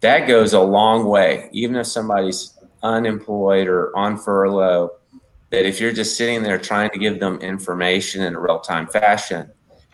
that 0.00 0.28
goes 0.28 0.52
a 0.52 0.60
long 0.60 1.06
way, 1.06 1.48
even 1.52 1.76
if 1.76 1.86
somebody's 1.86 2.56
unemployed 2.82 3.66
or 3.66 3.96
on 3.96 4.16
furlough. 4.16 4.92
That 5.50 5.64
if 5.64 5.80
you're 5.80 5.92
just 5.92 6.18
sitting 6.18 6.42
there 6.42 6.58
trying 6.58 6.90
to 6.90 6.98
give 6.98 7.20
them 7.20 7.38
information 7.38 8.22
in 8.22 8.34
a 8.34 8.40
real 8.40 8.60
time 8.60 8.86
fashion, 8.86 9.50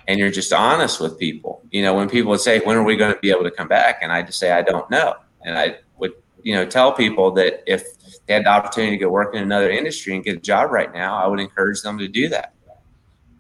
and 0.09 0.18
you're 0.18 0.33
just 0.33 0.53
honest 0.53 1.00
with 1.00 1.16
people, 1.16 1.62
you 1.70 1.81
know, 1.81 1.94
when 1.94 2.11
people 2.11 2.31
would 2.31 2.40
say, 2.40 2.59
"When 2.59 2.77
are 2.77 2.83
we 2.83 2.96
going 2.96 3.14
to 3.14 3.20
be 3.20 3.31
able 3.31 3.44
to 3.44 3.53
come 3.53 3.68
back?" 3.68 4.00
and 4.03 4.11
I 4.11 4.22
just 4.22 4.40
say, 4.40 4.50
"I 4.50 4.62
don't 4.62 4.90
know," 4.90 5.14
and 5.44 5.57
I 5.57 5.77
would, 5.98 6.12
you 6.42 6.55
know, 6.57 6.66
tell 6.66 6.92
people 6.92 7.31
that 7.35 7.62
if 7.68 7.85
they 8.27 8.35
had 8.35 8.46
the 8.46 8.50
opportunity 8.50 8.98
to 8.98 9.05
go 9.05 9.11
work 9.11 9.33
in 9.33 9.44
another 9.44 9.70
industry 9.70 10.12
and 10.16 10.24
get 10.24 10.37
a 10.37 10.40
job 10.40 10.72
right 10.72 10.92
now, 10.92 11.16
I 11.16 11.29
would 11.29 11.38
encourage 11.38 11.83
them 11.83 11.98
to 11.98 12.09
do 12.09 12.29
that 12.31 12.54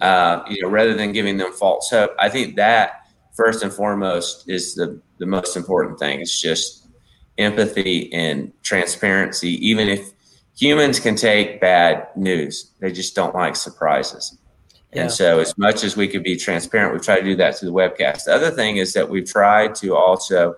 uh, 0.00 0.42
you 0.48 0.62
know, 0.62 0.68
rather 0.68 0.94
than 0.94 1.12
giving 1.12 1.36
them 1.36 1.52
false 1.52 1.90
hope. 1.90 2.14
I 2.18 2.28
think 2.28 2.56
that 2.56 3.04
first 3.34 3.62
and 3.62 3.72
foremost 3.72 4.48
is 4.48 4.74
the, 4.74 5.00
the 5.18 5.26
most 5.26 5.56
important 5.56 5.98
thing. 5.98 6.20
It's 6.20 6.40
just 6.40 6.88
empathy 7.38 8.12
and 8.12 8.52
transparency. 8.62 9.66
Even 9.66 9.88
if 9.88 10.12
humans 10.56 11.00
can 11.00 11.16
take 11.16 11.60
bad 11.60 12.08
news, 12.16 12.72
they 12.80 12.92
just 12.92 13.14
don't 13.14 13.34
like 13.34 13.56
surprises. 13.56 14.38
Yeah. 14.92 15.02
And 15.02 15.12
so, 15.12 15.40
as 15.40 15.56
much 15.58 15.82
as 15.82 15.96
we 15.96 16.06
could 16.06 16.22
be 16.22 16.36
transparent, 16.36 16.94
we 16.94 17.00
try 17.00 17.18
to 17.18 17.24
do 17.24 17.34
that 17.36 17.58
through 17.58 17.70
the 17.70 17.74
webcast. 17.74 18.24
The 18.24 18.34
other 18.34 18.52
thing 18.52 18.76
is 18.76 18.92
that 18.92 19.08
we've 19.08 19.28
tried 19.28 19.74
to 19.76 19.96
also 19.96 20.54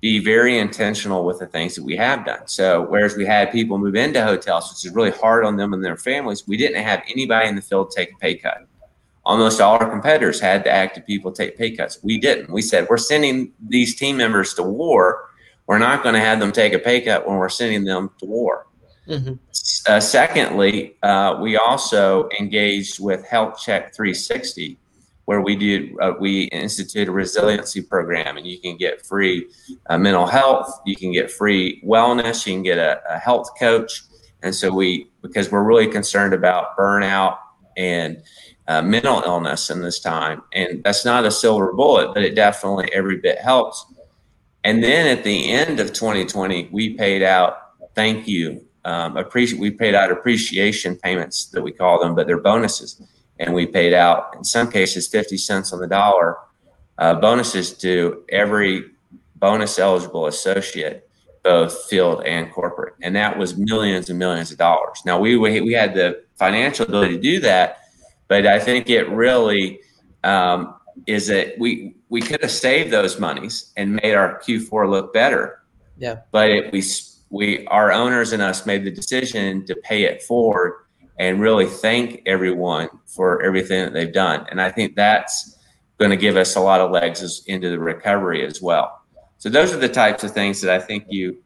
be 0.00 0.20
very 0.20 0.58
intentional 0.58 1.24
with 1.24 1.40
the 1.40 1.46
things 1.46 1.74
that 1.74 1.82
we 1.82 1.96
have 1.96 2.24
done. 2.24 2.46
So, 2.46 2.82
whereas 2.82 3.16
we 3.16 3.26
had 3.26 3.50
people 3.50 3.78
move 3.78 3.96
into 3.96 4.22
hotels, 4.22 4.70
which 4.70 4.84
is 4.88 4.94
really 4.94 5.10
hard 5.10 5.44
on 5.44 5.56
them 5.56 5.72
and 5.72 5.84
their 5.84 5.96
families, 5.96 6.46
we 6.46 6.56
didn't 6.56 6.82
have 6.84 7.02
anybody 7.08 7.48
in 7.48 7.56
the 7.56 7.62
field 7.62 7.90
take 7.90 8.12
a 8.12 8.16
pay 8.18 8.36
cut 8.36 8.68
almost 9.24 9.60
all 9.60 9.74
our 9.74 9.88
competitors 9.88 10.40
had 10.40 10.64
to 10.64 10.70
active 10.70 11.06
people 11.06 11.32
take 11.32 11.56
pay 11.56 11.74
cuts. 11.76 11.98
We 12.02 12.18
didn't. 12.18 12.50
We 12.50 12.62
said, 12.62 12.86
we're 12.88 12.96
sending 12.96 13.52
these 13.66 13.94
team 13.94 14.16
members 14.16 14.54
to 14.54 14.62
war. 14.62 15.28
We're 15.66 15.78
not 15.78 16.02
going 16.02 16.14
to 16.14 16.20
have 16.20 16.40
them 16.40 16.52
take 16.52 16.72
a 16.72 16.78
pay 16.78 17.00
cut 17.00 17.26
when 17.26 17.36
we're 17.36 17.48
sending 17.48 17.84
them 17.84 18.10
to 18.18 18.26
war. 18.26 18.66
Mm-hmm. 19.08 19.34
Uh, 19.86 20.00
secondly, 20.00 20.96
uh, 21.02 21.38
we 21.40 21.56
also 21.56 22.28
engaged 22.38 23.00
with 23.00 23.24
Health 23.26 23.60
Check 23.60 23.94
360, 23.94 24.78
where 25.24 25.40
we 25.40 25.56
did 25.56 25.90
uh, 26.00 26.12
we 26.20 26.44
instituted 26.44 27.08
a 27.08 27.12
resiliency 27.12 27.82
program, 27.82 28.36
and 28.36 28.46
you 28.46 28.60
can 28.60 28.76
get 28.76 29.04
free 29.04 29.48
uh, 29.88 29.98
mental 29.98 30.26
health, 30.26 30.80
you 30.86 30.94
can 30.94 31.12
get 31.12 31.30
free 31.30 31.82
wellness, 31.84 32.46
you 32.46 32.54
can 32.54 32.62
get 32.62 32.78
a, 32.78 33.00
a 33.08 33.18
health 33.18 33.50
coach, 33.58 34.02
and 34.42 34.54
so 34.54 34.72
we 34.72 35.10
because 35.20 35.50
we're 35.50 35.64
really 35.64 35.88
concerned 35.88 36.32
about 36.32 36.76
burnout 36.76 37.38
and 37.76 38.22
uh, 38.68 38.82
mental 38.82 39.22
illness 39.26 39.70
in 39.70 39.82
this 39.82 40.00
time. 40.00 40.42
And 40.52 40.82
that's 40.84 41.04
not 41.04 41.24
a 41.24 41.30
silver 41.30 41.72
bullet, 41.72 42.14
but 42.14 42.22
it 42.22 42.34
definitely 42.34 42.90
every 42.92 43.16
bit 43.16 43.38
helps. 43.38 43.84
And 44.64 44.82
then 44.82 45.06
at 45.06 45.24
the 45.24 45.50
end 45.50 45.80
of 45.80 45.92
2020, 45.92 46.68
we 46.70 46.94
paid 46.94 47.22
out 47.22 47.62
thank 47.94 48.26
you. 48.26 48.64
Um, 48.84 49.16
we 49.58 49.70
paid 49.70 49.94
out 49.94 50.10
appreciation 50.10 50.96
payments 50.96 51.46
that 51.46 51.62
we 51.62 51.72
call 51.72 52.00
them, 52.00 52.14
but 52.14 52.26
they're 52.26 52.40
bonuses, 52.40 53.00
and 53.38 53.54
we 53.54 53.66
paid 53.66 53.92
out 53.92 54.34
in 54.36 54.42
some 54.42 54.70
cases 54.70 55.06
50 55.06 55.36
cents 55.36 55.72
on 55.72 55.80
the 55.80 55.86
dollar 55.86 56.36
uh, 56.98 57.14
bonuses 57.14 57.72
to 57.74 58.24
every 58.28 58.84
bonus 59.36 59.78
eligible 59.78 60.26
associate, 60.26 61.08
both 61.44 61.84
field 61.84 62.24
and 62.24 62.50
corporate, 62.52 62.94
and 63.02 63.14
that 63.14 63.38
was 63.38 63.56
millions 63.56 64.10
and 64.10 64.18
millions 64.18 64.50
of 64.50 64.58
dollars. 64.58 65.00
Now 65.06 65.18
we 65.20 65.36
we 65.36 65.72
had 65.72 65.94
the 65.94 66.24
financial 66.36 66.86
ability 66.86 67.16
to 67.16 67.22
do 67.22 67.40
that 67.40 67.81
but 68.28 68.46
I 68.46 68.58
think 68.58 68.88
it 68.88 69.08
really 69.10 69.80
um, 70.24 70.74
is 71.06 71.26
that 71.28 71.58
we 71.58 71.96
we 72.08 72.20
could 72.20 72.42
have 72.42 72.50
saved 72.50 72.90
those 72.90 73.18
monies 73.18 73.72
and 73.76 73.96
made 73.96 74.14
our 74.14 74.40
Q4 74.40 74.88
look 74.88 75.12
better. 75.12 75.62
Yeah. 75.98 76.20
But 76.30 76.50
it, 76.50 76.72
we 76.72 76.82
we 77.30 77.66
our 77.66 77.92
owners 77.92 78.32
and 78.32 78.42
us 78.42 78.66
made 78.66 78.84
the 78.84 78.90
decision 78.90 79.64
to 79.66 79.74
pay 79.76 80.04
it 80.04 80.22
forward 80.22 80.86
and 81.18 81.40
really 81.40 81.66
thank 81.66 82.22
everyone 82.26 82.88
for 83.06 83.42
everything 83.42 83.84
that 83.84 83.92
they've 83.92 84.12
done. 84.12 84.46
And 84.50 84.60
I 84.60 84.70
think 84.70 84.96
that's 84.96 85.58
going 85.98 86.10
to 86.10 86.16
give 86.16 86.36
us 86.36 86.56
a 86.56 86.60
lot 86.60 86.80
of 86.80 86.90
legs 86.90 87.22
as, 87.22 87.42
into 87.46 87.70
the 87.70 87.78
recovery 87.78 88.44
as 88.44 88.60
well. 88.60 89.02
So 89.38 89.48
those 89.48 89.72
are 89.72 89.76
the 89.76 89.88
types 89.88 90.24
of 90.24 90.32
things 90.32 90.60
that 90.60 90.72
I 90.72 90.78
think 90.78 91.04
you 91.08 91.42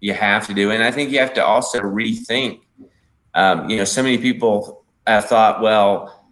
you 0.00 0.12
have 0.12 0.46
to 0.48 0.54
do, 0.54 0.70
and 0.70 0.82
I 0.82 0.90
think 0.90 1.10
you 1.10 1.18
have 1.18 1.32
to 1.34 1.44
also 1.44 1.80
rethink. 1.80 2.60
Um, 3.34 3.70
you 3.70 3.78
know, 3.78 3.84
so 3.84 4.02
many 4.02 4.18
people 4.18 4.83
have 5.06 5.26
thought, 5.26 5.60
well, 5.60 6.24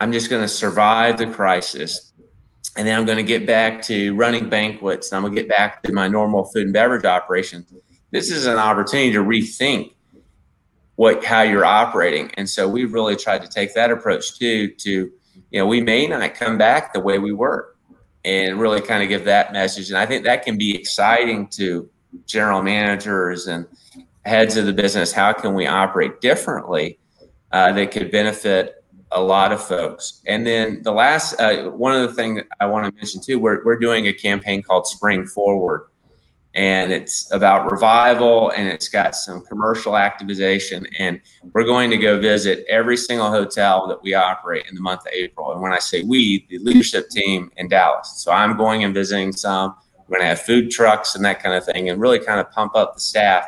I'm 0.00 0.12
just 0.12 0.30
going 0.30 0.42
to 0.42 0.48
survive 0.48 1.18
the 1.18 1.26
crisis. 1.26 2.12
And 2.76 2.86
then 2.86 2.98
I'm 2.98 3.06
going 3.06 3.18
to 3.18 3.24
get 3.24 3.46
back 3.46 3.82
to 3.82 4.14
running 4.14 4.48
banquets 4.48 5.10
and 5.10 5.16
I'm 5.16 5.22
going 5.22 5.34
to 5.34 5.40
get 5.40 5.48
back 5.48 5.82
to 5.84 5.92
my 5.92 6.06
normal 6.06 6.44
food 6.44 6.64
and 6.64 6.72
beverage 6.72 7.04
operations. 7.04 7.72
This 8.10 8.30
is 8.30 8.46
an 8.46 8.58
opportunity 8.58 9.12
to 9.12 9.18
rethink 9.18 9.94
what 10.96 11.24
how 11.24 11.42
you're 11.42 11.64
operating. 11.64 12.30
And 12.34 12.48
so 12.48 12.68
we've 12.68 12.92
really 12.92 13.16
tried 13.16 13.42
to 13.42 13.48
take 13.48 13.74
that 13.74 13.90
approach 13.90 14.38
too 14.38 14.68
to, 14.68 14.90
you 14.90 15.58
know, 15.58 15.66
we 15.66 15.80
may 15.80 16.06
not 16.06 16.34
come 16.34 16.58
back 16.58 16.92
the 16.92 17.00
way 17.00 17.18
we 17.18 17.32
were 17.32 17.74
and 18.24 18.60
really 18.60 18.80
kind 18.80 19.02
of 19.02 19.08
give 19.08 19.24
that 19.24 19.52
message. 19.52 19.90
And 19.90 19.98
I 19.98 20.06
think 20.06 20.24
that 20.24 20.44
can 20.44 20.58
be 20.58 20.76
exciting 20.76 21.48
to 21.48 21.88
general 22.26 22.62
managers 22.62 23.46
and 23.46 23.66
heads 24.24 24.56
of 24.56 24.66
the 24.66 24.72
business 24.72 25.12
how 25.12 25.32
can 25.32 25.54
we 25.54 25.66
operate 25.66 26.20
differently 26.20 26.98
uh, 27.52 27.72
that 27.72 27.90
could 27.90 28.10
benefit 28.10 28.78
a 29.12 29.20
lot 29.20 29.52
of 29.52 29.62
folks. 29.62 30.20
And 30.26 30.46
then 30.46 30.82
the 30.82 30.92
last 30.92 31.40
uh, 31.40 31.70
one 31.70 31.94
of 31.94 32.02
the 32.02 32.14
things 32.14 32.42
I 32.60 32.66
want 32.66 32.86
to 32.86 32.92
mention 32.94 33.20
too, 33.22 33.38
we're 33.38 33.64
we're 33.64 33.78
doing 33.78 34.06
a 34.06 34.12
campaign 34.12 34.62
called 34.62 34.86
Spring 34.86 35.26
Forward. 35.26 35.88
And 36.54 36.92
it's 36.92 37.30
about 37.32 37.70
revival 37.70 38.50
and 38.50 38.66
it's 38.66 38.88
got 38.88 39.14
some 39.14 39.42
commercial 39.42 39.92
activization. 39.92 40.86
And 40.98 41.20
we're 41.52 41.64
going 41.64 41.90
to 41.90 41.98
go 41.98 42.18
visit 42.18 42.64
every 42.68 42.96
single 42.96 43.30
hotel 43.30 43.86
that 43.86 44.02
we 44.02 44.14
operate 44.14 44.64
in 44.68 44.74
the 44.74 44.80
month 44.80 45.02
of 45.02 45.12
april. 45.12 45.52
And 45.52 45.60
when 45.60 45.72
i 45.72 45.78
say 45.78 46.02
we 46.02 46.46
the 46.48 46.58
leadership 46.58 47.10
team 47.10 47.52
in 47.56 47.68
dallas. 47.68 48.14
So 48.16 48.32
i'm 48.32 48.56
going 48.56 48.82
and 48.82 48.94
visiting 48.94 49.32
some. 49.32 49.76
We're 50.08 50.16
going 50.16 50.22
to 50.22 50.28
have 50.28 50.40
food 50.40 50.70
trucks 50.70 51.14
and 51.14 51.24
that 51.26 51.42
kind 51.42 51.54
of 51.54 51.66
thing 51.66 51.90
and 51.90 52.00
really 52.00 52.18
kind 52.18 52.40
of 52.40 52.50
pump 52.50 52.74
up 52.74 52.94
the 52.94 53.00
staff 53.00 53.46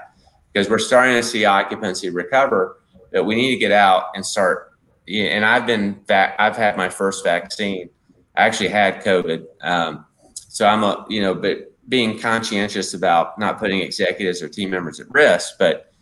because 0.52 0.68
we're 0.68 0.78
starting 0.78 1.16
to 1.16 1.22
see 1.22 1.46
occupancy 1.46 2.10
recover 2.10 2.79
that 3.12 3.24
we 3.24 3.34
need 3.34 3.50
to 3.50 3.58
get 3.58 3.72
out 3.72 4.04
and 4.14 4.24
start 4.24 4.72
and 5.08 5.44
i've 5.44 5.66
been 5.66 5.92
back 6.06 6.34
i've 6.38 6.56
had 6.56 6.76
my 6.76 6.88
first 6.88 7.24
vaccine 7.24 7.88
i 8.36 8.46
actually 8.46 8.68
had 8.68 9.02
covid 9.02 9.44
um, 9.62 10.04
so 10.34 10.66
i'm 10.66 10.84
a 10.84 11.04
you 11.08 11.20
know 11.20 11.34
but 11.34 11.70
being 11.90 12.16
conscientious 12.18 12.94
about 12.94 13.36
not 13.38 13.58
putting 13.58 13.80
executives 13.80 14.40
or 14.40 14.48
team 14.48 14.70
members 14.70 15.00
at 15.00 15.10
risk. 15.10 15.56
But 15.58 15.92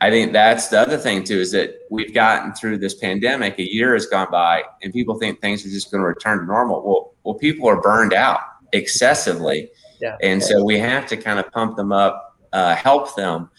I 0.00 0.10
think 0.10 0.32
that's 0.32 0.68
the 0.68 0.80
other 0.80 0.96
thing 0.96 1.22
too 1.22 1.38
is 1.38 1.52
that 1.52 1.74
we've 1.90 2.14
gotten 2.14 2.54
through 2.54 2.78
this 2.78 2.94
pandemic. 2.94 3.58
A 3.58 3.62
year 3.62 3.92
has 3.92 4.06
gone 4.06 4.28
by, 4.32 4.64
and 4.82 4.92
people 4.92 5.18
think 5.18 5.40
things 5.40 5.64
are 5.64 5.70
just 5.70 5.92
going 5.92 6.00
to 6.00 6.06
return 6.06 6.38
to 6.40 6.44
normal. 6.46 6.82
Well, 6.82 7.14
well, 7.24 7.34
people 7.34 7.68
are 7.68 7.80
burned 7.80 8.14
out 8.14 8.40
excessively, 8.72 9.70
yeah. 10.00 10.16
and 10.22 10.42
so 10.42 10.64
we 10.64 10.78
have 10.78 11.06
to 11.08 11.16
kind 11.16 11.38
of 11.38 11.50
pump 11.52 11.76
them 11.76 11.92
up, 11.92 12.38
uh, 12.52 12.74
help 12.74 13.14
them. 13.14 13.50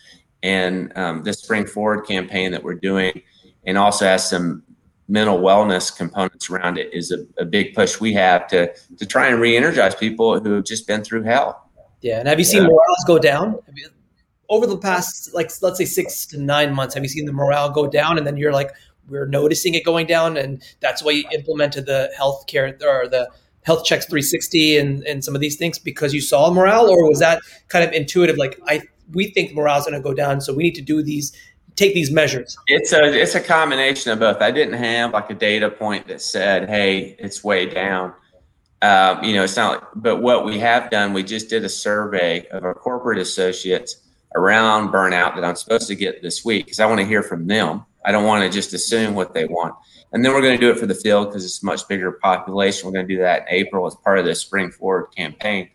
And 0.41 0.95
um, 0.97 1.23
this 1.23 1.39
Spring 1.39 1.65
Forward 1.65 2.07
campaign 2.07 2.51
that 2.51 2.63
we're 2.63 2.75
doing, 2.75 3.21
and 3.65 3.77
also 3.77 4.05
has 4.05 4.29
some 4.29 4.63
mental 5.09 5.39
wellness 5.39 5.95
components 5.95 6.49
around 6.49 6.77
it 6.77 6.93
is 6.93 7.11
a, 7.11 7.25
a, 7.41 7.43
big 7.43 7.73
push 7.73 7.99
we 7.99 8.13
have 8.13 8.47
to 8.47 8.71
to 8.97 9.05
try 9.07 9.27
and 9.27 9.41
re-energize 9.41 9.95
people 9.95 10.39
who 10.39 10.53
have 10.53 10.63
just 10.63 10.85
been 10.85 11.03
through 11.03 11.23
hell. 11.23 11.69
Yeah, 12.01 12.19
and 12.19 12.27
have 12.27 12.39
you 12.39 12.45
seen 12.45 12.61
yeah. 12.61 12.67
morales 12.67 13.03
go 13.07 13.19
down? 13.19 13.59
You, 13.73 13.89
over 14.49 14.65
the 14.65 14.77
past, 14.77 15.33
like 15.33 15.51
let's 15.61 15.77
say 15.77 15.85
six 15.85 16.25
to 16.27 16.39
nine 16.39 16.73
months, 16.73 16.93
have 16.95 17.03
you 17.03 17.09
seen 17.09 17.25
the 17.25 17.33
morale 17.33 17.69
go 17.69 17.87
down? 17.87 18.17
And 18.17 18.25
then 18.25 18.37
you're 18.37 18.53
like, 18.53 18.71
we're 19.07 19.27
noticing 19.27 19.73
it 19.73 19.83
going 19.83 20.07
down, 20.07 20.37
and 20.37 20.63
that's 20.79 21.03
why 21.03 21.11
you 21.11 21.23
implemented 21.31 21.85
the 21.85 22.11
healthcare 22.17 22.81
or 22.83 23.07
the 23.07 23.29
health 23.63 23.83
checks 23.83 24.05
360 24.05 24.77
and 24.77 25.03
and 25.03 25.23
some 25.23 25.35
of 25.35 25.41
these 25.41 25.57
things 25.57 25.77
because 25.79 26.13
you 26.13 26.21
saw 26.21 26.51
morale, 26.51 26.89
or 26.89 27.09
was 27.09 27.19
that 27.19 27.41
kind 27.67 27.83
of 27.83 27.91
intuitive? 27.93 28.37
Like 28.37 28.59
I, 28.67 28.81
we 29.13 29.31
think 29.31 29.53
morale 29.53 29.79
is 29.79 29.85
going 29.85 29.93
to 29.95 30.01
go 30.01 30.13
down, 30.13 30.41
so 30.41 30.53
we 30.53 30.63
need 30.63 30.75
to 30.75 30.81
do 30.81 31.01
these 31.03 31.35
take 31.75 31.93
these 31.93 32.11
measures? 32.11 32.57
It's 32.67 32.93
a 32.93 33.03
it's 33.05 33.35
a 33.35 33.41
combination 33.41 34.11
of 34.11 34.19
both. 34.19 34.41
I 34.41 34.51
didn't 34.51 34.75
have 34.75 35.13
like 35.13 35.29
a 35.29 35.33
data 35.33 35.69
point 35.69 36.07
that 36.07 36.21
said, 36.21 36.69
"Hey, 36.69 37.15
it's 37.19 37.43
way 37.43 37.65
down." 37.65 38.13
Um, 38.81 39.23
you 39.23 39.33
know, 39.33 39.43
it's 39.43 39.55
not. 39.55 39.71
Like, 39.71 39.83
but 39.95 40.21
what 40.21 40.45
we 40.45 40.59
have 40.59 40.89
done, 40.89 41.13
we 41.13 41.23
just 41.23 41.49
did 41.49 41.63
a 41.63 41.69
survey 41.69 42.45
of 42.51 42.63
our 42.63 42.73
corporate 42.73 43.19
associates 43.19 43.95
around 44.35 44.89
burnout 44.89 45.35
that 45.35 45.43
I'm 45.43 45.55
supposed 45.55 45.87
to 45.87 45.95
get 45.95 46.21
this 46.21 46.45
week 46.45 46.65
because 46.65 46.79
I 46.79 46.85
want 46.85 46.99
to 46.99 47.05
hear 47.05 47.23
from 47.23 47.47
them. 47.47 47.83
I 48.05 48.11
don't 48.11 48.25
want 48.25 48.43
to 48.43 48.49
just 48.49 48.73
assume 48.73 49.15
what 49.15 49.33
they 49.33 49.45
want. 49.45 49.75
And 50.11 50.23
then 50.23 50.33
we're 50.33 50.41
going 50.41 50.57
to 50.57 50.59
do 50.59 50.71
it 50.71 50.79
for 50.79 50.85
the 50.85 50.95
field 50.95 51.27
because 51.27 51.45
it's 51.45 51.61
a 51.61 51.65
much 51.65 51.87
bigger 51.87 52.11
population. 52.13 52.87
We're 52.87 52.93
going 52.93 53.07
to 53.07 53.13
do 53.15 53.21
that 53.21 53.41
in 53.41 53.47
April 53.49 53.85
as 53.85 53.95
part 53.95 54.17
of 54.17 54.25
the 54.25 54.33
Spring 54.33 54.71
Forward 54.71 55.07
campaign. 55.15 55.69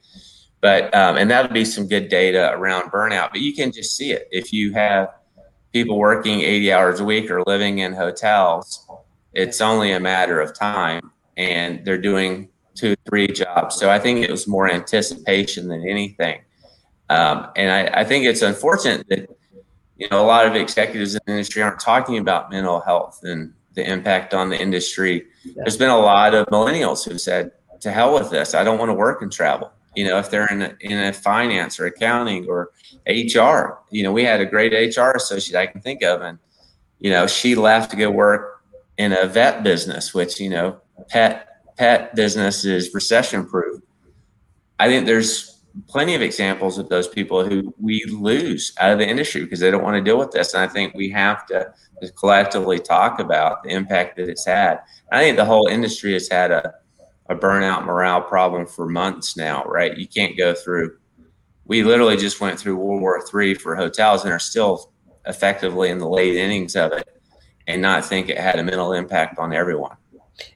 But 0.65 0.95
um, 0.95 1.19
and 1.19 1.31
that 1.31 1.43
would 1.43 1.53
be 1.53 1.67
some 1.67 1.87
good 1.87 2.09
data 2.09 2.53
around 2.55 2.91
burnout. 2.91 3.33
But 3.33 3.43
you 3.43 3.53
can 3.53 3.71
just 3.71 3.95
see 3.95 4.13
it 4.13 4.27
if 4.33 4.51
you 4.51 4.73
have 4.73 5.11
people 5.75 5.99
working 5.99 6.41
80 6.41 6.73
hours 6.73 7.01
a 7.01 7.05
week 7.05 7.31
or 7.31 7.43
living 7.43 7.81
in 7.81 7.93
hotels, 7.93 8.89
it's 9.35 9.61
only 9.61 9.93
a 9.93 10.01
matter 10.01 10.41
of 10.41 10.55
time 10.55 11.11
and 11.37 11.85
they're 11.85 12.01
doing 12.01 12.49
two, 12.75 12.97
three 13.07 13.27
jobs. 13.27 13.75
So 13.77 13.91
I 13.91 13.99
think 13.99 14.25
it 14.25 14.31
was 14.31 14.49
more 14.49 14.67
anticipation 14.67 15.69
than 15.69 15.87
anything. 15.87 16.41
Um, 17.11 17.49
and 17.57 17.71
I, 17.71 18.01
I, 18.01 18.05
think 18.05 18.25
it's 18.25 18.41
unfortunate 18.41 19.07
that, 19.11 19.29
you 19.99 20.09
know, 20.11 20.25
a 20.25 20.27
lot 20.27 20.47
of 20.47 20.55
executives 20.55 21.15
in 21.15 21.21
the 21.27 21.33
industry 21.33 21.61
aren't 21.61 21.79
talking 21.79 22.17
about 22.17 22.51
mental 22.51 22.81
health 22.81 23.21
and 23.23 23.53
the 23.75 23.87
impact 23.87 24.33
on 24.33 24.49
the 24.49 24.59
industry. 24.59 25.27
There's 25.57 25.77
been 25.77 25.91
a 25.91 25.99
lot 25.99 26.33
of 26.33 26.47
millennials 26.47 27.07
who've 27.07 27.21
said, 27.21 27.51
to 27.81 27.93
hell 27.93 28.15
with 28.15 28.31
this. 28.31 28.55
I 28.55 28.65
don't 28.65 28.79
want 28.79 28.89
to 28.89 28.95
work 28.95 29.21
and 29.21 29.31
travel 29.31 29.71
you 29.95 30.05
know, 30.05 30.19
if 30.19 30.31
they're 30.31 30.47
in 30.47 30.63
a, 30.63 30.75
in 30.81 30.99
a 30.99 31.13
finance 31.13 31.79
or 31.79 31.87
accounting 31.87 32.47
or 32.47 32.71
HR, 33.07 33.79
you 33.91 34.03
know, 34.03 34.13
we 34.13 34.25
had 34.25 34.41
a 34.41 34.47
great 34.47 34.97
HR 34.97 35.13
associate 35.13 35.59
I 35.59 35.67
can 35.67 35.81
think 35.81 36.03
of, 36.03 36.21
and 36.23 36.39
you 36.99 37.11
know, 37.11 37.27
she 37.27 37.55
left 37.55 37.91
to 37.91 37.97
go 37.97 38.11
work 38.11 38.63
in 38.97 39.13
a 39.13 39.27
vet 39.27 39.63
business, 39.63 40.15
which 40.15 40.41
you 40.41 40.51
know, 40.51 40.81
pet 41.09 41.49
pet 41.77 42.15
business 42.15 42.65
is 42.65 42.95
recession 42.95 43.47
proof. 43.47 43.81
I 44.79 44.89
think 44.89 45.07
there's 45.07 45.61
plenty 45.89 46.15
of 46.15 46.23
examples 46.23 46.79
of 46.79 46.89
those 46.89 47.09
people 47.09 47.45
who 47.45 47.75
we 47.81 48.05
lose 48.05 48.73
out 48.79 48.93
of 48.93 48.99
the 48.99 49.09
industry 49.09 49.43
because 49.43 49.61
they 49.61 49.71
don't 49.71 49.83
want 49.83 49.97
to 49.97 50.03
deal 50.03 50.19
with 50.19 50.31
this, 50.31 50.55
and 50.55 50.63
I 50.63 50.69
think 50.69 50.95
we 50.95 51.11
have 51.11 51.47
to 51.47 51.73
collectively 52.17 52.79
talk 52.79 53.21
about 53.21 53.63
the 53.63 53.71
impact 53.71 54.17
that 54.17 54.29
it's 54.29 54.47
had. 54.47 54.81
I 55.11 55.21
think 55.21 55.37
the 55.37 55.45
whole 55.45 55.69
industry 55.69 56.13
has 56.15 56.29
had 56.29 56.51
a 56.51 56.75
a 57.29 57.35
burnout 57.35 57.85
morale 57.85 58.23
problem 58.23 58.67
for 58.67 58.87
months 58.89 59.37
now, 59.37 59.65
right? 59.65 59.97
You 59.97 60.07
can't 60.07 60.37
go 60.37 60.55
through. 60.55 60.97
We 61.67 61.83
literally 61.83 62.17
just 62.17 62.41
went 62.41 62.59
through 62.59 62.77
World 62.77 63.01
War 63.01 63.23
III 63.35 63.55
for 63.55 63.75
hotels 63.75 64.25
and 64.25 64.33
are 64.33 64.39
still 64.39 64.93
effectively 65.27 65.89
in 65.89 65.99
the 65.99 66.09
late 66.09 66.37
innings 66.37 66.77
of 66.77 66.93
it, 66.93 67.09
and 67.67 67.81
not 67.81 68.05
think 68.05 68.29
it 68.29 68.39
had 68.39 68.59
a 68.59 68.63
mental 68.63 68.93
impact 68.93 69.39
on 69.39 69.53
everyone. 69.53 69.97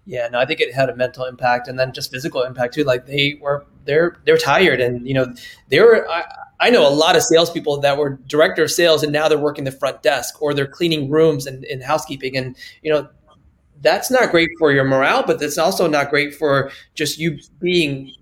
Yeah, 0.04 0.28
no, 0.28 0.38
I 0.38 0.44
think 0.44 0.60
it 0.60 0.74
had 0.74 0.90
a 0.90 0.96
mental 0.96 1.24
impact 1.24 1.68
and 1.68 1.78
then 1.78 1.92
just 1.92 2.10
physical 2.10 2.42
impact 2.42 2.74
too. 2.74 2.84
Like 2.84 3.06
they 3.06 3.38
were, 3.40 3.64
they're 3.84 4.18
they're 4.24 4.36
tired, 4.36 4.80
and 4.80 5.06
you 5.06 5.14
know, 5.14 5.32
they 5.68 5.80
were. 5.80 6.08
I, 6.08 6.24
I 6.60 6.70
know 6.70 6.88
a 6.88 6.90
lot 6.90 7.14
of 7.14 7.22
salespeople 7.22 7.80
that 7.80 7.96
were 7.96 8.18
director 8.26 8.64
of 8.64 8.70
sales 8.70 9.02
and 9.02 9.12
now 9.12 9.28
they're 9.28 9.38
working 9.38 9.64
the 9.64 9.70
front 9.70 10.02
desk 10.02 10.42
or 10.42 10.52
they're 10.52 10.66
cleaning 10.66 11.08
rooms 11.08 11.46
and, 11.46 11.64
and 11.66 11.82
housekeeping. 11.82 12.36
And, 12.36 12.56
you 12.82 12.92
know, 12.92 13.08
that's 13.80 14.10
not 14.10 14.30
great 14.30 14.50
for 14.58 14.72
your 14.72 14.84
morale, 14.84 15.22
but 15.26 15.40
it's 15.40 15.58
also 15.58 15.88
not 15.88 16.10
great 16.10 16.34
for 16.34 16.70
just 16.94 17.18
you 17.18 17.38
being 17.60 18.12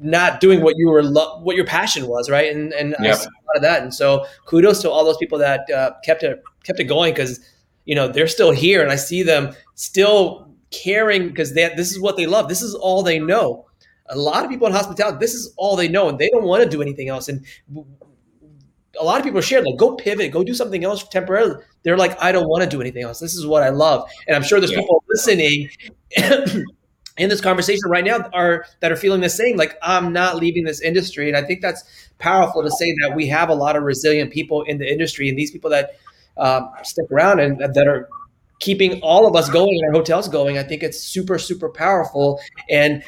not 0.00 0.40
doing 0.40 0.60
what 0.60 0.76
you 0.76 0.90
were 0.90 1.02
lo- 1.02 1.40
what 1.42 1.56
your 1.56 1.64
passion 1.64 2.06
was, 2.06 2.28
right? 2.28 2.54
And 2.54 2.72
and 2.72 2.96
yep. 3.00 3.14
I 3.14 3.18
see 3.18 3.26
a 3.26 3.46
lot 3.46 3.56
of 3.56 3.62
that. 3.62 3.82
And 3.82 3.94
so 3.94 4.26
kudos 4.46 4.82
to 4.82 4.90
all 4.90 5.04
those 5.04 5.16
people 5.16 5.38
that 5.38 5.68
uh, 5.70 5.92
kept 6.04 6.22
it 6.22 6.42
kept 6.64 6.80
it 6.80 6.84
going 6.84 7.12
because 7.12 7.40
you 7.84 7.94
know 7.94 8.08
they're 8.08 8.28
still 8.28 8.50
here, 8.50 8.82
and 8.82 8.90
I 8.90 8.96
see 8.96 9.22
them 9.22 9.54
still 9.74 10.50
caring 10.70 11.28
because 11.28 11.54
they 11.54 11.72
this 11.76 11.92
is 11.92 12.00
what 12.00 12.16
they 12.16 12.26
love. 12.26 12.48
This 12.48 12.62
is 12.62 12.74
all 12.74 13.02
they 13.02 13.18
know. 13.18 13.66
A 14.10 14.18
lot 14.18 14.44
of 14.44 14.50
people 14.50 14.66
in 14.66 14.72
hospitality, 14.74 15.16
this 15.18 15.32
is 15.32 15.54
all 15.56 15.76
they 15.76 15.88
know, 15.88 16.10
and 16.10 16.18
they 16.18 16.28
don't 16.28 16.44
want 16.44 16.62
to 16.62 16.68
do 16.68 16.82
anything 16.82 17.08
else. 17.08 17.28
And 17.28 17.44
a 19.00 19.04
lot 19.04 19.18
of 19.18 19.24
people 19.24 19.38
are 19.38 19.42
shared 19.42 19.64
like 19.64 19.76
go 19.76 19.94
pivot, 19.94 20.32
go 20.32 20.42
do 20.42 20.54
something 20.54 20.84
else 20.84 21.06
temporarily. 21.08 21.62
They're 21.82 21.96
like, 21.96 22.20
I 22.22 22.32
don't 22.32 22.48
want 22.48 22.64
to 22.64 22.68
do 22.68 22.80
anything 22.80 23.02
else. 23.02 23.18
This 23.18 23.34
is 23.34 23.46
what 23.46 23.62
I 23.62 23.68
love. 23.68 24.08
And 24.26 24.36
I'm 24.36 24.42
sure 24.42 24.60
there's 24.60 24.72
yeah. 24.72 24.80
people 24.80 25.04
listening 25.08 25.70
in 27.16 27.28
this 27.28 27.40
conversation 27.40 27.82
right 27.88 28.04
now 28.04 28.28
are 28.32 28.64
that 28.80 28.90
are 28.90 28.96
feeling 28.96 29.20
the 29.20 29.28
same. 29.28 29.56
Like 29.56 29.76
I'm 29.82 30.12
not 30.12 30.36
leaving 30.36 30.64
this 30.64 30.80
industry. 30.80 31.28
And 31.28 31.36
I 31.36 31.42
think 31.42 31.60
that's 31.60 31.84
powerful 32.18 32.62
to 32.62 32.70
say 32.70 32.94
that 33.02 33.14
we 33.14 33.26
have 33.28 33.48
a 33.48 33.54
lot 33.54 33.76
of 33.76 33.82
resilient 33.82 34.32
people 34.32 34.62
in 34.62 34.78
the 34.78 34.90
industry 34.90 35.28
and 35.28 35.38
these 35.38 35.50
people 35.50 35.70
that 35.70 35.92
um, 36.36 36.70
stick 36.82 37.06
around 37.10 37.40
and 37.40 37.58
that 37.60 37.86
are 37.86 38.08
keeping 38.60 39.00
all 39.02 39.26
of 39.26 39.36
us 39.36 39.48
going 39.50 39.78
and 39.80 39.88
our 39.88 40.00
hotels 40.00 40.28
going. 40.28 40.58
I 40.58 40.62
think 40.62 40.82
it's 40.82 41.00
super, 41.00 41.38
super 41.38 41.68
powerful. 41.68 42.40
And 42.70 43.02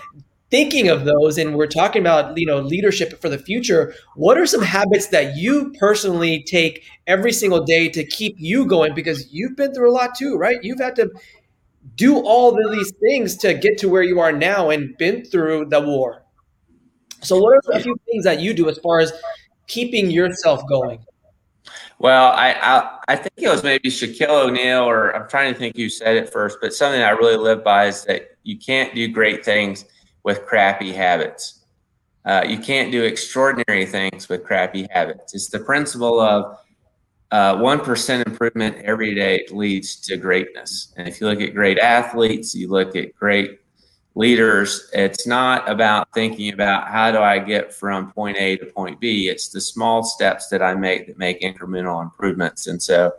thinking 0.51 0.89
of 0.89 1.05
those 1.05 1.39
and 1.39 1.57
we're 1.57 1.67
talking 1.67 2.01
about 2.01 2.37
you 2.39 2.47
know 2.47 2.61
leadership 2.61 3.21
for 3.21 3.29
the 3.29 3.39
future 3.39 3.93
what 4.15 4.39
are 4.39 4.47
some 4.47 4.63
habits 4.63 5.09
that 5.09 5.37
you 5.37 5.73
personally 5.79 6.43
take 6.45 6.85
every 7.07 7.33
single 7.33 7.65
day 7.65 7.89
to 7.89 8.05
keep 8.05 8.37
you 8.39 8.65
going? 8.67 8.95
Because 8.95 9.33
you've 9.33 9.57
been 9.57 9.75
through 9.75 9.91
a 9.91 9.93
lot 9.93 10.15
too 10.15 10.37
right? 10.37 10.63
You've 10.63 10.81
had 10.81 10.97
to 10.97 11.11
do 11.95 12.19
all 12.19 12.51
of 12.51 12.73
these 12.73 12.93
things 13.01 13.37
to 13.37 13.55
get 13.55 13.79
to 13.79 13.89
where 13.89 14.03
you 14.03 14.21
are 14.21 14.33
now 14.33 14.71
and 14.71 14.97
been 14.99 15.25
through 15.25 15.67
the 15.67 15.81
war. 15.81 16.25
So 17.23 17.41
what 17.41 17.55
are 17.55 17.73
a 17.73 17.81
few 17.81 17.97
things 18.11 18.25
that 18.25 18.41
you 18.41 18.55
do 18.55 18.69
as 18.69 18.79
far 18.79 19.01
as 19.01 19.13
keeping 19.67 20.11
yourself 20.11 20.63
going? 20.69 21.05
Well, 21.99 22.33
I, 22.33 22.53
I, 22.53 22.99
I 23.09 23.17
think 23.17 23.33
it 23.39 23.49
was 23.49 23.63
maybe 23.63 23.89
Shaquille 23.89 24.49
O'Neal, 24.49 24.83
or 24.83 25.17
I'm 25.17 25.29
trying 25.29 25.53
to 25.53 25.59
think 25.59 25.77
who 25.77 25.89
said 25.89 26.17
it 26.17 26.31
first, 26.31 26.59
but 26.61 26.75
something 26.75 27.01
I 27.01 27.11
really 27.11 27.37
live 27.37 27.65
by 27.65 27.87
is 27.87 28.05
that 28.05 28.37
you 28.43 28.59
can't 28.59 28.95
do 28.95 29.09
great 29.09 29.45
things 29.45 29.87
with 30.27 30.45
crappy 30.45 30.93
habits. 30.93 31.61
Uh, 32.25 32.45
you 32.47 32.59
can't 32.59 32.91
do 32.91 33.05
extraordinary 33.05 33.87
things 33.87 34.29
with 34.29 34.43
crappy 34.43 34.89
habits. 34.91 35.35
It's 35.35 35.49
the 35.49 35.61
principle 35.61 36.19
of 36.21 36.59
uh, 37.31 37.55
1% 37.55 38.27
improvement 38.27 38.77
every 38.79 39.15
day 39.15 39.47
leads 39.53 39.95
to 40.01 40.17
greatness. 40.17 40.93
And 40.97 41.07
if 41.07 41.21
you 41.21 41.29
look 41.29 41.41
at 41.41 41.55
great 41.55 41.79
athletes, 41.79 42.57
you 42.57 42.69
look 42.69 42.97
at 42.97 43.15
great 43.15 43.61
leaders, 44.17 44.91
it's 44.93 45.29
not 45.29 45.71
about 45.71 46.09
thinking 46.13 46.53
about 46.53 46.89
how 46.89 47.13
do 47.13 47.19
I 47.19 47.39
get 47.39 47.73
from 47.73 48.11
point 48.11 48.37
A 48.37 48.57
to 48.57 48.67
point 48.67 48.99
B. 48.99 49.29
It's 49.29 49.51
the 49.51 49.61
small 49.61 50.03
steps 50.03 50.49
that 50.49 50.61
I 50.61 50.75
make 50.75 51.07
that 51.07 51.19
make 51.19 51.41
incremental 51.41 52.03
improvements. 52.03 52.67
And 52.67 52.83
so 52.83 53.13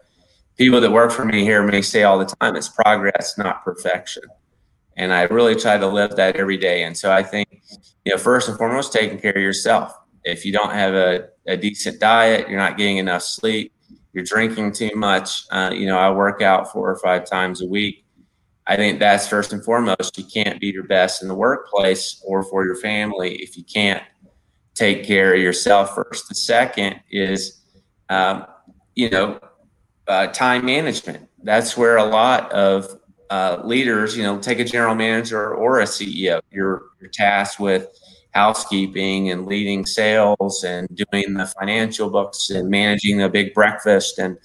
people 0.57 0.81
that 0.81 0.91
work 0.91 1.11
for 1.11 1.23
me 1.23 1.43
hear 1.43 1.63
me 1.63 1.81
say 1.81 2.03
all 2.03 2.19
the 2.19 2.35
time, 2.41 2.57
it's 2.57 2.67
progress, 2.67 3.37
not 3.37 3.63
perfection. 3.63 4.23
And 4.97 5.13
I 5.13 5.23
really 5.23 5.55
try 5.55 5.77
to 5.77 5.87
live 5.87 6.15
that 6.15 6.35
every 6.35 6.57
day. 6.57 6.83
And 6.83 6.97
so 6.97 7.11
I 7.11 7.23
think, 7.23 7.61
you 8.03 8.11
know, 8.11 8.17
first 8.17 8.49
and 8.49 8.57
foremost, 8.57 8.91
taking 8.91 9.19
care 9.19 9.31
of 9.31 9.41
yourself. 9.41 9.93
If 10.23 10.43
you 10.43 10.51
don't 10.51 10.73
have 10.73 10.93
a, 10.93 11.29
a 11.47 11.55
decent 11.55 11.99
diet, 11.99 12.49
you're 12.49 12.59
not 12.59 12.77
getting 12.77 12.97
enough 12.97 13.21
sleep, 13.21 13.71
you're 14.11 14.25
drinking 14.25 14.73
too 14.73 14.91
much. 14.95 15.45
Uh, 15.51 15.71
you 15.73 15.85
know, 15.85 15.97
I 15.97 16.09
work 16.11 16.41
out 16.41 16.71
four 16.71 16.89
or 16.89 16.97
five 16.97 17.29
times 17.29 17.61
a 17.61 17.67
week. 17.67 18.03
I 18.65 18.75
think 18.75 18.99
that's 18.99 19.27
first 19.27 19.53
and 19.53 19.63
foremost. 19.63 20.17
You 20.17 20.25
can't 20.25 20.59
be 20.59 20.67
your 20.67 20.83
best 20.83 21.21
in 21.21 21.29
the 21.29 21.35
workplace 21.35 22.21
or 22.25 22.43
for 22.43 22.65
your 22.65 22.75
family 22.75 23.35
if 23.35 23.55
you 23.55 23.63
can't 23.63 24.03
take 24.73 25.05
care 25.05 25.33
of 25.33 25.39
yourself 25.39 25.95
first. 25.95 26.27
The 26.27 26.35
second 26.35 26.99
is, 27.09 27.61
um, 28.09 28.45
you 28.95 29.09
know, 29.09 29.39
uh, 30.07 30.27
time 30.27 30.65
management. 30.65 31.29
That's 31.43 31.77
where 31.77 31.97
a 31.97 32.03
lot 32.03 32.51
of 32.51 32.99
uh, 33.29 33.61
leaders, 33.63 34.15
you 34.15 34.23
know, 34.23 34.39
take 34.39 34.59
a 34.59 34.63
general 34.63 34.95
manager 34.95 35.53
or 35.53 35.81
a 35.81 35.85
CEO. 35.85 36.41
You're, 36.51 36.83
you're 36.99 37.09
tasked 37.11 37.59
with 37.59 37.87
housekeeping 38.31 39.31
and 39.31 39.45
leading 39.45 39.85
sales 39.85 40.63
and 40.63 40.87
doing 40.93 41.33
the 41.33 41.45
financial 41.59 42.09
books 42.09 42.49
and 42.49 42.69
managing 42.69 43.17
the 43.17 43.27
big 43.29 43.53
breakfast 43.53 44.19
and 44.19 44.37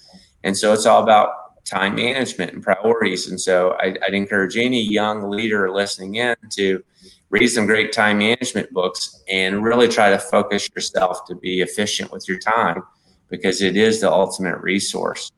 and 0.43 0.57
so 0.57 0.73
it's 0.73 0.85
all 0.85 1.01
about 1.01 1.29
time 1.65 1.95
management 1.95 2.53
and 2.53 2.61
priorities. 2.61 3.29
And 3.29 3.39
so 3.39 3.77
I, 3.79 3.89
would 3.89 4.13
encourage 4.13 4.57
any 4.57 4.81
young 4.81 5.29
leader 5.29 5.71
listening 5.71 6.15
in 6.15 6.35
to 6.51 6.83
read 7.29 7.47
some 7.47 7.65
great 7.65 7.91
time 7.91 8.17
management 8.17 8.71
books 8.71 9.23
and 9.29 9.63
really 9.63 9.87
try 9.87 10.09
to 10.09 10.19
focus 10.19 10.69
yourself 10.75 11.25
to 11.25 11.35
be 11.35 11.61
efficient 11.61 12.11
with 12.11 12.27
your 12.27 12.39
time 12.39 12.83
because 13.29 13.61
it 13.61 13.77
is 13.77 14.01
the 14.01 14.11
ultimate 14.11 14.59
resource. 14.59 15.31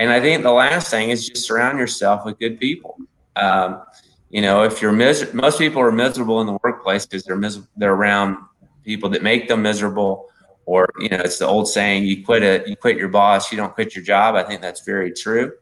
And 0.00 0.10
I 0.10 0.18
think 0.18 0.42
the 0.42 0.50
last 0.50 0.90
thing 0.90 1.10
is 1.10 1.28
just 1.28 1.44
surround 1.46 1.78
yourself 1.78 2.24
with 2.24 2.38
good 2.38 2.58
people. 2.58 2.96
Um, 3.36 3.82
you 4.30 4.40
know, 4.40 4.62
if 4.62 4.80
you're 4.80 4.92
mis- 4.92 5.34
most 5.34 5.58
people 5.58 5.82
are 5.82 5.92
miserable 5.92 6.40
in 6.40 6.46
the 6.46 6.58
workplace 6.64 7.04
because 7.04 7.22
they're 7.22 7.36
mis- 7.36 7.60
they're 7.76 7.92
around 7.92 8.38
people 8.82 9.10
that 9.10 9.22
make 9.22 9.46
them 9.46 9.60
miserable. 9.60 10.26
Or 10.64 10.88
you 11.00 11.10
know 11.10 11.18
it's 11.18 11.38
the 11.38 11.46
old 11.46 11.68
saying 11.68 12.04
you 12.04 12.24
quit 12.24 12.42
it 12.42 12.66
you 12.66 12.76
quit 12.76 12.96
your 12.96 13.08
boss 13.08 13.52
you 13.52 13.58
don't 13.58 13.74
quit 13.74 13.94
your 13.94 14.02
job. 14.02 14.36
I 14.36 14.42
think 14.42 14.62
that's 14.62 14.82
very 14.86 15.12
true. 15.12 15.52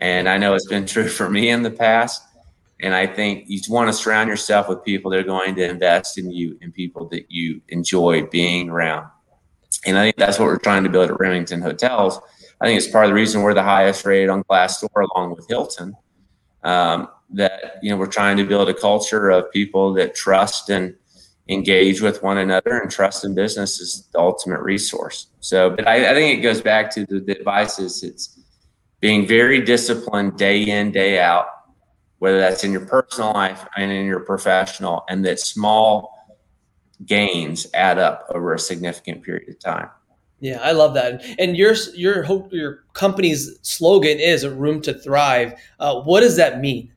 And 0.00 0.28
i 0.28 0.38
know 0.38 0.54
it's 0.54 0.66
been 0.66 0.86
true 0.94 1.08
for 1.08 1.30
me 1.30 1.48
in 1.48 1.62
the 1.62 1.70
past. 1.70 2.22
And 2.80 2.94
i 2.94 3.06
think 3.06 3.44
you 3.46 3.60
want 3.68 3.88
to 3.88 3.92
surround 3.92 4.28
yourself 4.28 4.68
with 4.68 4.82
people 4.84 5.10
that 5.12 5.20
are 5.20 5.30
going 5.36 5.54
to 5.56 5.68
invest 5.68 6.18
in 6.18 6.32
you 6.32 6.58
and 6.62 6.74
people 6.74 7.08
that 7.10 7.26
you 7.28 7.60
enjoy 7.68 8.26
being 8.26 8.70
around. 8.70 9.06
And 9.84 9.98
i 9.98 10.04
think 10.04 10.16
that's 10.16 10.38
what 10.38 10.46
we're 10.46 10.58
trying 10.58 10.82
to 10.84 10.90
build 10.90 11.10
at 11.10 11.20
remington 11.20 11.60
hotels 11.60 12.18
i 12.62 12.66
think 12.66 12.78
it's 12.78 12.88
part 12.88 13.04
of 13.04 13.10
the 13.10 13.14
reason 13.14 13.42
we're 13.42 13.54
the 13.54 13.62
highest 13.62 14.06
rated 14.06 14.30
on 14.30 14.42
glassdoor 14.44 15.06
along 15.14 15.34
with 15.34 15.46
hilton 15.48 15.94
um, 16.64 17.08
that 17.30 17.78
you 17.82 17.90
know 17.90 17.96
we're 17.96 18.06
trying 18.06 18.36
to 18.36 18.44
build 18.44 18.68
a 18.68 18.74
culture 18.74 19.30
of 19.30 19.50
people 19.52 19.92
that 19.94 20.14
trust 20.14 20.70
and 20.70 20.94
engage 21.48 22.00
with 22.00 22.22
one 22.22 22.38
another 22.38 22.78
and 22.78 22.90
trust 22.90 23.24
in 23.24 23.34
business 23.34 23.80
is 23.80 24.08
the 24.12 24.18
ultimate 24.18 24.60
resource. 24.60 25.26
So, 25.40 25.70
but 25.70 25.86
I, 25.86 26.10
I 26.10 26.14
think 26.14 26.38
it 26.38 26.42
goes 26.42 26.60
back 26.60 26.90
to 26.94 27.04
the, 27.06 27.20
the 27.20 27.38
advices. 27.38 28.02
It's 28.02 28.38
being 29.00 29.26
very 29.26 29.60
disciplined 29.60 30.38
day 30.38 30.62
in, 30.62 30.92
day 30.92 31.20
out, 31.20 31.46
whether 32.18 32.38
that's 32.38 32.62
in 32.62 32.72
your 32.72 32.86
personal 32.86 33.32
life 33.32 33.66
and 33.76 33.90
in 33.90 34.06
your 34.06 34.20
professional, 34.20 35.04
and 35.08 35.24
that 35.24 35.40
small 35.40 36.10
gains 37.04 37.66
add 37.74 37.98
up 37.98 38.26
over 38.30 38.54
a 38.54 38.58
significant 38.58 39.24
period 39.24 39.48
of 39.48 39.58
time. 39.58 39.90
Yeah, 40.42 40.58
I 40.60 40.72
love 40.72 40.92
that. 40.94 41.24
And 41.38 41.56
your 41.56 41.74
your 41.94 42.48
your 42.50 42.84
company's 42.94 43.60
slogan 43.62 44.18
is 44.18 44.42
"a 44.42 44.50
room 44.50 44.82
to 44.82 44.92
thrive." 44.92 45.54
Uh, 45.78 46.00
what 46.00 46.20
does 46.20 46.36
that 46.36 46.60
mean? 46.60 46.92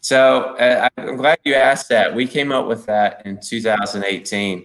So 0.00 0.56
uh, 0.56 0.88
I'm 0.96 1.16
glad 1.16 1.38
you 1.44 1.54
asked 1.54 1.88
that. 1.90 2.12
We 2.12 2.26
came 2.26 2.50
up 2.50 2.66
with 2.66 2.84
that 2.86 3.22
in 3.24 3.38
2018, 3.38 4.64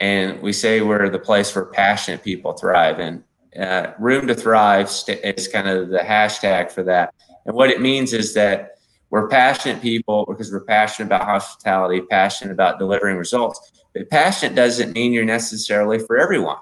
and 0.00 0.42
we 0.42 0.52
say 0.52 0.80
we're 0.80 1.08
the 1.08 1.20
place 1.20 1.54
where 1.54 1.66
passionate 1.66 2.24
people 2.24 2.54
thrive. 2.54 2.98
And 2.98 3.22
uh, 3.56 3.92
Room 4.00 4.26
to 4.26 4.34
Thrive 4.34 4.90
is 5.06 5.46
kind 5.46 5.68
of 5.68 5.90
the 5.90 5.98
hashtag 5.98 6.72
for 6.72 6.82
that. 6.82 7.14
And 7.44 7.54
what 7.54 7.70
it 7.70 7.80
means 7.80 8.14
is 8.14 8.34
that 8.34 8.78
we're 9.10 9.28
passionate 9.28 9.80
people 9.80 10.26
because 10.26 10.50
we're 10.50 10.64
passionate 10.64 11.06
about 11.06 11.24
hospitality, 11.24 12.00
passionate 12.00 12.50
about 12.50 12.80
delivering 12.80 13.16
results. 13.16 13.84
But 13.94 14.10
passionate 14.10 14.56
doesn't 14.56 14.92
mean 14.92 15.12
you're 15.12 15.24
necessarily 15.24 16.00
for 16.00 16.18
everyone, 16.18 16.58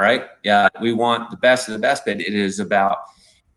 right? 0.00 0.24
Yeah, 0.42 0.68
we 0.80 0.92
want 0.92 1.30
the 1.30 1.36
best 1.36 1.68
of 1.68 1.74
the 1.74 1.78
best, 1.78 2.04
but 2.04 2.20
it 2.20 2.34
is 2.34 2.58
about 2.58 2.98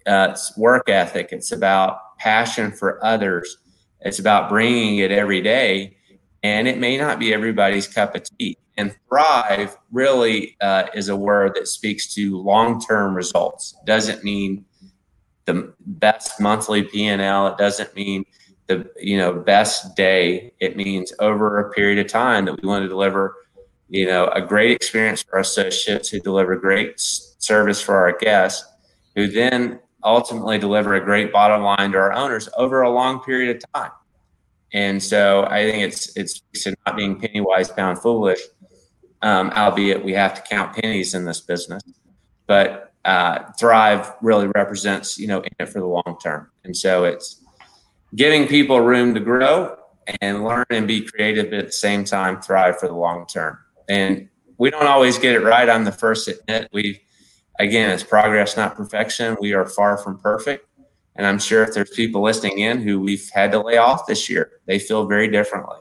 uh, 0.05 0.35
work 0.57 0.89
ethic. 0.89 1.29
It's 1.31 1.51
about 1.51 2.17
passion 2.17 2.71
for 2.71 3.03
others 3.03 3.57
it's 4.03 4.19
about 4.19 4.49
bringing 4.49 4.97
it 4.97 5.11
every 5.11 5.41
day, 5.41 5.95
and 6.43 6.67
it 6.67 6.77
may 6.77 6.97
not 6.97 7.19
be 7.19 7.33
everybody's 7.33 7.87
cup 7.87 8.15
of 8.15 8.23
tea. 8.37 8.57
And 8.75 8.95
thrive 9.07 9.77
really 9.91 10.57
uh, 10.59 10.85
is 10.93 11.07
a 11.09 11.15
word 11.15 11.53
that 11.55 11.67
speaks 11.67 12.13
to 12.15 12.37
long-term 12.37 13.15
results. 13.15 13.75
Doesn't 13.85 14.23
mean 14.23 14.65
the 15.45 15.73
best 15.79 16.39
monthly 16.39 16.83
P&L. 16.83 17.47
It 17.47 17.57
doesn't 17.57 17.95
mean 17.95 18.25
the 18.67 18.89
you 18.99 19.17
know 19.17 19.33
best 19.33 19.95
day. 19.95 20.53
It 20.59 20.75
means 20.75 21.13
over 21.19 21.59
a 21.59 21.71
period 21.71 22.03
of 22.03 22.11
time 22.11 22.45
that 22.45 22.61
we 22.61 22.67
want 22.67 22.83
to 22.83 22.89
deliver 22.89 23.35
you 23.93 24.05
know 24.05 24.27
a 24.29 24.41
great 24.41 24.71
experience 24.71 25.21
for 25.21 25.35
our 25.35 25.41
associates 25.41 26.09
who 26.09 26.19
deliver 26.19 26.55
great 26.55 26.95
service 26.97 27.81
for 27.81 27.95
our 27.95 28.17
guests 28.17 28.65
who 29.15 29.27
then 29.27 29.79
ultimately 30.03 30.57
deliver 30.57 30.95
a 30.95 31.03
great 31.03 31.31
bottom 31.31 31.61
line 31.61 31.91
to 31.91 31.97
our 31.97 32.13
owners 32.13 32.49
over 32.57 32.81
a 32.81 32.89
long 32.89 33.19
period 33.21 33.55
of 33.55 33.63
time. 33.73 33.91
And 34.73 35.01
so 35.01 35.45
I 35.49 35.69
think 35.69 35.83
it's 35.83 36.15
it's 36.17 36.41
not 36.85 36.97
being 36.97 37.19
penny 37.19 37.41
wise, 37.41 37.69
pound 37.69 37.99
foolish. 37.99 38.39
Um, 39.21 39.51
albeit 39.51 40.03
we 40.03 40.11
have 40.13 40.33
to 40.33 40.41
count 40.41 40.75
pennies 40.75 41.13
in 41.13 41.23
this 41.23 41.39
business, 41.39 41.81
but 42.45 42.91
uh, 43.05 43.39
Thrive 43.57 44.11
really 44.21 44.47
represents 44.47 45.17
you 45.17 45.27
know 45.27 45.39
in 45.39 45.51
it 45.59 45.69
for 45.69 45.79
the 45.79 45.85
long 45.85 46.17
term. 46.21 46.49
And 46.65 46.75
so 46.75 47.05
it's 47.05 47.39
giving 48.15 48.47
people 48.47 48.81
room 48.81 49.13
to 49.13 49.21
grow 49.21 49.77
and 50.19 50.43
learn 50.43 50.65
and 50.71 50.87
be 50.87 51.01
creative 51.01 51.53
at 51.53 51.67
the 51.67 51.71
same 51.71 52.03
time. 52.03 52.41
Thrive 52.41 52.79
for 52.79 52.87
the 52.87 52.95
long 52.95 53.25
term. 53.27 53.59
And 53.89 54.29
we 54.57 54.69
don't 54.69 54.87
always 54.87 55.17
get 55.17 55.35
it 55.35 55.43
right. 55.43 55.69
I'm 55.69 55.83
the 55.83 55.91
first 55.91 56.27
admit 56.27 56.69
we 56.73 57.01
again, 57.59 57.89
it's 57.89 58.03
progress, 58.03 58.57
not 58.57 58.75
perfection. 58.75 59.37
We 59.39 59.53
are 59.53 59.65
far 59.65 59.97
from 59.97 60.17
perfect. 60.19 60.67
And 61.15 61.27
I'm 61.27 61.39
sure 61.39 61.63
if 61.63 61.73
there's 61.73 61.91
people 61.91 62.23
listening 62.23 62.59
in 62.59 62.81
who 62.81 62.99
we've 62.99 63.29
had 63.33 63.51
to 63.51 63.59
lay 63.59 63.77
off 63.77 64.07
this 64.07 64.29
year, 64.29 64.51
they 64.65 64.79
feel 64.79 65.05
very 65.05 65.27
differently. 65.27 65.77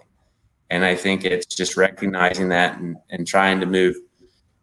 And 0.70 0.84
I 0.84 0.94
think 0.94 1.24
it's 1.24 1.46
just 1.46 1.76
recognizing 1.76 2.48
that 2.50 2.78
and, 2.78 2.96
and 3.10 3.26
trying 3.26 3.60
to 3.60 3.66
move 3.66 3.96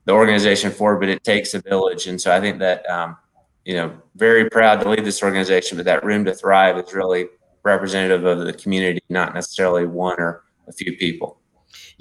the 0.05 0.13
organization 0.13 0.71
forward, 0.71 0.99
but 0.99 1.09
it 1.09 1.23
takes 1.23 1.53
a 1.53 1.61
village. 1.61 2.07
And 2.07 2.19
so 2.19 2.35
I 2.35 2.39
think 2.39 2.59
that, 2.59 2.87
um, 2.89 3.17
you 3.65 3.75
know, 3.75 3.95
very 4.15 4.49
proud 4.49 4.81
to 4.81 4.89
lead 4.89 5.05
this 5.05 5.21
organization, 5.21 5.77
but 5.77 5.85
that 5.85 6.03
room 6.03 6.25
to 6.25 6.33
thrive 6.33 6.77
is 6.77 6.93
really 6.93 7.27
representative 7.63 8.25
of 8.25 8.39
the 8.39 8.53
community, 8.53 9.01
not 9.09 9.33
necessarily 9.33 9.85
one 9.85 10.19
or 10.19 10.43
a 10.67 10.71
few 10.71 10.95
people. 10.97 11.39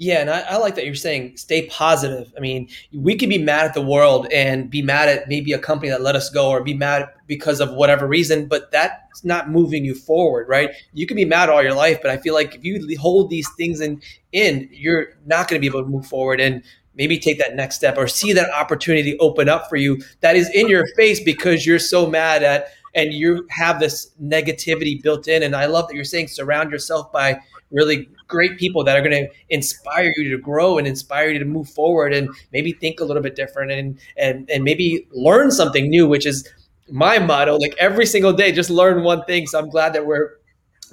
Yeah, 0.01 0.21
and 0.21 0.29
I, 0.29 0.39
I, 0.39 0.55
like 0.55 0.75
that 0.75 0.85
you're 0.85 0.95
saying 0.95 1.35
stay 1.35 1.67
positive. 1.67 2.31
I 2.37 2.39
mean, 2.39 2.69
we 2.93 3.17
could 3.17 3.27
be 3.27 3.37
mad 3.37 3.65
at 3.65 3.73
the 3.73 3.81
world 3.81 4.27
and 4.31 4.69
be 4.69 4.81
mad 4.81 5.09
at 5.09 5.27
maybe 5.27 5.51
a 5.51 5.59
company 5.59 5.89
that 5.89 6.01
let 6.01 6.15
us 6.15 6.29
go 6.29 6.49
or 6.49 6.63
be 6.63 6.73
mad 6.73 7.09
because 7.27 7.59
of 7.59 7.73
whatever 7.73 8.07
reason, 8.07 8.47
but 8.47 8.71
that's 8.71 9.25
not 9.25 9.49
moving 9.49 9.83
you 9.83 9.93
forward, 9.93 10.47
right? 10.47 10.71
You 10.93 11.05
can 11.05 11.17
be 11.17 11.25
mad 11.25 11.49
all 11.49 11.61
your 11.61 11.73
life, 11.73 11.99
but 12.01 12.11
I 12.11 12.17
feel 12.17 12.33
like 12.33 12.55
if 12.55 12.63
you 12.63 12.97
hold 12.97 13.29
these 13.29 13.49
things 13.57 13.81
in, 13.81 14.01
in 14.31 14.69
you're 14.71 15.07
not 15.25 15.49
going 15.49 15.59
to 15.59 15.61
be 15.61 15.67
able 15.67 15.83
to 15.83 15.89
move 15.89 16.05
forward 16.05 16.39
and 16.39 16.63
maybe 16.95 17.19
take 17.19 17.37
that 17.39 17.57
next 17.57 17.75
step 17.75 17.97
or 17.97 18.07
see 18.07 18.31
that 18.31 18.49
opportunity 18.51 19.17
open 19.19 19.49
up 19.49 19.67
for 19.67 19.75
you 19.75 20.01
that 20.21 20.37
is 20.37 20.49
in 20.51 20.69
your 20.69 20.85
face 20.95 21.21
because 21.21 21.65
you're 21.65 21.77
so 21.77 22.07
mad 22.07 22.41
at 22.41 22.67
and 22.95 23.13
you 23.13 23.45
have 23.49 23.79
this 23.79 24.11
negativity 24.21 25.01
built 25.01 25.27
in. 25.27 25.43
And 25.43 25.55
I 25.55 25.65
love 25.65 25.87
that 25.87 25.95
you're 25.95 26.03
saying 26.03 26.29
surround 26.29 26.71
yourself 26.71 27.11
by 27.11 27.39
really 27.71 28.09
great 28.27 28.57
people 28.57 28.83
that 28.83 28.97
are 28.97 29.01
going 29.01 29.25
to 29.25 29.29
inspire 29.49 30.11
you 30.17 30.29
to 30.29 30.37
grow 30.37 30.77
and 30.77 30.87
inspire 30.87 31.29
you 31.29 31.39
to 31.39 31.45
move 31.45 31.69
forward 31.69 32.13
and 32.13 32.29
maybe 32.51 32.71
think 32.73 32.99
a 32.99 33.03
little 33.03 33.23
bit 33.23 33.35
different 33.35 33.71
and 33.71 33.99
and 34.17 34.49
and 34.49 34.63
maybe 34.63 35.07
learn 35.11 35.51
something 35.51 35.89
new 35.89 36.07
which 36.07 36.25
is 36.25 36.47
my 36.89 37.19
motto 37.19 37.57
like 37.57 37.75
every 37.79 38.05
single 38.05 38.33
day 38.33 38.51
just 38.51 38.69
learn 38.69 39.03
one 39.03 39.23
thing 39.25 39.45
so 39.45 39.59
i'm 39.59 39.69
glad 39.69 39.93
that 39.93 40.05
we're 40.05 40.37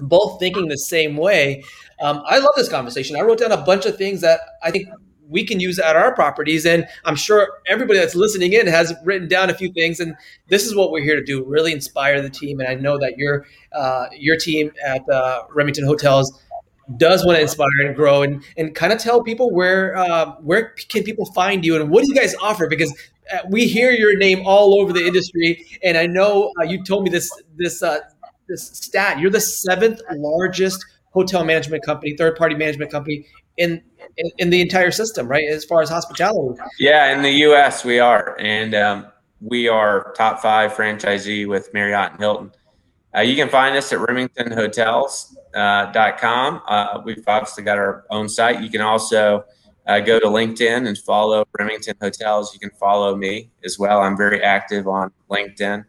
both 0.00 0.38
thinking 0.38 0.68
the 0.68 0.76
same 0.76 1.16
way 1.16 1.62
um, 2.02 2.22
i 2.26 2.38
love 2.38 2.52
this 2.56 2.68
conversation 2.68 3.16
i 3.16 3.20
wrote 3.20 3.38
down 3.38 3.52
a 3.52 3.62
bunch 3.62 3.86
of 3.86 3.96
things 3.96 4.20
that 4.20 4.40
i 4.62 4.70
think 4.70 4.88
we 5.28 5.44
can 5.44 5.60
use 5.60 5.78
at 5.78 5.96
our 5.96 6.14
properties. 6.14 6.64
And 6.64 6.86
I'm 7.04 7.16
sure 7.16 7.48
everybody 7.66 7.98
that's 7.98 8.14
listening 8.14 8.52
in 8.52 8.66
has 8.66 8.94
written 9.04 9.28
down 9.28 9.50
a 9.50 9.54
few 9.54 9.72
things. 9.72 10.00
And 10.00 10.14
this 10.48 10.64
is 10.64 10.74
what 10.74 10.90
we're 10.90 11.02
here 11.02 11.16
to 11.16 11.24
do: 11.24 11.44
really 11.44 11.72
inspire 11.72 12.20
the 12.22 12.30
team. 12.30 12.60
And 12.60 12.68
I 12.68 12.74
know 12.74 12.98
that 12.98 13.18
your 13.18 13.46
uh, 13.72 14.06
your 14.12 14.36
team 14.36 14.70
at 14.84 15.08
uh, 15.08 15.42
Remington 15.54 15.84
Hotels 15.84 16.40
does 16.96 17.24
want 17.24 17.36
to 17.36 17.42
inspire 17.42 17.66
and 17.84 17.96
grow 17.96 18.22
and, 18.22 18.44
and 18.56 18.74
kind 18.74 18.92
of 18.92 18.98
tell 18.98 19.22
people 19.22 19.50
where 19.50 19.96
uh, 19.96 20.32
where 20.40 20.74
can 20.88 21.02
people 21.02 21.26
find 21.32 21.64
you 21.64 21.76
and 21.76 21.90
what 21.90 22.04
do 22.04 22.08
you 22.12 22.18
guys 22.18 22.34
offer? 22.36 22.68
Because 22.68 22.92
uh, 23.32 23.38
we 23.48 23.66
hear 23.66 23.90
your 23.90 24.16
name 24.16 24.42
all 24.46 24.80
over 24.80 24.92
the 24.92 25.04
industry 25.04 25.66
and 25.82 25.96
I 25.96 26.06
know 26.06 26.52
uh, 26.60 26.64
you 26.64 26.82
told 26.84 27.04
me 27.04 27.10
this 27.10 27.30
this 27.56 27.82
uh, 27.82 27.98
this 28.48 28.68
stat. 28.68 29.18
You're 29.18 29.30
the 29.30 29.40
seventh 29.40 30.00
largest 30.12 30.84
hotel 31.10 31.44
management 31.44 31.82
company 31.82 32.14
third 32.16 32.36
party 32.36 32.54
management 32.54 32.90
company 32.90 33.26
in, 33.56 33.82
in, 34.16 34.30
in 34.38 34.50
the 34.50 34.60
entire 34.60 34.90
system 34.90 35.26
right 35.26 35.48
as 35.48 35.64
far 35.64 35.82
as 35.82 35.88
hospitality? 35.88 36.60
Yeah 36.78 37.12
in 37.14 37.22
the 37.22 37.30
US 37.30 37.84
we 37.84 37.98
are 37.98 38.36
and 38.38 38.74
um, 38.74 39.06
we 39.40 39.66
are 39.68 40.12
top 40.16 40.40
five 40.40 40.72
franchisee 40.72 41.46
with 41.48 41.72
Marriott 41.72 42.12
and 42.12 42.20
Hilton 42.20 42.52
uh, 43.14 43.20
you 43.20 43.36
can 43.36 43.48
find 43.48 43.76
us 43.76 43.92
at 43.92 43.98
remingtonhotels.com. 43.98 45.44
Uh, 45.54 46.70
uh, 46.70 47.02
we've 47.04 47.24
obviously 47.26 47.64
got 47.64 47.78
our 47.78 48.04
own 48.10 48.28
site. 48.28 48.62
You 48.62 48.70
can 48.70 48.80
also 48.80 49.44
uh, 49.86 50.00
go 50.00 50.18
to 50.18 50.26
LinkedIn 50.26 50.86
and 50.86 50.98
follow 50.98 51.44
Remington 51.58 51.94
Hotels. 52.00 52.52
You 52.52 52.60
can 52.60 52.70
follow 52.78 53.16
me 53.16 53.50
as 53.64 53.78
well. 53.78 54.00
I'm 54.00 54.16
very 54.16 54.42
active 54.42 54.88
on 54.88 55.12
LinkedIn. 55.30 55.84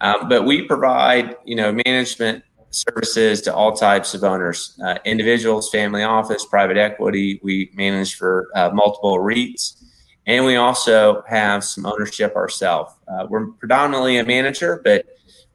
Um, 0.00 0.28
but 0.28 0.44
we 0.44 0.62
provide, 0.62 1.36
you 1.44 1.56
know, 1.56 1.72
management 1.86 2.44
services 2.70 3.42
to 3.42 3.54
all 3.54 3.72
types 3.72 4.14
of 4.14 4.24
owners, 4.24 4.78
uh, 4.84 4.98
individuals, 5.04 5.70
family 5.70 6.02
office, 6.02 6.46
private 6.46 6.76
equity. 6.76 7.40
We 7.42 7.70
manage 7.74 8.14
for 8.14 8.48
uh, 8.54 8.70
multiple 8.72 9.18
REITs, 9.18 9.82
and 10.26 10.44
we 10.44 10.56
also 10.56 11.22
have 11.28 11.64
some 11.64 11.84
ownership 11.84 12.36
ourselves. 12.36 12.94
Uh, 13.08 13.26
we're 13.28 13.48
predominantly 13.48 14.18
a 14.18 14.24
manager, 14.24 14.80
but 14.84 15.04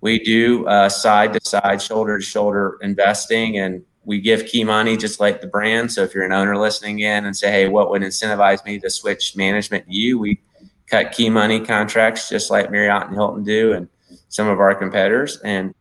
we 0.01 0.19
do 0.19 0.65
side 0.89 1.33
to 1.33 1.39
side, 1.43 1.81
shoulder 1.81 2.19
to 2.19 2.23
shoulder 2.23 2.77
investing, 2.81 3.57
and 3.57 3.83
we 4.03 4.21
give 4.21 4.45
key 4.45 4.63
money 4.63 4.97
just 4.97 5.19
like 5.19 5.41
the 5.41 5.47
brand. 5.47 5.91
So 5.91 6.03
if 6.03 6.13
you're 6.13 6.25
an 6.25 6.31
owner 6.31 6.57
listening 6.57 6.99
in 6.99 7.25
and 7.25 7.35
say, 7.35 7.51
hey, 7.51 7.67
what 7.67 7.89
would 7.89 8.03
incentivize 8.03 8.63
me 8.63 8.79
to 8.79 8.89
switch 8.89 9.35
management 9.35 9.87
to 9.87 9.95
you? 9.95 10.19
We 10.19 10.39
cut 10.87 11.11
key 11.11 11.29
money 11.29 11.59
contracts 11.59 12.29
just 12.29 12.51
like 12.51 12.69
Marriott 12.69 13.07
and 13.07 13.15
Hilton 13.15 13.43
do, 13.43 13.73
and 13.73 13.89
some 14.29 14.47
of 14.47 14.59
our 14.59 14.75
competitors. 14.75 15.39
And 15.43 15.73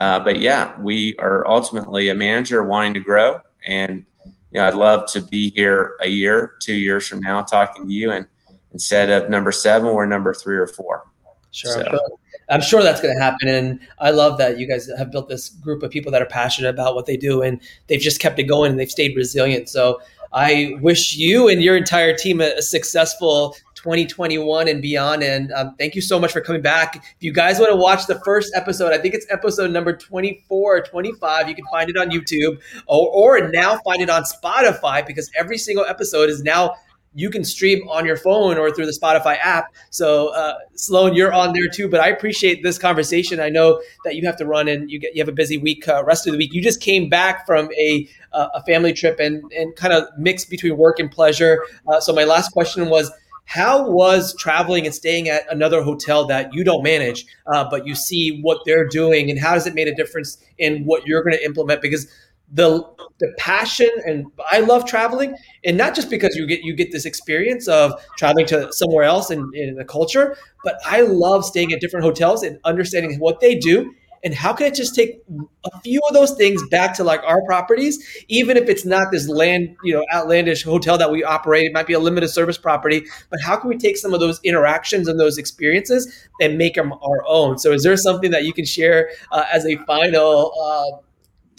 uh, 0.00 0.20
but 0.20 0.40
yeah, 0.40 0.78
we 0.80 1.16
are 1.18 1.46
ultimately 1.48 2.08
a 2.08 2.14
manager 2.14 2.62
wanting 2.62 2.94
to 2.94 3.00
grow, 3.00 3.40
and 3.66 4.04
you 4.50 4.60
know, 4.60 4.66
I'd 4.66 4.74
love 4.74 5.10
to 5.12 5.22
be 5.22 5.50
here 5.50 5.96
a 6.02 6.08
year, 6.08 6.56
two 6.60 6.74
years 6.74 7.08
from 7.08 7.20
now, 7.20 7.40
talking 7.40 7.86
to 7.86 7.92
you, 7.92 8.10
and 8.10 8.26
instead 8.72 9.08
of 9.08 9.30
number 9.30 9.52
seven, 9.52 9.94
we're 9.94 10.04
number 10.04 10.34
three 10.34 10.56
or 10.56 10.66
four. 10.66 11.04
Sure. 11.52 11.72
So. 11.72 12.18
I'm 12.48 12.60
sure 12.60 12.82
that's 12.82 13.00
going 13.00 13.14
to 13.14 13.20
happen. 13.20 13.48
And 13.48 13.80
I 13.98 14.10
love 14.10 14.38
that 14.38 14.58
you 14.58 14.66
guys 14.66 14.88
have 14.98 15.10
built 15.10 15.28
this 15.28 15.48
group 15.48 15.82
of 15.82 15.90
people 15.90 16.12
that 16.12 16.22
are 16.22 16.26
passionate 16.26 16.68
about 16.68 16.94
what 16.94 17.06
they 17.06 17.16
do 17.16 17.42
and 17.42 17.60
they've 17.86 18.00
just 18.00 18.20
kept 18.20 18.38
it 18.38 18.44
going 18.44 18.70
and 18.70 18.80
they've 18.80 18.90
stayed 18.90 19.16
resilient. 19.16 19.68
So 19.68 20.00
I 20.32 20.76
wish 20.80 21.14
you 21.16 21.48
and 21.48 21.62
your 21.62 21.76
entire 21.76 22.16
team 22.16 22.40
a, 22.40 22.54
a 22.56 22.62
successful 22.62 23.54
2021 23.74 24.68
and 24.68 24.80
beyond. 24.80 25.22
And 25.22 25.52
um, 25.52 25.74
thank 25.76 25.94
you 25.94 26.00
so 26.00 26.18
much 26.18 26.32
for 26.32 26.40
coming 26.40 26.62
back. 26.62 26.96
If 26.96 27.16
you 27.20 27.32
guys 27.32 27.58
want 27.58 27.70
to 27.70 27.76
watch 27.76 28.06
the 28.06 28.20
first 28.20 28.52
episode, 28.54 28.92
I 28.92 28.98
think 28.98 29.14
it's 29.14 29.26
episode 29.30 29.70
number 29.70 29.94
24 29.94 30.76
or 30.76 30.80
25. 30.80 31.48
You 31.48 31.54
can 31.54 31.64
find 31.66 31.90
it 31.90 31.96
on 31.96 32.10
YouTube 32.10 32.60
or, 32.86 33.08
or 33.08 33.48
now 33.48 33.78
find 33.84 34.00
it 34.00 34.08
on 34.08 34.22
Spotify 34.22 35.04
because 35.06 35.30
every 35.36 35.58
single 35.58 35.84
episode 35.84 36.30
is 36.30 36.42
now 36.42 36.76
you 37.14 37.30
can 37.30 37.44
stream 37.44 37.86
on 37.88 38.06
your 38.06 38.16
phone 38.16 38.56
or 38.58 38.70
through 38.70 38.86
the 38.86 38.98
Spotify 38.98 39.36
app. 39.38 39.74
So, 39.90 40.28
uh, 40.28 40.54
Sloan, 40.74 41.14
you're 41.14 41.32
on 41.32 41.52
there 41.52 41.68
too. 41.72 41.88
But 41.88 42.00
I 42.00 42.08
appreciate 42.08 42.62
this 42.62 42.78
conversation. 42.78 43.40
I 43.40 43.48
know 43.48 43.82
that 44.04 44.16
you 44.16 44.26
have 44.26 44.36
to 44.38 44.46
run 44.46 44.68
and 44.68 44.90
you 44.90 44.98
get 44.98 45.14
you 45.14 45.20
have 45.20 45.28
a 45.28 45.32
busy 45.32 45.58
week, 45.58 45.86
uh, 45.88 46.04
rest 46.04 46.26
of 46.26 46.32
the 46.32 46.38
week. 46.38 46.52
You 46.54 46.62
just 46.62 46.80
came 46.80 47.08
back 47.08 47.46
from 47.46 47.68
a 47.78 48.08
uh, 48.32 48.48
a 48.54 48.62
family 48.64 48.92
trip 48.92 49.20
and 49.20 49.50
and 49.52 49.74
kind 49.76 49.92
of 49.92 50.04
mixed 50.16 50.48
between 50.50 50.76
work 50.76 50.98
and 50.98 51.10
pleasure. 51.10 51.64
Uh, 51.86 52.00
so, 52.00 52.12
my 52.12 52.24
last 52.24 52.52
question 52.52 52.88
was. 52.88 53.10
How 53.44 53.90
was 53.90 54.34
traveling 54.36 54.86
and 54.86 54.94
staying 54.94 55.28
at 55.28 55.42
another 55.52 55.82
hotel 55.82 56.26
that 56.28 56.54
you 56.54 56.62
don't 56.62 56.82
manage, 56.82 57.26
uh, 57.48 57.68
but 57.68 57.84
you 57.84 57.96
see 57.96 58.40
what 58.40 58.58
they're 58.64 58.86
doing, 58.86 59.30
and 59.30 59.38
how 59.38 59.54
does 59.54 59.66
it 59.66 59.74
made 59.74 59.88
a 59.88 59.94
difference 59.94 60.38
in 60.58 60.84
what 60.84 61.08
you're 61.08 61.24
going 61.24 61.36
to 61.36 61.44
implement? 61.44 61.82
Because 61.82 62.06
the 62.52 62.84
the 63.18 63.32
passion 63.38 63.88
and 64.04 64.26
I 64.50 64.60
love 64.60 64.84
traveling 64.84 65.36
and 65.64 65.76
not 65.76 65.94
just 65.94 66.10
because 66.10 66.36
you 66.36 66.46
get 66.46 66.62
you 66.62 66.74
get 66.74 66.92
this 66.92 67.04
experience 67.04 67.66
of 67.68 67.92
traveling 68.18 68.46
to 68.46 68.72
somewhere 68.72 69.04
else 69.04 69.30
in, 69.30 69.50
in 69.54 69.78
a 69.78 69.84
culture, 69.84 70.36
but 70.64 70.76
I 70.84 71.02
love 71.02 71.44
staying 71.44 71.72
at 71.72 71.80
different 71.80 72.04
hotels 72.04 72.42
and 72.42 72.58
understanding 72.64 73.18
what 73.18 73.40
they 73.40 73.54
do 73.54 73.94
and 74.24 74.34
how 74.34 74.52
can 74.52 74.66
I 74.66 74.70
just 74.70 74.94
take 74.94 75.20
a 75.64 75.80
few 75.80 76.00
of 76.08 76.14
those 76.14 76.36
things 76.36 76.62
back 76.68 76.94
to 76.94 77.04
like 77.04 77.22
our 77.24 77.44
properties, 77.44 78.24
even 78.28 78.56
if 78.56 78.68
it's 78.68 78.84
not 78.84 79.10
this 79.10 79.28
land, 79.28 79.76
you 79.82 79.94
know, 79.94 80.04
outlandish 80.12 80.62
hotel 80.62 80.96
that 80.98 81.10
we 81.10 81.24
operate, 81.24 81.66
it 81.66 81.72
might 81.72 81.88
be 81.88 81.92
a 81.92 81.98
limited 81.98 82.28
service 82.28 82.56
property, 82.56 83.04
but 83.30 83.40
how 83.40 83.56
can 83.56 83.68
we 83.68 83.76
take 83.76 83.96
some 83.96 84.14
of 84.14 84.20
those 84.20 84.40
interactions 84.44 85.08
and 85.08 85.18
those 85.18 85.38
experiences 85.38 86.28
and 86.40 86.56
make 86.56 86.74
them 86.74 86.92
our 86.92 87.24
own? 87.26 87.58
So 87.58 87.72
is 87.72 87.82
there 87.82 87.96
something 87.96 88.30
that 88.30 88.44
you 88.44 88.52
can 88.52 88.64
share 88.64 89.10
uh, 89.32 89.44
as 89.52 89.66
a 89.66 89.76
final 89.86 90.52
uh, 90.62 91.02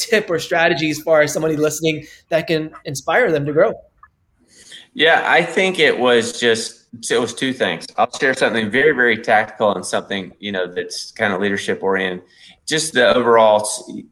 tip 0.05 0.29
or 0.29 0.39
strategy 0.39 0.89
as 0.89 1.01
far 1.01 1.21
as 1.21 1.33
somebody 1.33 1.57
listening 1.57 2.05
that 2.29 2.47
can 2.47 2.71
inspire 2.85 3.31
them 3.31 3.45
to 3.45 3.53
grow? 3.53 3.73
Yeah, 4.93 5.23
I 5.25 5.43
think 5.43 5.79
it 5.79 5.97
was 5.97 6.39
just 6.39 6.87
it 7.09 7.17
was 7.17 7.33
two 7.33 7.53
things. 7.53 7.87
I'll 7.97 8.11
share 8.11 8.35
something 8.35 8.69
very 8.69 8.93
very 8.93 9.17
tactical 9.17 9.73
and 9.73 9.85
something 9.85 10.33
you 10.39 10.51
know 10.51 10.67
that's 10.67 11.11
kind 11.11 11.33
of 11.33 11.41
leadership 11.41 11.81
oriented. 11.81 12.23
Just 12.67 12.93
the 12.93 13.13
overall, 13.13 13.67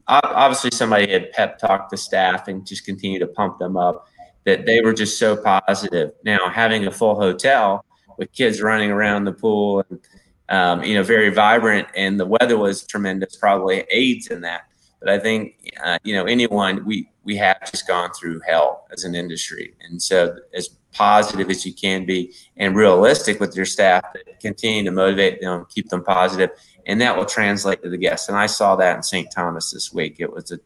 obviously 0.08 0.70
somebody 0.72 1.10
had 1.10 1.32
pep 1.32 1.58
talked 1.58 1.90
the 1.90 1.96
staff 1.96 2.48
and 2.48 2.66
just 2.66 2.84
continue 2.84 3.18
to 3.18 3.26
pump 3.26 3.58
them 3.58 3.76
up 3.76 4.08
that 4.44 4.66
they 4.66 4.80
were 4.80 4.92
just 4.92 5.18
so 5.18 5.36
positive. 5.36 6.10
Now 6.24 6.50
having 6.50 6.86
a 6.86 6.90
full 6.90 7.14
hotel 7.14 7.84
with 8.18 8.32
kids 8.32 8.60
running 8.60 8.90
around 8.90 9.24
the 9.24 9.32
pool 9.32 9.84
and 9.88 10.00
um, 10.48 10.82
you 10.82 10.94
know 10.94 11.02
very 11.02 11.30
vibrant 11.30 11.88
and 11.94 12.18
the 12.18 12.26
weather 12.26 12.58
was 12.58 12.86
tremendous 12.86 13.36
probably 13.36 13.84
aids 13.90 14.26
in 14.26 14.40
that 14.42 14.66
but 15.02 15.12
I 15.12 15.18
think 15.18 15.72
uh, 15.84 15.98
you 16.04 16.14
know 16.14 16.24
anyone 16.24 16.84
we 16.84 17.10
we 17.24 17.36
have 17.36 17.58
just 17.70 17.86
gone 17.86 18.10
through 18.12 18.40
hell 18.46 18.86
as 18.92 19.04
an 19.04 19.14
industry, 19.14 19.74
and 19.82 20.00
so 20.00 20.36
as 20.54 20.68
positive 20.92 21.50
as 21.50 21.64
you 21.64 21.72
can 21.72 22.04
be 22.04 22.32
and 22.56 22.76
realistic 22.76 23.40
with 23.40 23.56
your 23.56 23.64
staff, 23.64 24.04
continue 24.40 24.84
to 24.84 24.90
motivate 24.90 25.40
them, 25.40 25.66
keep 25.74 25.88
them 25.88 26.04
positive, 26.04 26.50
and 26.86 27.00
that 27.00 27.16
will 27.16 27.24
translate 27.24 27.82
to 27.82 27.88
the 27.88 27.96
guests. 27.96 28.28
And 28.28 28.36
I 28.36 28.46
saw 28.46 28.76
that 28.76 28.96
in 28.96 29.02
St. 29.02 29.30
Thomas 29.34 29.70
this 29.70 29.92
week. 29.92 30.16
It 30.18 30.32
was 30.32 30.52
a 30.52 30.60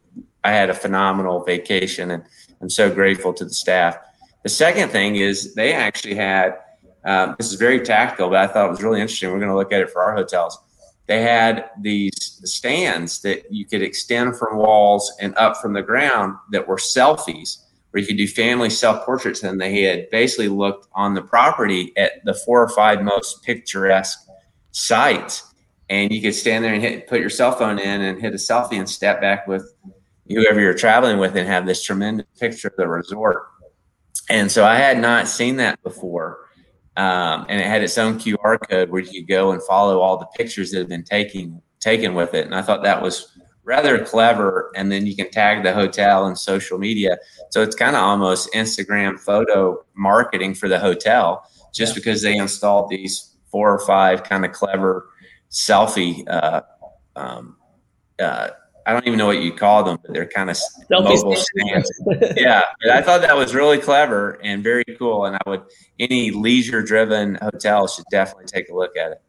I 0.45 0.53
had 0.53 0.71
a 0.71 0.75
phenomenal 0.75 1.43
vacation, 1.45 2.11
and 2.11 2.23
I'm 2.61 2.71
so 2.71 2.93
grateful 2.93 3.33
to 3.35 3.45
the 3.45 3.55
staff. 3.55 3.97
The 4.43 4.49
second 4.49 4.91
thing 4.91 5.17
is 5.17 5.55
they 5.55 5.73
actually 5.73 6.15
had. 6.15 6.59
Um, 7.05 7.37
this 7.39 7.53
is 7.53 7.55
very 7.61 7.79
tactical, 7.83 8.31
but 8.31 8.39
I 8.39 8.49
thought 8.49 8.67
it 8.67 8.71
was 8.71 8.83
really 8.83 9.01
interesting. 9.01 9.31
We're 9.31 9.39
going 9.39 9.51
to 9.51 9.57
look 9.57 9.73
at 9.73 9.81
it 9.81 9.91
for 9.91 10.03
our 10.03 10.17
hotels 10.17 10.59
they 11.07 11.23
had 11.23 11.71
these 11.81 12.41
stands 12.45 13.23
that 13.23 13.53
you 13.53 13.65
could 13.65 13.83
extend 13.83 14.37
from 14.37 14.59
walls 14.59 15.13
and 15.21 15.37
up 15.37 15.57
from 15.57 15.73
the 15.73 15.83
ground 15.83 16.37
that 16.51 16.67
were 16.67 16.77
selfies 16.77 17.59
where 17.91 18.01
you 18.01 18.07
could 18.07 18.17
do 18.17 18.27
family 18.27 18.71
self 18.71 19.05
portraits 19.07 19.43
and 19.43 19.61
they 19.61 19.83
had 19.83 20.11
basically 20.11 20.49
looked 20.49 20.89
on 20.95 21.15
the 21.15 21.23
property 21.23 21.93
at 21.97 22.25
the 22.25 22.35
four 22.35 22.63
or 22.63 22.69
five 22.69 23.03
most 23.03 23.43
picturesque 23.43 24.19
sites. 24.73 25.55
And 25.89 26.11
you 26.11 26.21
could 26.21 26.35
stand 26.35 26.65
there 26.65 26.75
and 26.75 26.83
hit, 26.83 27.07
put 27.07 27.21
your 27.21 27.31
cell 27.31 27.53
phone 27.53 27.79
in 27.79 28.01
and 28.03 28.21
hit 28.21 28.33
a 28.33 28.37
selfie 28.37 28.79
and 28.79 28.91
step 28.91 29.21
back 29.21 29.47
with 29.47 29.73
whoever 30.29 30.61
you're 30.61 30.75
traveling 30.75 31.19
with 31.19 31.37
and 31.37 31.47
have 31.47 31.67
this 31.67 31.83
tremendous 31.83 32.27
picture 32.39 32.69
of 32.69 32.77
the 32.77 32.89
resort. 32.89 33.47
And 34.29 34.51
so 34.51 34.65
i 34.65 34.77
had 34.77 35.01
not 35.01 35.29
seen 35.29 35.57
that 35.57 35.81
before 35.85 36.46
um, 36.97 37.47
and 37.49 37.61
it 37.61 37.67
had 37.67 37.83
its 37.83 37.99
own 37.99 38.19
QR 38.19 38.59
code 38.69 38.91
where 38.91 39.03
you 39.03 39.21
could 39.21 39.29
go 39.29 39.53
and 39.53 39.63
follow 39.63 40.01
all 40.01 40.19
the 40.19 40.27
pictures 40.37 40.71
that 40.71 40.79
have 40.79 40.89
been 40.89 41.05
taken 41.05 41.61
taken 41.81 42.15
with 42.15 42.35
it. 42.35 42.47
And 42.47 42.55
I 42.55 42.63
thought 42.63 42.83
that 42.83 43.03
was 43.03 43.37
rather 43.65 44.03
clever. 44.05 44.71
And 44.75 44.91
then 44.91 45.07
you 45.07 45.15
can 45.15 45.31
tag 45.31 45.63
the 45.63 45.73
hotel 45.73 46.27
and 46.27 46.39
social 46.39 46.79
media, 46.79 47.19
so 47.51 47.63
it's 47.63 47.77
kind 47.77 47.97
of 47.97 48.03
almost 48.03 48.53
Instagram 48.53 49.19
photo 49.19 49.85
marketing 49.95 50.55
for 50.55 50.69
the 50.69 50.79
hotel, 50.79 51.45
just 51.75 51.95
because 51.95 52.23
they 52.23 52.37
installed 52.37 52.89
these 52.89 53.37
four 53.51 53.73
or 53.73 53.79
five 53.87 54.23
kind 54.23 54.45
of 54.45 54.53
clever 54.53 55.09
selfie. 55.51 56.25
Uh, 56.29 56.63
um, 57.17 57.57
uh, 58.19 58.51
I 58.87 58.93
don't 58.93 59.07
even 59.07 59.19
know 59.19 59.27
what 59.27 59.43
you 59.43 59.53
call 59.53 59.83
them, 59.83 59.99
but 60.01 60.15
they're 60.15 60.29
kind 60.29 60.49
of 60.49 60.57
mobile 60.89 61.35
stands. 61.35 61.91
yeah, 62.37 62.63
I 62.93 63.03
thought 63.03 63.21
that 63.23 63.37
was 63.37 63.53
really 63.53 63.79
clever 63.79 64.39
and 64.45 64.63
very 64.63 64.85
cool. 64.97 65.27
And 65.27 65.35
I 65.37 65.51
would 65.51 65.63
any 65.99 66.31
leisure 66.31 66.83
driven 66.83 67.37
hotel 67.43 67.89
should 67.89 68.05
definitely 68.13 68.47
take 68.47 68.69
a 68.69 68.75
look 68.75 68.97
at 68.97 69.13
it. 69.13 69.23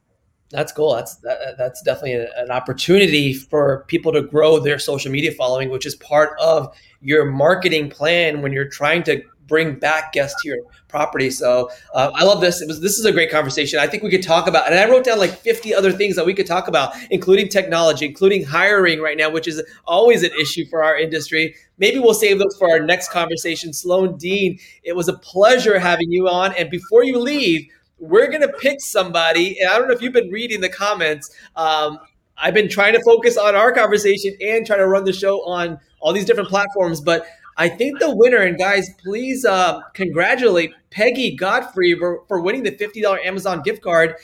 That's 0.49 0.71
cool. 0.71 0.95
That's 0.95 1.15
that, 1.17 1.55
that's 1.57 1.81
definitely 1.81 2.27
an 2.37 2.51
opportunity 2.51 3.33
for 3.33 3.83
people 3.87 4.13
to 4.13 4.21
grow 4.21 4.59
their 4.59 4.79
social 4.79 5.11
media 5.11 5.31
following, 5.31 5.69
which 5.69 5.85
is 5.85 5.95
part 5.95 6.39
of 6.39 6.73
your 7.01 7.25
marketing 7.25 7.89
plan 7.89 8.41
when 8.41 8.53
you're 8.53 8.69
trying 8.69 9.03
to 9.03 9.21
bring 9.47 9.75
back 9.75 10.11
guests 10.11 10.41
to 10.41 10.49
your 10.49 10.57
property. 10.87 11.29
So 11.29 11.69
uh, 11.93 12.11
I 12.13 12.23
love 12.23 12.41
this. 12.41 12.61
It 12.61 12.67
was 12.67 12.81
this 12.81 12.97
is 12.97 13.05
a 13.05 13.11
great 13.11 13.31
conversation. 13.31 13.79
I 13.79 13.87
think 13.87 14.03
we 14.03 14.09
could 14.09 14.23
talk 14.23 14.47
about, 14.47 14.67
and 14.67 14.75
I 14.77 14.89
wrote 14.89 15.05
down 15.05 15.19
like 15.19 15.31
50 15.31 15.73
other 15.73 15.91
things 15.91 16.15
that 16.15 16.25
we 16.25 16.33
could 16.33 16.47
talk 16.47 16.67
about, 16.67 16.93
including 17.09 17.49
technology, 17.49 18.05
including 18.05 18.43
hiring 18.43 18.99
right 18.99 19.17
now, 19.17 19.29
which 19.29 19.47
is 19.47 19.61
always 19.85 20.23
an 20.23 20.31
issue 20.39 20.65
for 20.69 20.83
our 20.83 20.97
industry. 20.97 21.55
Maybe 21.77 21.99
we'll 21.99 22.13
save 22.13 22.39
those 22.39 22.55
for 22.57 22.69
our 22.69 22.79
next 22.79 23.11
conversation. 23.11 23.73
Sloan 23.73 24.17
Dean, 24.17 24.59
it 24.83 24.95
was 24.95 25.07
a 25.07 25.17
pleasure 25.17 25.79
having 25.79 26.11
you 26.11 26.27
on. 26.27 26.53
And 26.55 26.69
before 26.69 27.03
you 27.03 27.19
leave, 27.19 27.67
we're 27.99 28.29
gonna 28.29 28.51
pick 28.51 28.79
somebody. 28.81 29.59
And 29.59 29.69
I 29.69 29.77
don't 29.77 29.87
know 29.87 29.93
if 29.93 30.01
you've 30.01 30.13
been 30.13 30.29
reading 30.29 30.61
the 30.61 30.69
comments. 30.69 31.29
Um, 31.55 31.99
I've 32.37 32.53
been 32.53 32.69
trying 32.69 32.93
to 32.93 33.01
focus 33.03 33.35
on 33.35 33.55
our 33.55 33.71
conversation 33.71 34.35
and 34.41 34.65
try 34.65 34.77
to 34.77 34.87
run 34.87 35.05
the 35.05 35.13
show 35.13 35.39
on 35.47 35.79
all 35.99 36.13
these 36.13 36.25
different 36.25 36.49
platforms, 36.49 37.01
but 37.01 37.25
I 37.57 37.69
think 37.69 37.99
the 37.99 38.15
winner, 38.15 38.37
and 38.37 38.57
guys, 38.57 38.87
please 39.03 39.43
uh, 39.43 39.81
congratulate 39.93 40.71
Peggy 40.91 41.35
Godfrey 41.35 41.95
for, 41.97 42.23
for 42.27 42.39
winning 42.39 42.61
the 42.61 42.71
$50 42.71 43.25
Amazon 43.25 43.63
gift 43.63 43.81
card. 43.81 44.15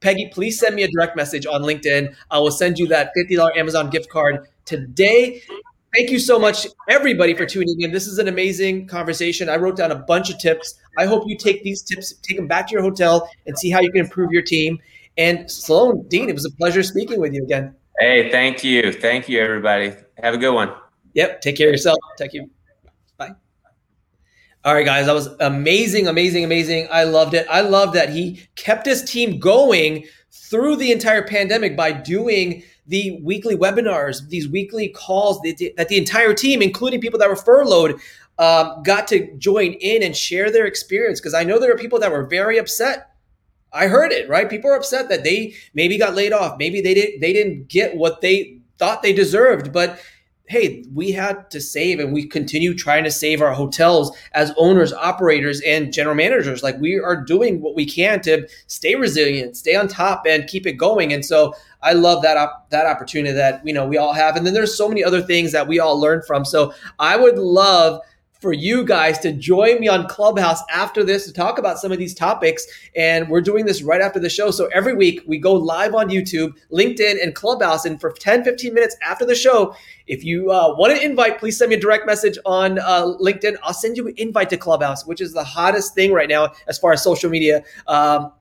Peggy, 0.00 0.28
please 0.32 0.58
send 0.58 0.74
me 0.74 0.82
a 0.82 0.88
direct 0.88 1.16
message 1.16 1.46
on 1.46 1.62
LinkedIn. 1.62 2.14
I 2.30 2.38
will 2.38 2.50
send 2.50 2.78
you 2.78 2.86
that 2.88 3.12
$50 3.16 3.56
Amazon 3.56 3.88
gift 3.88 4.10
card 4.10 4.46
today. 4.66 5.40
Thank 5.94 6.10
you 6.10 6.18
so 6.18 6.38
much, 6.38 6.66
everybody, 6.88 7.34
for 7.34 7.46
tuning 7.46 7.80
in. 7.80 7.92
This 7.92 8.06
is 8.06 8.18
an 8.18 8.28
amazing 8.28 8.88
conversation. 8.88 9.48
I 9.48 9.56
wrote 9.56 9.76
down 9.76 9.90
a 9.90 9.98
bunch 9.98 10.28
of 10.30 10.38
tips. 10.38 10.78
I 10.98 11.06
hope 11.06 11.24
you 11.26 11.36
take 11.36 11.62
these 11.62 11.82
tips, 11.82 12.12
take 12.22 12.36
them 12.36 12.46
back 12.46 12.66
to 12.68 12.72
your 12.72 12.82
hotel, 12.82 13.28
and 13.46 13.58
see 13.58 13.70
how 13.70 13.80
you 13.80 13.90
can 13.90 14.00
improve 14.00 14.32
your 14.32 14.42
team. 14.42 14.78
And 15.16 15.50
Sloan, 15.50 16.06
Dean, 16.08 16.28
it 16.28 16.34
was 16.34 16.44
a 16.44 16.50
pleasure 16.56 16.82
speaking 16.82 17.20
with 17.20 17.32
you 17.32 17.42
again. 17.42 17.74
Hey, 17.98 18.30
thank 18.30 18.64
you. 18.64 18.92
Thank 18.92 19.28
you, 19.28 19.40
everybody. 19.40 19.94
Have 20.22 20.34
a 20.34 20.38
good 20.38 20.54
one. 20.54 20.72
Yep. 21.14 21.40
Take 21.42 21.56
care 21.56 21.68
of 21.68 21.72
yourself. 21.72 21.98
Thank 22.18 22.32
you. 22.32 22.50
All 24.64 24.74
right, 24.74 24.86
guys, 24.86 25.06
that 25.06 25.14
was 25.14 25.26
amazing, 25.40 26.06
amazing, 26.06 26.44
amazing. 26.44 26.86
I 26.92 27.02
loved 27.02 27.34
it. 27.34 27.46
I 27.50 27.62
love 27.62 27.92
that 27.94 28.10
he 28.10 28.46
kept 28.54 28.86
his 28.86 29.02
team 29.02 29.40
going 29.40 30.06
through 30.30 30.76
the 30.76 30.92
entire 30.92 31.26
pandemic 31.26 31.76
by 31.76 31.90
doing 31.90 32.62
the 32.86 33.20
weekly 33.24 33.56
webinars, 33.56 34.28
these 34.28 34.48
weekly 34.48 34.88
calls 34.88 35.40
that 35.40 35.86
the 35.88 35.96
entire 35.96 36.32
team, 36.32 36.62
including 36.62 37.00
people 37.00 37.18
that 37.18 37.28
were 37.28 37.34
furloughed, 37.34 37.98
um, 38.38 38.82
got 38.84 39.08
to 39.08 39.36
join 39.36 39.72
in 39.72 40.02
and 40.04 40.16
share 40.16 40.52
their 40.52 40.66
experience. 40.66 41.20
Because 41.20 41.34
I 41.34 41.42
know 41.42 41.58
there 41.58 41.72
are 41.72 41.78
people 41.78 41.98
that 41.98 42.12
were 42.12 42.26
very 42.26 42.58
upset. 42.58 43.10
I 43.72 43.88
heard 43.88 44.12
it, 44.12 44.28
right? 44.28 44.48
People 44.48 44.70
are 44.70 44.76
upset 44.76 45.08
that 45.08 45.24
they 45.24 45.54
maybe 45.74 45.98
got 45.98 46.14
laid 46.14 46.32
off, 46.32 46.56
maybe 46.58 46.80
they 46.80 46.94
didn't 46.94 47.20
they 47.20 47.32
didn't 47.32 47.66
get 47.66 47.96
what 47.96 48.20
they 48.20 48.60
thought 48.78 49.02
they 49.02 49.12
deserved, 49.12 49.72
but 49.72 49.98
hey, 50.52 50.84
we 50.92 51.10
had 51.12 51.50
to 51.50 51.62
save 51.62 51.98
and 51.98 52.12
we 52.12 52.26
continue 52.26 52.74
trying 52.74 53.04
to 53.04 53.10
save 53.10 53.40
our 53.40 53.54
hotels 53.54 54.14
as 54.32 54.52
owners, 54.58 54.92
operators, 54.92 55.62
and 55.62 55.94
general 55.94 56.14
managers. 56.14 56.62
Like 56.62 56.78
we 56.78 57.00
are 57.00 57.16
doing 57.16 57.62
what 57.62 57.74
we 57.74 57.86
can 57.86 58.20
to 58.20 58.46
stay 58.66 58.94
resilient, 58.94 59.56
stay 59.56 59.74
on 59.74 59.88
top, 59.88 60.26
and 60.26 60.46
keep 60.46 60.66
it 60.66 60.74
going. 60.74 61.10
And 61.10 61.24
so 61.24 61.54
I 61.80 61.94
love 61.94 62.22
that 62.22 62.36
op- 62.36 62.68
that 62.68 62.84
opportunity 62.84 63.32
that 63.34 63.66
you 63.66 63.72
know 63.72 63.86
we 63.86 63.96
all 63.96 64.12
have. 64.12 64.36
And 64.36 64.46
then 64.46 64.52
there's 64.52 64.76
so 64.76 64.88
many 64.88 65.02
other 65.02 65.22
things 65.22 65.52
that 65.52 65.66
we 65.66 65.80
all 65.80 65.98
learn 65.98 66.20
from. 66.20 66.44
So 66.44 66.74
I 66.98 67.16
would 67.16 67.38
love 67.38 68.02
for 68.42 68.52
you 68.52 68.84
guys 68.84 69.20
to 69.20 69.32
join 69.32 69.78
me 69.78 69.86
on 69.86 70.08
Clubhouse 70.08 70.60
after 70.68 71.04
this 71.04 71.26
to 71.26 71.32
talk 71.32 71.58
about 71.58 71.78
some 71.78 71.92
of 71.92 71.98
these 71.98 72.12
topics. 72.12 72.66
And 72.96 73.28
we're 73.28 73.40
doing 73.40 73.66
this 73.66 73.82
right 73.82 74.00
after 74.00 74.18
the 74.18 74.28
show. 74.28 74.50
So 74.50 74.66
every 74.74 74.94
week 74.94 75.22
we 75.28 75.38
go 75.38 75.54
live 75.54 75.94
on 75.94 76.08
YouTube, 76.08 76.54
LinkedIn, 76.72 77.22
and 77.22 77.36
Clubhouse. 77.36 77.84
And 77.84 78.00
for 78.00 78.10
10, 78.10 78.42
15 78.42 78.74
minutes 78.74 78.96
after 79.00 79.24
the 79.24 79.36
show, 79.36 79.76
if 80.08 80.24
you 80.24 80.50
uh, 80.50 80.74
want 80.76 80.94
to 80.96 81.02
invite, 81.02 81.38
please 81.38 81.56
send 81.56 81.70
me 81.70 81.76
a 81.76 81.80
direct 81.80 82.04
message 82.04 82.36
on 82.44 82.80
uh, 82.80 83.04
LinkedIn. 83.20 83.54
I'll 83.62 83.72
send 83.72 83.96
you 83.96 84.08
an 84.08 84.14
invite 84.16 84.50
to 84.50 84.56
Clubhouse, 84.56 85.06
which 85.06 85.20
is 85.20 85.32
the 85.32 85.44
hottest 85.44 85.94
thing 85.94 86.12
right 86.12 86.28
now 86.28 86.52
as 86.66 86.78
far 86.78 86.92
as 86.92 87.00
social 87.00 87.30
media. 87.30 87.62
Um, 87.86 88.32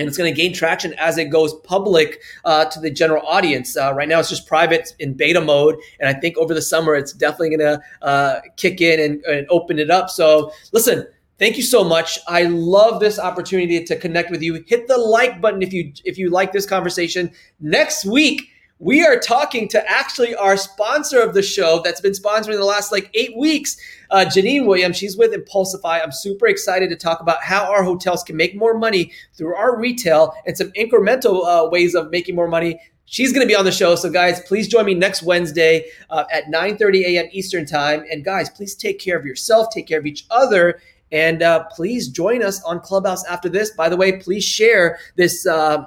and 0.00 0.08
it's 0.08 0.16
going 0.16 0.32
to 0.32 0.36
gain 0.36 0.54
traction 0.54 0.94
as 0.94 1.18
it 1.18 1.26
goes 1.26 1.54
public 1.60 2.22
uh, 2.46 2.64
to 2.64 2.80
the 2.80 2.90
general 2.90 3.24
audience. 3.26 3.76
Uh, 3.76 3.92
right 3.94 4.08
now, 4.08 4.18
it's 4.18 4.30
just 4.30 4.48
private 4.48 4.94
in 4.98 5.12
beta 5.12 5.40
mode, 5.40 5.76
and 6.00 6.08
I 6.08 6.18
think 6.18 6.38
over 6.38 6.54
the 6.54 6.62
summer, 6.62 6.94
it's 6.94 7.12
definitely 7.12 7.56
going 7.56 7.78
to 7.78 7.82
uh, 8.02 8.40
kick 8.56 8.80
in 8.80 8.98
and, 8.98 9.22
and 9.24 9.46
open 9.50 9.78
it 9.78 9.90
up. 9.90 10.10
So, 10.10 10.52
listen. 10.72 11.06
Thank 11.38 11.56
you 11.56 11.62
so 11.62 11.82
much. 11.82 12.18
I 12.28 12.42
love 12.42 13.00
this 13.00 13.18
opportunity 13.18 13.82
to 13.82 13.96
connect 13.96 14.30
with 14.30 14.42
you. 14.42 14.62
Hit 14.66 14.88
the 14.88 14.98
like 14.98 15.40
button 15.40 15.62
if 15.62 15.72
you 15.72 15.90
if 16.04 16.18
you 16.18 16.28
like 16.28 16.52
this 16.52 16.66
conversation. 16.66 17.32
Next 17.60 18.04
week, 18.04 18.49
we 18.80 19.04
are 19.04 19.18
talking 19.18 19.68
to 19.68 19.90
actually 19.90 20.34
our 20.34 20.56
sponsor 20.56 21.20
of 21.20 21.34
the 21.34 21.42
show 21.42 21.82
that's 21.84 22.00
been 22.00 22.12
sponsoring 22.12 22.56
the 22.56 22.64
last 22.64 22.90
like 22.90 23.10
eight 23.12 23.36
weeks, 23.36 23.76
uh, 24.10 24.24
Janine 24.24 24.66
Williams. 24.66 24.96
She's 24.96 25.18
with 25.18 25.34
Impulsify. 25.34 26.02
I'm 26.02 26.10
super 26.10 26.46
excited 26.46 26.88
to 26.88 26.96
talk 26.96 27.20
about 27.20 27.42
how 27.42 27.70
our 27.70 27.84
hotels 27.84 28.22
can 28.24 28.36
make 28.36 28.56
more 28.56 28.76
money 28.76 29.12
through 29.34 29.54
our 29.54 29.78
retail 29.78 30.32
and 30.46 30.56
some 30.56 30.72
incremental 30.72 31.44
uh, 31.44 31.68
ways 31.68 31.94
of 31.94 32.10
making 32.10 32.34
more 32.34 32.48
money. 32.48 32.80
She's 33.04 33.34
going 33.34 33.46
to 33.46 33.48
be 33.48 33.54
on 33.54 33.66
the 33.66 33.72
show. 33.72 33.96
So, 33.96 34.08
guys, 34.08 34.40
please 34.40 34.66
join 34.66 34.86
me 34.86 34.94
next 34.94 35.22
Wednesday 35.22 35.84
uh, 36.08 36.24
at 36.32 36.48
9 36.48 36.78
30 36.78 37.16
a.m. 37.16 37.28
Eastern 37.32 37.66
Time. 37.66 38.04
And, 38.10 38.24
guys, 38.24 38.48
please 38.48 38.74
take 38.74 38.98
care 38.98 39.18
of 39.18 39.26
yourself, 39.26 39.68
take 39.74 39.88
care 39.88 39.98
of 39.98 40.06
each 40.06 40.24
other. 40.30 40.80
And 41.12 41.42
uh, 41.42 41.64
please 41.64 42.08
join 42.08 42.42
us 42.42 42.62
on 42.62 42.80
Clubhouse 42.80 43.26
after 43.26 43.50
this. 43.50 43.72
By 43.72 43.90
the 43.90 43.96
way, 43.96 44.12
please 44.20 44.44
share 44.44 44.98
this 45.16 45.46
uh, 45.46 45.84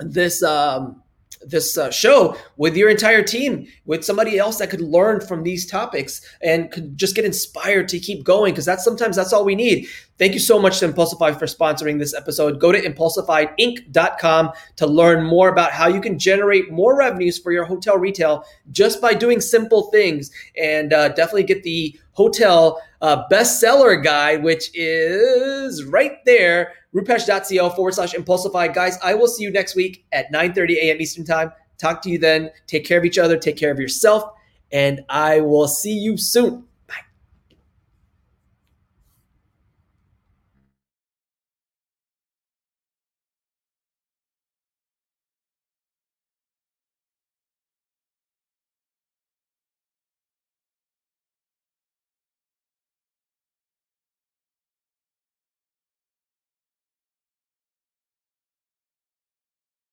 this 0.00 0.42
um, 0.42 1.02
this 1.42 1.78
uh, 1.78 1.90
show 1.90 2.36
with 2.56 2.76
your 2.76 2.90
entire 2.90 3.22
team, 3.22 3.66
with 3.84 4.04
somebody 4.04 4.38
else 4.38 4.58
that 4.58 4.70
could 4.70 4.80
learn 4.80 5.20
from 5.20 5.42
these 5.42 5.66
topics 5.66 6.20
and 6.42 6.70
could 6.70 6.96
just 6.96 7.14
get 7.14 7.24
inspired 7.24 7.88
to 7.88 7.98
keep 7.98 8.24
going. 8.24 8.52
Because 8.52 8.64
that's 8.64 8.84
sometimes 8.84 9.16
that's 9.16 9.32
all 9.32 9.44
we 9.44 9.54
need. 9.54 9.88
Thank 10.18 10.34
you 10.34 10.40
so 10.40 10.58
much 10.58 10.80
to 10.80 10.88
Impulsify 10.88 11.38
for 11.38 11.46
sponsoring 11.46 11.98
this 11.98 12.14
episode. 12.14 12.58
Go 12.58 12.72
to 12.72 12.80
impulsifyinc.com 12.80 14.50
to 14.76 14.86
learn 14.86 15.24
more 15.24 15.48
about 15.48 15.70
how 15.70 15.86
you 15.86 16.00
can 16.00 16.18
generate 16.18 16.72
more 16.72 16.96
revenues 16.98 17.38
for 17.38 17.52
your 17.52 17.64
hotel 17.64 17.96
retail 17.96 18.44
just 18.72 19.00
by 19.00 19.14
doing 19.14 19.40
simple 19.40 19.90
things. 19.90 20.30
And 20.60 20.92
uh, 20.92 21.10
definitely 21.10 21.44
get 21.44 21.62
the 21.62 21.98
hotel 22.12 22.82
uh, 23.00 23.28
bestseller 23.30 24.02
guide, 24.02 24.42
which 24.42 24.70
is 24.74 25.84
right 25.84 26.24
there 26.24 26.72
rupesh.co 26.94 27.70
forward 27.70 27.94
slash 27.94 28.14
impulsify. 28.14 28.72
Guys, 28.72 28.98
I 29.02 29.14
will 29.14 29.28
see 29.28 29.42
you 29.44 29.50
next 29.50 29.74
week 29.74 30.06
at 30.12 30.30
9 30.30 30.52
30 30.52 30.78
a.m. 30.78 31.00
Eastern 31.00 31.24
Time. 31.24 31.52
Talk 31.78 32.02
to 32.02 32.10
you 32.10 32.18
then. 32.18 32.50
Take 32.66 32.84
care 32.84 32.98
of 32.98 33.04
each 33.04 33.18
other, 33.18 33.36
take 33.36 33.56
care 33.56 33.70
of 33.70 33.78
yourself, 33.78 34.24
and 34.72 35.04
I 35.08 35.40
will 35.40 35.68
see 35.68 35.92
you 35.92 36.16
soon. 36.16 36.67